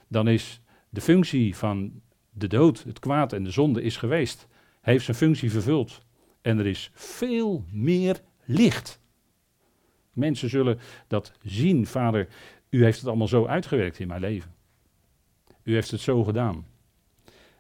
Dan 0.08 0.28
is 0.28 0.62
de 0.92 1.02
functie 1.02 1.56
van 1.56 2.02
de 2.30 2.48
dood, 2.48 2.84
het 2.84 3.00
kwaad 3.00 3.34
en 3.34 3.44
de 3.44 3.52
zonde 3.52 3.82
is 3.82 3.98
geweest. 3.98 4.48
Heeft 4.82 5.06
zijn 5.06 5.18
functie 5.18 5.52
vervuld. 5.52 6.06
En 6.42 6.60
er 6.60 6.66
is 6.66 6.92
veel 6.94 7.66
meer 7.72 8.22
licht. 8.46 9.00
Mensen 10.14 10.50
zullen 10.50 10.80
dat 11.08 11.32
zien, 11.42 11.88
vader, 11.88 12.28
u 12.70 12.84
heeft 12.84 13.00
het 13.00 13.08
allemaal 13.08 13.28
zo 13.28 13.46
uitgewerkt 13.46 14.00
in 14.00 14.08
mijn 14.08 14.22
leven. 14.22 14.54
U 15.64 15.74
heeft 15.74 15.92
het 15.92 16.00
zo 16.00 16.24
gedaan. 16.24 16.66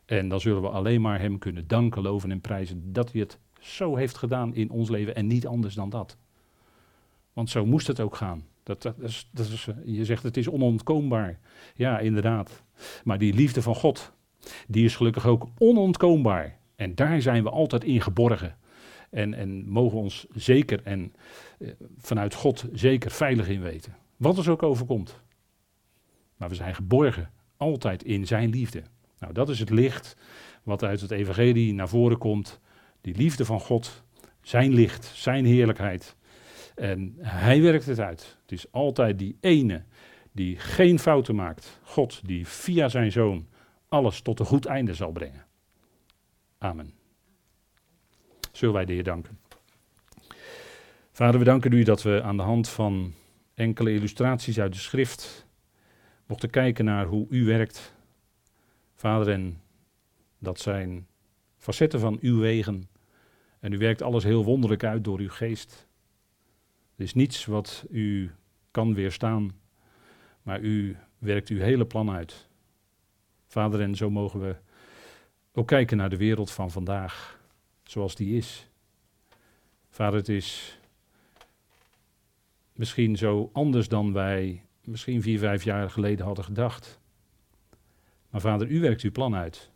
En 0.06 0.30
dan 0.30 0.40
zullen 0.40 0.62
we 0.62 0.70
alleen 0.70 1.02
maar 1.02 1.20
Hem 1.20 1.38
kunnen 1.38 1.68
danken, 1.68 2.02
loven 2.02 2.32
en 2.32 2.42
prijzen 2.42 2.94
dat 2.94 3.12
Hij 3.12 3.22
het 3.22 3.40
zo 3.60 3.96
heeft 3.96 4.18
gedaan 4.18 4.54
in 4.54 4.70
ons 4.70 4.90
leven 4.90 5.16
en 5.16 5.28
niet 5.28 5.48
anders 5.48 5.76
dan 5.76 5.90
dat. 5.90 6.18
Want 7.34 7.50
zo 7.50 7.66
moest 7.66 7.88
het 7.88 8.00
ook 8.00 8.16
gaan. 8.16 8.46
Dat, 8.64 8.82
dat, 8.82 8.99
is, 8.99 9.30
dat 9.32 9.47
is, 9.47 9.68
je 9.86 10.05
zegt 10.05 10.24
het 10.24 10.38
is 10.38 10.49
onontkoombaar. 10.49 11.39
Ja, 11.76 11.99
inderdaad. 11.99 12.64
Maar 13.03 13.18
die 13.18 13.34
liefde 13.34 13.62
van 13.62 13.76
God, 13.76 14.12
die 14.68 14.86
is 14.86 14.95
gelukkig 14.95 15.26
ook 15.26 15.47
onontkoombaar. 15.57 16.57
En 16.76 16.95
daar 16.95 17.22
zijn 17.22 17.43
we 17.43 17.49
altijd 17.49 17.84
in 17.84 18.01
geborgen. 18.01 18.57
En, 19.09 19.34
en 19.34 19.70
mogen 19.70 19.97
ons 19.97 20.26
zeker 20.34 20.82
en 20.84 21.14
eh, 21.59 21.70
vanuit 21.97 22.34
God 22.34 22.66
zeker 22.74 23.12
veilig 23.12 23.47
in 23.47 23.62
weten. 23.62 23.95
Wat 24.18 24.38
er 24.38 24.51
ook 24.51 24.64
overkomt. 24.64 25.22
Maar 26.38 26.49
we 26.49 26.55
zijn 26.55 26.76
geborgen 26.76 27.32
altijd 27.57 28.03
in 28.03 28.28
zijn 28.28 28.49
liefde. 28.49 28.84
Nou, 29.20 29.34
dat 29.34 29.49
is 29.49 29.59
het 29.59 29.70
licht 29.70 30.18
wat 30.64 30.84
uit 30.84 31.01
het 31.01 31.12
evangelie 31.12 31.74
naar 31.74 31.89
voren 31.89 32.18
komt. 32.18 32.59
Die 33.01 33.16
liefde 33.16 33.45
van 33.45 33.59
God, 33.59 34.03
zijn 34.41 34.74
licht, 34.74 35.05
zijn 35.05 35.45
heerlijkheid. 35.45 36.16
En 36.82 37.16
hij 37.20 37.62
werkt 37.62 37.86
het 37.86 38.00
uit. 38.00 38.38
Het 38.42 38.52
is 38.52 38.72
altijd 38.72 39.20
die 39.20 39.38
ene 39.40 39.84
die 40.32 40.58
geen 40.58 41.00
fouten 41.00 41.36
maakt. 41.36 41.80
God 41.84 42.28
die 42.28 42.48
via 42.48 42.90
zijn 42.90 43.12
zoon 43.12 43.48
alles 43.88 44.22
tot 44.22 44.40
een 44.40 44.46
goed 44.46 44.66
einde 44.66 44.94
zal 44.94 45.12
brengen. 45.12 45.46
Amen. 46.58 46.94
Zullen 48.52 48.74
wij 48.74 48.86
de 48.86 48.94
Heer 48.94 49.04
danken. 49.04 49.40
Vader, 51.12 51.40
we 51.40 51.46
danken 51.46 51.72
u 51.72 51.84
dat 51.84 52.02
we 52.02 52.22
aan 52.24 52.38
de 52.38 52.44
hand 52.44 52.70
van 52.70 53.14
enkele 53.54 53.94
illustraties 53.94 54.60
uit 54.60 54.74
de 54.74 54.80
schrift 54.80 55.48
mochten 56.26 56.50
kijken 56.50 56.86
naar 56.86 57.06
hoe 57.06 57.28
u 57.30 57.46
werkt. 57.46 57.96
Vader, 58.96 59.34
en 59.34 59.62
dat 60.40 60.60
zijn 60.60 61.08
facetten 61.58 62.00
van 62.00 62.18
uw 62.22 62.40
wegen. 62.40 62.90
En 63.60 63.74
u 63.74 63.78
werkt 63.78 64.02
alles 64.02 64.24
heel 64.24 64.44
wonderlijk 64.44 64.84
uit 64.84 65.04
door 65.04 65.20
uw 65.20 65.30
geest. 65.30 65.90
Er 67.02 67.08
is 67.08 67.14
niets 67.14 67.45
wat 67.45 67.86
u 67.89 68.32
kan 68.72 68.93
weerstaan, 68.93 69.52
maar 70.41 70.60
u 70.60 70.97
werkt 71.18 71.49
uw 71.49 71.60
hele 71.60 71.86
plan 71.86 72.12
uit. 72.12 72.47
Vader, 73.47 73.82
en 73.82 73.95
zo 73.95 74.10
mogen 74.10 74.39
we 74.39 74.56
ook 75.54 75.68
kijken 75.68 75.97
naar 75.97 76.10
de 76.10 76.18
wereld 76.18 76.52
van 76.52 76.72
vandaag, 76.72 77.39
zoals 77.84 78.16
die 78.16 78.38
is. 78.38 78.68
Vader, 79.89 80.20
het 80.20 80.30
is 80.30 80.80
misschien 82.74 83.18
zo 83.18 83.49
anders 83.54 83.88
dan 83.88 84.14
wij 84.14 84.66
misschien 84.84 85.22
vier, 85.22 85.39
vijf 85.39 85.64
jaar 85.64 85.89
geleden 85.89 86.26
hadden 86.26 86.43
gedacht. 86.43 86.99
Maar 88.30 88.41
vader, 88.41 88.68
u 88.68 88.80
werkt 88.80 89.02
uw 89.02 89.12
plan 89.12 89.36
uit. 89.36 89.72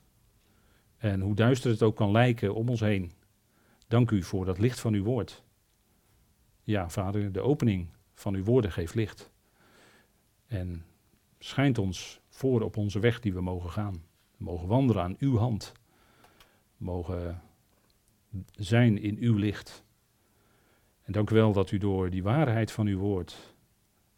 En 0.97 1.21
hoe 1.21 1.35
duister 1.35 1.71
het 1.71 1.83
ook 1.83 1.95
kan 1.95 2.11
lijken 2.11 2.55
om 2.55 2.69
ons 2.69 2.79
heen, 2.79 3.11
dank 3.87 4.11
u 4.11 4.23
voor 4.23 4.45
dat 4.45 4.59
licht 4.59 4.79
van 4.79 4.93
uw 4.93 5.03
woord. 5.03 5.43
Ja, 6.65 6.89
vader, 6.89 7.31
de 7.31 7.41
opening 7.41 7.87
van 8.13 8.35
uw 8.35 8.43
woorden 8.43 8.71
geeft 8.71 8.95
licht. 8.95 9.31
En 10.47 10.85
schijnt 11.39 11.77
ons 11.77 12.19
voor 12.29 12.61
op 12.61 12.77
onze 12.77 12.99
weg 12.99 13.19
die 13.19 13.33
we 13.33 13.41
mogen 13.41 13.69
gaan. 13.69 13.93
We 14.37 14.43
mogen 14.43 14.67
wandelen 14.67 15.03
aan 15.03 15.15
uw 15.19 15.37
hand. 15.37 15.71
Mogen 16.77 17.41
zijn 18.51 18.97
in 18.97 19.17
uw 19.19 19.35
licht. 19.35 19.83
En 21.01 21.11
dank 21.11 21.29
u 21.29 21.35
wel 21.35 21.53
dat 21.53 21.71
u 21.71 21.77
door 21.77 22.09
die 22.09 22.23
waarheid 22.23 22.71
van 22.71 22.87
uw 22.87 22.99
woord 22.99 23.55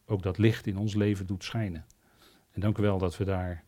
ook 0.05 0.23
dat 0.23 0.37
licht 0.37 0.67
in 0.67 0.77
ons 0.77 0.93
leven 0.93 1.25
doet 1.25 1.43
schijnen. 1.43 1.85
En 2.51 2.61
dank 2.61 2.77
u 2.77 2.81
wel 2.81 2.97
dat 2.97 3.17
we 3.17 3.23
daar 3.23 3.63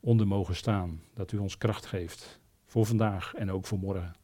onder 0.00 0.26
mogen 0.26 0.56
staan. 0.56 1.02
Dat 1.14 1.32
u 1.32 1.38
ons 1.38 1.58
kracht 1.58 1.86
geeft 1.86 2.40
voor 2.66 2.86
vandaag 2.86 3.34
en 3.34 3.50
ook 3.50 3.66
voor 3.66 3.78
morgen 3.78 4.14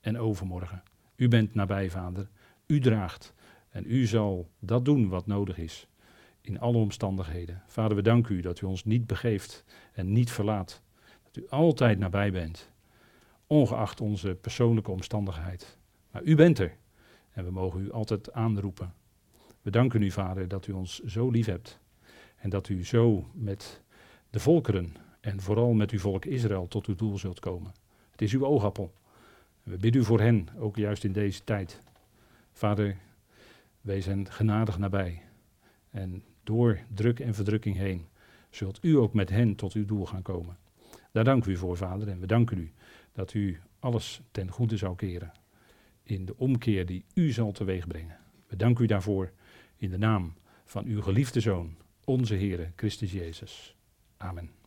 en 0.00 0.18
overmorgen. 0.18 0.82
U 1.16 1.28
bent 1.28 1.54
nabij, 1.54 1.90
Vader. 1.90 2.28
U 2.66 2.80
draagt. 2.80 3.34
En 3.78 3.84
u 3.86 4.06
zal 4.06 4.50
dat 4.58 4.84
doen 4.84 5.08
wat 5.08 5.26
nodig 5.26 5.58
is. 5.58 5.88
In 6.40 6.60
alle 6.60 6.76
omstandigheden. 6.76 7.62
Vader, 7.66 7.96
we 7.96 8.02
danken 8.02 8.34
u 8.34 8.40
dat 8.40 8.60
u 8.60 8.66
ons 8.66 8.84
niet 8.84 9.06
begeeft 9.06 9.64
en 9.92 10.12
niet 10.12 10.30
verlaat. 10.30 10.82
Dat 11.22 11.36
u 11.36 11.48
altijd 11.48 11.98
nabij 11.98 12.32
bent. 12.32 12.70
Ongeacht 13.46 14.00
onze 14.00 14.34
persoonlijke 14.34 14.90
omstandigheid. 14.90 15.78
Maar 16.10 16.22
u 16.22 16.34
bent 16.34 16.58
er. 16.58 16.76
En 17.32 17.44
we 17.44 17.50
mogen 17.50 17.80
u 17.80 17.92
altijd 17.92 18.32
aanroepen. 18.32 18.94
We 19.62 19.70
danken 19.70 20.02
u, 20.02 20.10
Vader, 20.10 20.48
dat 20.48 20.66
u 20.66 20.72
ons 20.72 20.98
zo 20.98 21.30
lief 21.30 21.46
hebt. 21.46 21.78
En 22.36 22.50
dat 22.50 22.68
u 22.68 22.84
zo 22.84 23.30
met 23.32 23.82
de 24.30 24.40
volkeren 24.40 24.94
en 25.20 25.40
vooral 25.40 25.72
met 25.72 25.90
uw 25.90 25.98
volk 25.98 26.24
Israël 26.24 26.68
tot 26.68 26.86
uw 26.86 26.94
doel 26.94 27.18
zult 27.18 27.40
komen. 27.40 27.72
Het 28.10 28.22
is 28.22 28.32
uw 28.32 28.44
oogappel. 28.44 28.92
We 29.62 29.76
bidden 29.76 30.00
u 30.00 30.04
voor 30.04 30.20
hen, 30.20 30.48
ook 30.58 30.76
juist 30.76 31.04
in 31.04 31.12
deze 31.12 31.44
tijd. 31.44 31.80
Vader, 32.52 32.96
wij 33.88 34.00
zijn 34.00 34.30
genadig 34.30 34.78
nabij. 34.78 35.22
En 35.90 36.22
door 36.44 36.78
druk 36.94 37.20
en 37.20 37.34
verdrukking 37.34 37.76
heen 37.76 38.06
zult 38.50 38.78
u 38.82 38.96
ook 38.96 39.14
met 39.14 39.30
hen 39.30 39.54
tot 39.54 39.72
uw 39.72 39.84
doel 39.84 40.06
gaan 40.06 40.22
komen. 40.22 40.56
Daar 41.12 41.24
danken 41.24 41.48
we 41.48 41.54
u 41.54 41.58
voor, 41.58 41.76
Vader. 41.76 42.08
En 42.08 42.20
we 42.20 42.26
danken 42.26 42.58
u 42.58 42.72
dat 43.12 43.34
u 43.34 43.60
alles 43.78 44.20
ten 44.30 44.50
goede 44.50 44.76
zou 44.76 44.96
keren. 44.96 45.32
In 46.02 46.24
de 46.24 46.36
omkeer 46.36 46.86
die 46.86 47.04
u 47.14 47.30
zal 47.30 47.52
teweegbrengen. 47.52 48.16
We 48.46 48.56
danken 48.56 48.84
u 48.84 48.86
daarvoor 48.86 49.32
in 49.76 49.90
de 49.90 49.98
naam 49.98 50.34
van 50.64 50.84
uw 50.84 51.02
geliefde 51.02 51.40
Zoon, 51.40 51.76
onze 52.04 52.34
Heere 52.34 52.72
Christus 52.76 53.12
Jezus. 53.12 53.76
Amen. 54.16 54.57